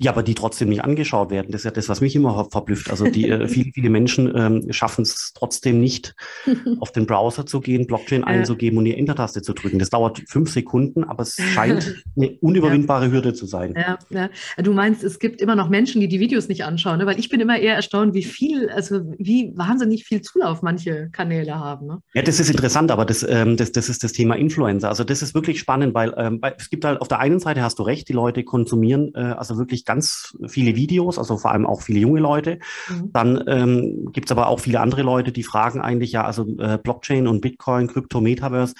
Ja, 0.00 0.12
aber 0.12 0.22
die 0.22 0.34
trotzdem 0.34 0.68
nicht 0.68 0.84
angeschaut 0.84 1.30
werden. 1.30 1.48
Das 1.50 1.62
ist 1.62 1.64
ja 1.64 1.70
das, 1.72 1.88
was 1.88 2.00
mich 2.00 2.14
immer 2.14 2.46
verblüfft. 2.50 2.90
Also 2.90 3.06
die 3.06 3.28
äh, 3.28 3.48
viele, 3.48 3.72
viele 3.72 3.90
Menschen 3.90 4.32
ähm, 4.34 4.72
schaffen 4.72 5.02
es 5.02 5.32
trotzdem 5.34 5.80
nicht, 5.80 6.14
auf 6.80 6.92
den 6.92 7.06
Browser 7.06 7.46
zu 7.46 7.60
gehen, 7.60 7.86
Blockchain 7.86 8.22
einzugeben 8.22 8.78
und 8.78 8.84
die 8.84 8.96
Enter-Taste 8.96 9.42
zu 9.42 9.54
drücken. 9.54 9.78
Das 9.78 9.90
dauert 9.90 10.22
fünf 10.28 10.50
Sekunden, 10.50 11.02
aber 11.02 11.22
es 11.22 11.34
scheint 11.34 12.02
eine 12.16 12.30
unüberwindbare 12.40 13.06
ja. 13.06 13.12
Hürde 13.12 13.34
zu 13.34 13.46
sein. 13.46 13.74
Ja, 13.76 13.98
ja. 14.10 14.30
Du 14.62 14.72
meinst, 14.72 15.02
es 15.02 15.18
gibt 15.18 15.40
immer 15.40 15.56
noch 15.56 15.68
Menschen, 15.68 16.00
die 16.00 16.08
die 16.08 16.20
Videos 16.20 16.48
nicht 16.48 16.64
anschauen, 16.64 16.98
ne? 16.98 17.06
weil 17.06 17.18
ich 17.18 17.28
bin 17.28 17.40
immer 17.40 17.58
eher 17.58 17.74
erstaunt, 17.74 18.14
wie 18.14 18.24
viel, 18.24 18.70
also 18.70 19.00
wie 19.18 19.52
wahnsinnig 19.56 20.04
viel 20.04 20.22
Zulauf 20.22 20.62
manche 20.62 21.10
Kanäle 21.10 21.56
haben. 21.56 21.86
Ne? 21.86 21.98
Ja, 22.14 22.22
das 22.22 22.38
ist 22.38 22.50
interessant, 22.50 22.92
aber 22.92 23.04
das, 23.04 23.26
ähm, 23.28 23.56
das, 23.56 23.72
das 23.72 23.88
ist 23.88 24.04
das 24.04 24.12
Thema 24.12 24.36
Influencer. 24.36 24.88
Also 24.88 25.02
das 25.02 25.22
ist 25.22 25.34
wirklich 25.34 25.58
spannend, 25.58 25.94
weil 25.94 26.14
ähm, 26.16 26.40
es 26.56 26.70
gibt 26.70 26.84
halt 26.84 27.00
auf 27.00 27.08
der 27.08 27.18
einen 27.18 27.40
Seite 27.40 27.62
hast 27.62 27.80
du 27.80 27.82
recht, 27.82 28.08
die 28.08 28.12
Leute 28.12 28.44
konsumieren 28.44 29.12
äh, 29.14 29.20
also 29.20 29.58
wirklich 29.58 29.84
ganz 29.88 30.36
viele 30.46 30.76
Videos, 30.76 31.18
also 31.18 31.38
vor 31.38 31.50
allem 31.50 31.66
auch 31.66 31.80
viele 31.80 31.98
junge 31.98 32.20
Leute. 32.20 32.58
Mhm. 32.90 33.10
Dann 33.12 33.44
ähm, 33.48 34.10
gibt 34.12 34.28
es 34.28 34.32
aber 34.32 34.48
auch 34.48 34.60
viele 34.60 34.80
andere 34.80 35.02
Leute, 35.02 35.32
die 35.32 35.42
fragen 35.42 35.80
eigentlich 35.80 36.12
ja, 36.12 36.24
also 36.24 36.46
äh, 36.58 36.78
Blockchain 36.78 37.26
und 37.26 37.40
Bitcoin, 37.40 37.88
Krypto, 37.88 38.20
Metaverse, 38.20 38.74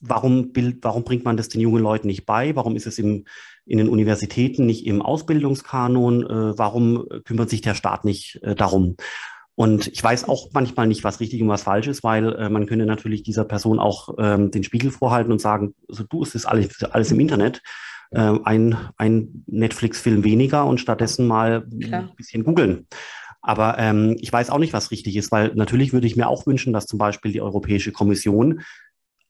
warum, 0.00 0.52
bild, 0.52 0.78
warum 0.82 1.04
bringt 1.04 1.24
man 1.24 1.38
das 1.38 1.48
den 1.48 1.62
jungen 1.62 1.82
Leuten 1.82 2.06
nicht 2.06 2.26
bei? 2.26 2.54
Warum 2.54 2.76
ist 2.76 2.86
es 2.86 2.98
im, 2.98 3.24
in 3.64 3.78
den 3.78 3.88
Universitäten 3.88 4.66
nicht 4.66 4.86
im 4.86 5.00
Ausbildungskanon? 5.00 6.22
Äh, 6.24 6.58
warum 6.58 7.06
kümmert 7.24 7.48
sich 7.48 7.62
der 7.62 7.74
Staat 7.74 8.04
nicht 8.04 8.38
äh, 8.42 8.54
darum? 8.54 8.96
Und 9.54 9.86
ich 9.86 10.04
weiß 10.04 10.28
auch 10.28 10.50
manchmal 10.52 10.86
nicht, 10.86 11.02
was 11.02 11.18
richtig 11.18 11.40
und 11.40 11.48
was 11.48 11.62
falsch 11.62 11.86
ist, 11.86 12.04
weil 12.04 12.34
äh, 12.34 12.50
man 12.50 12.66
könnte 12.66 12.84
natürlich 12.84 13.22
dieser 13.22 13.46
Person 13.46 13.78
auch 13.78 14.10
ähm, 14.18 14.50
den 14.50 14.64
Spiegel 14.64 14.90
vorhalten 14.90 15.32
und 15.32 15.40
sagen, 15.40 15.74
also 15.88 16.04
du, 16.04 16.22
es 16.22 16.34
ist 16.34 16.44
alles, 16.44 16.84
alles 16.84 17.10
im 17.10 17.20
Internet 17.20 17.62
äh, 18.10 18.38
ein, 18.44 18.76
ein 18.96 19.44
Netflix-Film 19.46 20.24
weniger 20.24 20.66
und 20.66 20.80
stattdessen 20.80 21.26
mal 21.26 21.66
Klar. 21.80 22.02
ein 22.02 22.16
bisschen 22.16 22.44
googeln. 22.44 22.86
Aber 23.42 23.78
ähm, 23.78 24.16
ich 24.20 24.32
weiß 24.32 24.50
auch 24.50 24.58
nicht, 24.58 24.72
was 24.72 24.90
richtig 24.90 25.16
ist, 25.16 25.30
weil 25.30 25.52
natürlich 25.54 25.92
würde 25.92 26.06
ich 26.06 26.16
mir 26.16 26.28
auch 26.28 26.46
wünschen, 26.46 26.72
dass 26.72 26.86
zum 26.86 26.98
Beispiel 26.98 27.32
die 27.32 27.40
Europäische 27.40 27.92
Kommission 27.92 28.60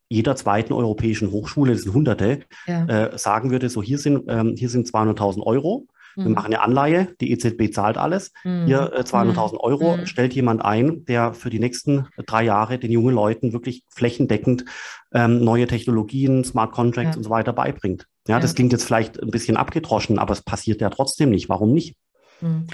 jeder 0.08 0.36
zweiten 0.36 0.72
europäischen 0.72 1.32
Hochschule, 1.32 1.72
das 1.72 1.82
sind 1.82 1.92
Hunderte, 1.92 2.40
ja. 2.66 2.86
äh, 2.86 3.18
sagen 3.18 3.50
würde, 3.50 3.68
so 3.68 3.82
hier 3.82 3.98
sind, 3.98 4.24
ähm, 4.28 4.54
hier 4.56 4.68
sind 4.68 4.86
200.000 4.86 5.42
Euro. 5.42 5.86
Wir 6.14 6.26
mhm. 6.26 6.32
machen 6.32 6.46
eine 6.46 6.62
Anleihe, 6.62 7.08
die 7.20 7.30
EZB 7.30 7.74
zahlt 7.74 7.98
alles. 7.98 8.32
Mhm. 8.44 8.66
Hier 8.66 8.92
äh, 8.94 9.00
200.000 9.00 9.52
mhm. 9.52 9.58
Euro 9.58 9.96
mhm. 9.98 10.06
stellt 10.06 10.34
jemand 10.34 10.64
ein, 10.64 11.04
der 11.04 11.34
für 11.34 11.50
die 11.50 11.58
nächsten 11.58 12.06
drei 12.24 12.44
Jahre 12.44 12.78
den 12.78 12.90
jungen 12.90 13.14
Leuten 13.14 13.52
wirklich 13.52 13.84
flächendeckend 13.90 14.64
ähm, 15.12 15.44
neue 15.44 15.66
Technologien, 15.66 16.42
Smart 16.44 16.72
Contracts 16.72 17.14
ja. 17.14 17.16
und 17.18 17.24
so 17.24 17.30
weiter 17.30 17.52
beibringt. 17.52 18.06
Ja, 18.26 18.40
das 18.40 18.54
klingt 18.54 18.72
jetzt 18.72 18.84
vielleicht 18.84 19.22
ein 19.22 19.30
bisschen 19.30 19.56
abgedroschen, 19.56 20.18
aber 20.18 20.32
es 20.32 20.42
passiert 20.42 20.80
ja 20.80 20.90
trotzdem 20.90 21.30
nicht. 21.30 21.48
Warum 21.48 21.72
nicht? 21.72 21.96
Mhm. 22.40 22.66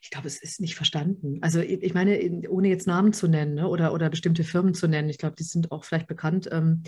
Ich 0.00 0.10
glaube, 0.10 0.28
es 0.28 0.40
ist 0.40 0.60
nicht 0.60 0.76
verstanden. 0.76 1.38
Also 1.42 1.60
ich 1.60 1.92
meine, 1.92 2.18
ohne 2.48 2.68
jetzt 2.68 2.86
Namen 2.86 3.12
zu 3.12 3.26
nennen 3.26 3.54
ne, 3.54 3.68
oder, 3.68 3.92
oder 3.92 4.08
bestimmte 4.08 4.44
Firmen 4.44 4.72
zu 4.72 4.86
nennen, 4.86 5.08
ich 5.08 5.18
glaube, 5.18 5.34
die 5.36 5.42
sind 5.42 5.72
auch 5.72 5.84
vielleicht 5.84 6.06
bekannt. 6.06 6.48
Ähm, 6.52 6.84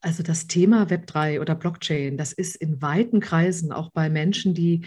also 0.00 0.22
das 0.22 0.46
Thema 0.46 0.84
Web3 0.84 1.40
oder 1.40 1.54
Blockchain, 1.54 2.16
das 2.16 2.32
ist 2.32 2.56
in 2.56 2.80
weiten 2.80 3.20
Kreisen, 3.20 3.72
auch 3.72 3.90
bei 3.90 4.08
Menschen, 4.08 4.54
die 4.54 4.86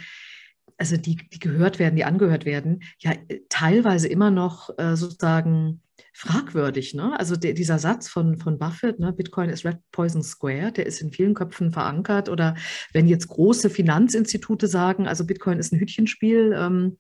also 0.78 0.98
die, 0.98 1.16
die 1.16 1.40
gehört 1.40 1.78
werden, 1.78 1.96
die 1.96 2.06
angehört 2.06 2.46
werden, 2.46 2.84
ja 3.00 3.14
teilweise 3.50 4.08
immer 4.08 4.32
noch 4.32 4.70
äh, 4.78 4.96
sozusagen 4.96 5.82
fragwürdig. 6.16 6.94
Ne? 6.94 7.20
Also 7.20 7.36
der, 7.36 7.54
dieser 7.54 7.80
Satz 7.80 8.08
von, 8.08 8.38
von 8.38 8.60
Buffett, 8.60 9.00
ne, 9.00 9.12
Bitcoin 9.12 9.50
ist 9.50 9.66
Red 9.66 9.80
Poison 9.92 10.22
Square, 10.22 10.72
der 10.72 10.86
ist 10.86 11.02
in 11.02 11.12
vielen 11.12 11.34
Köpfen 11.34 11.72
verankert. 11.72 12.30
Oder 12.30 12.56
wenn 12.94 13.08
jetzt 13.08 13.28
große 13.28 13.70
Finanzinstitute 13.72 14.68
sagen, 14.68 15.08
also 15.08 15.26
Bitcoin 15.26 15.58
ist 15.58 15.74
ein 15.74 15.80
Hütchenspiel, 15.80 16.56
ähm, 16.56 16.98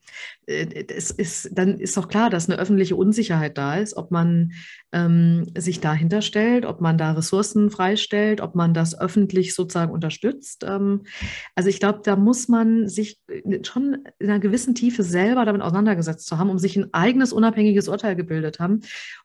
äh, 0.47 0.85
es 0.89 1.11
ist, 1.11 1.49
dann 1.53 1.79
ist 1.79 1.95
doch 1.95 2.07
klar, 2.07 2.31
dass 2.31 2.49
eine 2.49 2.59
öffentliche 2.59 2.95
Unsicherheit 2.95 3.57
da 3.57 3.77
ist, 3.77 3.95
ob 3.95 4.09
man 4.09 4.53
ähm, 4.91 5.45
sich 5.55 5.79
dahinter 5.79 6.21
stellt, 6.21 6.65
ob 6.65 6.81
man 6.81 6.97
da 6.97 7.11
Ressourcen 7.11 7.69
freistellt, 7.69 8.41
ob 8.41 8.55
man 8.55 8.73
das 8.73 8.99
öffentlich 8.99 9.53
sozusagen 9.53 9.91
unterstützt. 9.91 10.65
Ähm, 10.67 11.03
also 11.55 11.69
ich 11.69 11.79
glaube, 11.79 12.01
da 12.03 12.15
muss 12.15 12.47
man 12.47 12.87
sich 12.89 13.21
schon 13.63 14.05
in 14.17 14.29
einer 14.29 14.39
gewissen 14.39 14.73
Tiefe 14.73 15.03
selber 15.03 15.45
damit 15.45 15.61
auseinandergesetzt 15.61 16.25
zu 16.25 16.39
haben, 16.39 16.49
um 16.49 16.57
sich 16.57 16.75
ein 16.77 16.93
eigenes 16.93 17.31
unabhängiges 17.31 17.87
Urteil 17.87 18.15
gebildet 18.15 18.59
haben, 18.59 18.81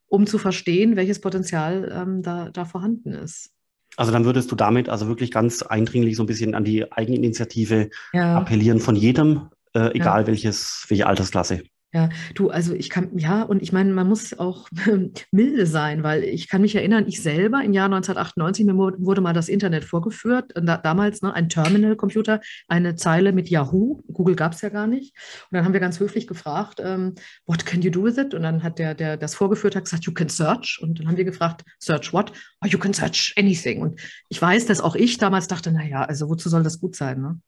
um 0.07 0.27
zu 0.27 0.39
verstehen, 0.39 0.97
welches 0.97 1.21
Potenzial 1.21 1.91
ähm, 1.95 2.23
da, 2.23 2.51
da 2.51 2.65
vorhanden 2.65 3.13
ist. 3.13 3.51
Also 3.97 4.13
dann 4.13 4.25
würdest 4.25 4.51
du 4.53 4.57
damit 4.57 4.89
also 4.89 5.09
wirklich 5.09 5.31
ganz 5.31 5.63
eindringlich 5.63 6.17
so 6.17 6.23
ein 6.23 6.27
bisschen 6.27 6.55
an 6.55 6.65
die 6.65 6.91
Eigeninitiative 6.93 7.91
ja. 8.13 8.37
appellieren 8.39 8.81
von 8.81 8.95
jedem, 8.95 9.49
äh, 9.75 9.93
egal 9.95 10.23
ja. 10.23 10.27
welches, 10.29 10.85
welche 10.89 11.07
Altersklasse. 11.07 11.63
Ja, 11.95 12.11
du, 12.35 12.51
also 12.51 12.75
ich 12.75 12.91
kann, 12.91 13.17
ja, 13.17 13.43
und 13.43 13.63
ich 13.63 13.73
meine, 13.73 13.91
man 13.95 14.07
muss 14.07 14.39
auch 14.39 14.69
milde 15.33 15.67
sein, 15.67 16.03
weil 16.03 16.23
ich 16.23 16.49
kann 16.49 16.61
mich 16.61 16.75
erinnern, 16.75 17.07
ich 17.09 17.23
selber 17.23 17.65
im 17.65 17.73
Jahr 17.73 17.87
1998, 17.87 18.67
mir 18.67 18.77
wurde 18.77 19.23
mal 19.23 19.33
das 19.33 19.49
Internet 19.49 19.85
vorgeführt, 19.85 20.53
da, 20.55 20.77
damals 20.77 21.23
ne, 21.23 21.33
ein 21.33 21.49
Terminal-Computer, 21.49 22.41
eine 22.69 22.95
Zeile 22.97 23.33
mit 23.33 23.49
Yahoo, 23.49 24.03
Google 24.13 24.37
gab 24.37 24.53
es 24.53 24.61
ja 24.61 24.69
gar 24.69 24.87
nicht. 24.87 25.17
Und 25.51 25.57
dann 25.57 25.65
haben 25.65 25.73
wir 25.73 25.81
ganz 25.81 25.99
höflich 25.99 26.27
gefragt, 26.27 26.79
ähm, 26.85 27.15
what 27.47 27.65
can 27.65 27.81
you 27.81 27.91
do 27.91 28.05
with 28.05 28.19
it? 28.19 28.35
Und 28.35 28.43
dann 28.43 28.63
hat 28.63 28.79
der, 28.79 28.95
der 28.95 29.17
das 29.17 29.35
vorgeführt 29.35 29.75
hat, 29.75 29.85
gesagt, 29.85 30.05
you 30.05 30.13
can 30.13 30.29
search. 30.29 30.79
Und 30.83 30.99
dann 30.99 31.09
haben 31.09 31.17
wir 31.17 31.25
gefragt, 31.25 31.65
search 31.79 32.13
what? 32.13 32.33
Oh, 32.63 32.67
you 32.67 32.79
can 32.79 32.93
search 32.93 33.33
anything. 33.39 33.81
Und 33.81 33.99
ich 34.29 34.43
weiß, 34.43 34.67
dass 34.67 34.83
auch 34.83 34.95
ich 34.95 35.17
damals 35.17 35.49
dachte, 35.49 35.73
naja, 35.73 36.03
also 36.03 36.29
wozu 36.29 36.51
soll 36.51 36.63
das 36.63 36.81
gut 36.81 36.97
sein? 36.97 37.23
Ne? 37.23 37.41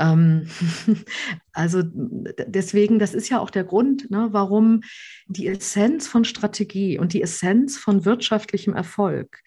Ähm, 0.00 0.48
also 1.52 1.82
deswegen, 1.84 2.98
das 2.98 3.14
ist 3.14 3.28
ja 3.28 3.40
auch 3.40 3.50
der 3.50 3.64
Grund, 3.64 4.10
ne, 4.10 4.28
warum 4.30 4.82
die 5.26 5.48
Essenz 5.48 6.06
von 6.06 6.24
Strategie 6.24 6.98
und 6.98 7.12
die 7.12 7.22
Essenz 7.22 7.78
von 7.78 8.04
wirtschaftlichem 8.04 8.74
Erfolg 8.74 9.40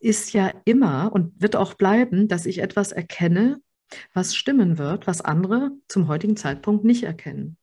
ist 0.00 0.32
ja 0.32 0.52
immer 0.64 1.10
und 1.12 1.40
wird 1.40 1.56
auch 1.56 1.74
bleiben, 1.74 2.28
dass 2.28 2.46
ich 2.46 2.58
etwas 2.58 2.92
erkenne, 2.92 3.60
was 4.12 4.34
stimmen 4.34 4.78
wird, 4.78 5.06
was 5.06 5.20
andere 5.20 5.70
zum 5.88 6.08
heutigen 6.08 6.36
Zeitpunkt 6.36 6.84
nicht 6.84 7.04
erkennen. 7.04 7.56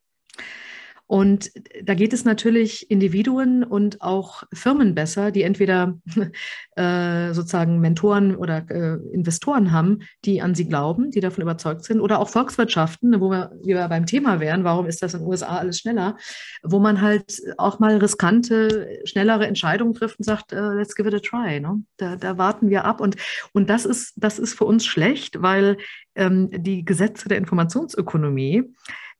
Und 1.11 1.51
da 1.83 1.93
geht 1.93 2.13
es 2.13 2.23
natürlich 2.23 2.89
Individuen 2.89 3.65
und 3.65 4.01
auch 4.01 4.43
Firmen 4.53 4.95
besser, 4.95 5.31
die 5.31 5.43
entweder 5.43 5.99
äh, 6.77 7.33
sozusagen 7.33 7.81
Mentoren 7.81 8.33
oder 8.37 8.63
äh, 8.69 8.95
Investoren 9.11 9.73
haben, 9.73 10.03
die 10.23 10.41
an 10.41 10.55
sie 10.55 10.69
glauben, 10.69 11.11
die 11.11 11.19
davon 11.19 11.41
überzeugt 11.41 11.83
sind, 11.83 11.99
oder 11.99 12.19
auch 12.19 12.29
Volkswirtschaften, 12.29 13.19
wo 13.19 13.29
wir, 13.29 13.51
wir 13.61 13.89
beim 13.89 14.05
Thema 14.05 14.39
wären, 14.39 14.63
warum 14.63 14.85
ist 14.85 15.03
das 15.03 15.13
in 15.13 15.19
den 15.19 15.27
USA 15.27 15.57
alles 15.57 15.79
schneller, 15.79 16.15
wo 16.63 16.79
man 16.79 17.01
halt 17.01 17.41
auch 17.57 17.79
mal 17.79 17.97
riskante, 17.97 19.01
schnellere 19.03 19.47
Entscheidungen 19.47 19.93
trifft 19.93 20.17
und 20.17 20.23
sagt, 20.23 20.53
uh, 20.53 20.71
let's 20.71 20.95
give 20.95 21.09
it 21.09 21.13
a 21.13 21.19
try. 21.19 21.59
Ne? 21.59 21.83
Da, 21.97 22.15
da, 22.15 22.37
warten 22.37 22.69
wir 22.69 22.85
ab. 22.85 23.01
Und, 23.01 23.17
und 23.51 23.69
das, 23.69 23.83
ist, 23.83 24.13
das 24.15 24.39
ist 24.39 24.53
für 24.53 24.63
uns 24.63 24.85
schlecht, 24.85 25.41
weil 25.41 25.75
ähm, 26.15 26.49
die 26.53 26.85
Gesetze 26.85 27.27
der 27.27 27.37
Informationsökonomie, 27.37 28.63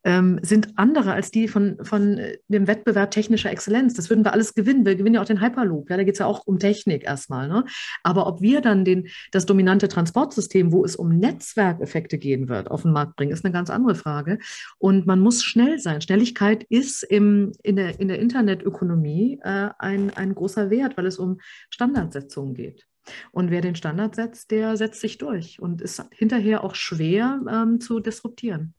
ähm, 0.03 0.39
sind 0.41 0.69
andere 0.77 1.13
als 1.13 1.31
die 1.31 1.47
von, 1.47 1.77
von 1.83 2.17
äh, 2.17 2.37
dem 2.47 2.67
Wettbewerb 2.67 3.11
technischer 3.11 3.51
Exzellenz. 3.51 3.93
Das 3.93 4.09
würden 4.09 4.25
wir 4.25 4.33
alles 4.33 4.53
gewinnen. 4.53 4.85
Wir 4.85 4.95
gewinnen 4.95 5.15
ja 5.15 5.21
auch 5.21 5.25
den 5.25 5.41
Hyperloop. 5.41 5.89
Ja, 5.89 5.97
da 5.97 6.03
geht 6.03 6.15
es 6.15 6.19
ja 6.19 6.25
auch 6.25 6.45
um 6.45 6.59
Technik 6.59 7.03
erstmal. 7.03 7.47
Ne? 7.47 7.65
Aber 8.03 8.27
ob 8.27 8.41
wir 8.41 8.61
dann 8.61 8.85
den, 8.85 9.07
das 9.31 9.45
dominante 9.45 9.87
Transportsystem, 9.87 10.71
wo 10.71 10.83
es 10.83 10.95
um 10.95 11.09
Netzwerkeffekte 11.17 12.17
gehen 12.17 12.49
wird, 12.49 12.71
auf 12.71 12.81
den 12.83 12.91
Markt 12.91 13.15
bringen, 13.15 13.31
ist 13.31 13.45
eine 13.45 13.53
ganz 13.53 13.69
andere 13.69 13.95
Frage. 13.95 14.39
Und 14.79 15.05
man 15.05 15.19
muss 15.19 15.43
schnell 15.43 15.79
sein. 15.79 16.01
Schnelligkeit 16.01 16.63
ist 16.63 17.03
im, 17.03 17.51
in, 17.63 17.75
der, 17.75 17.99
in 17.99 18.07
der 18.07 18.19
Internetökonomie 18.19 19.39
äh, 19.43 19.69
ein, 19.77 20.11
ein 20.11 20.33
großer 20.33 20.69
Wert, 20.69 20.97
weil 20.97 21.05
es 21.05 21.19
um 21.19 21.39
Standardsetzungen 21.69 22.55
geht. 22.55 22.87
Und 23.31 23.51
wer 23.51 23.61
den 23.61 23.75
Standard 23.75 24.15
setzt, 24.15 24.51
der 24.51 24.77
setzt 24.77 25.01
sich 25.01 25.17
durch 25.17 25.59
und 25.59 25.81
ist 25.81 26.03
hinterher 26.11 26.63
auch 26.63 26.75
schwer 26.75 27.41
ähm, 27.49 27.79
zu 27.79 27.99
disruptieren. 27.99 28.73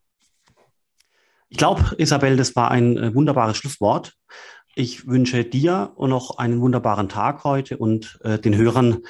Ich 1.52 1.58
glaube, 1.58 1.94
Isabel, 1.98 2.38
das 2.38 2.56
war 2.56 2.70
ein 2.70 2.96
äh, 2.96 3.14
wunderbares 3.14 3.58
Schlusswort. 3.58 4.14
Ich 4.74 5.06
wünsche 5.06 5.44
dir 5.44 5.92
und 5.96 6.08
noch 6.08 6.38
einen 6.38 6.62
wunderbaren 6.62 7.10
Tag 7.10 7.44
heute 7.44 7.76
und 7.76 8.18
äh, 8.24 8.38
den 8.38 8.56
Hörern 8.56 9.00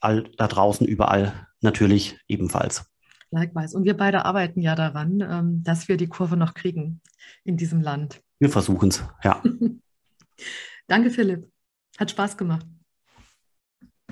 all, 0.00 0.24
da 0.38 0.48
draußen 0.48 0.86
überall 0.86 1.48
natürlich 1.60 2.18
ebenfalls. 2.28 2.90
Likewise. 3.30 3.76
Und 3.76 3.84
wir 3.84 3.94
beide 3.94 4.24
arbeiten 4.24 4.62
ja 4.62 4.74
daran, 4.74 5.20
ähm, 5.20 5.62
dass 5.64 5.86
wir 5.86 5.98
die 5.98 6.06
Kurve 6.06 6.38
noch 6.38 6.54
kriegen 6.54 7.02
in 7.44 7.58
diesem 7.58 7.82
Land. 7.82 8.22
Wir 8.38 8.48
versuchen 8.48 8.88
es, 8.88 9.04
ja. 9.22 9.42
Danke, 10.88 11.10
Philipp. 11.10 11.46
Hat 11.98 12.10
Spaß 12.10 12.38
gemacht. 12.38 12.64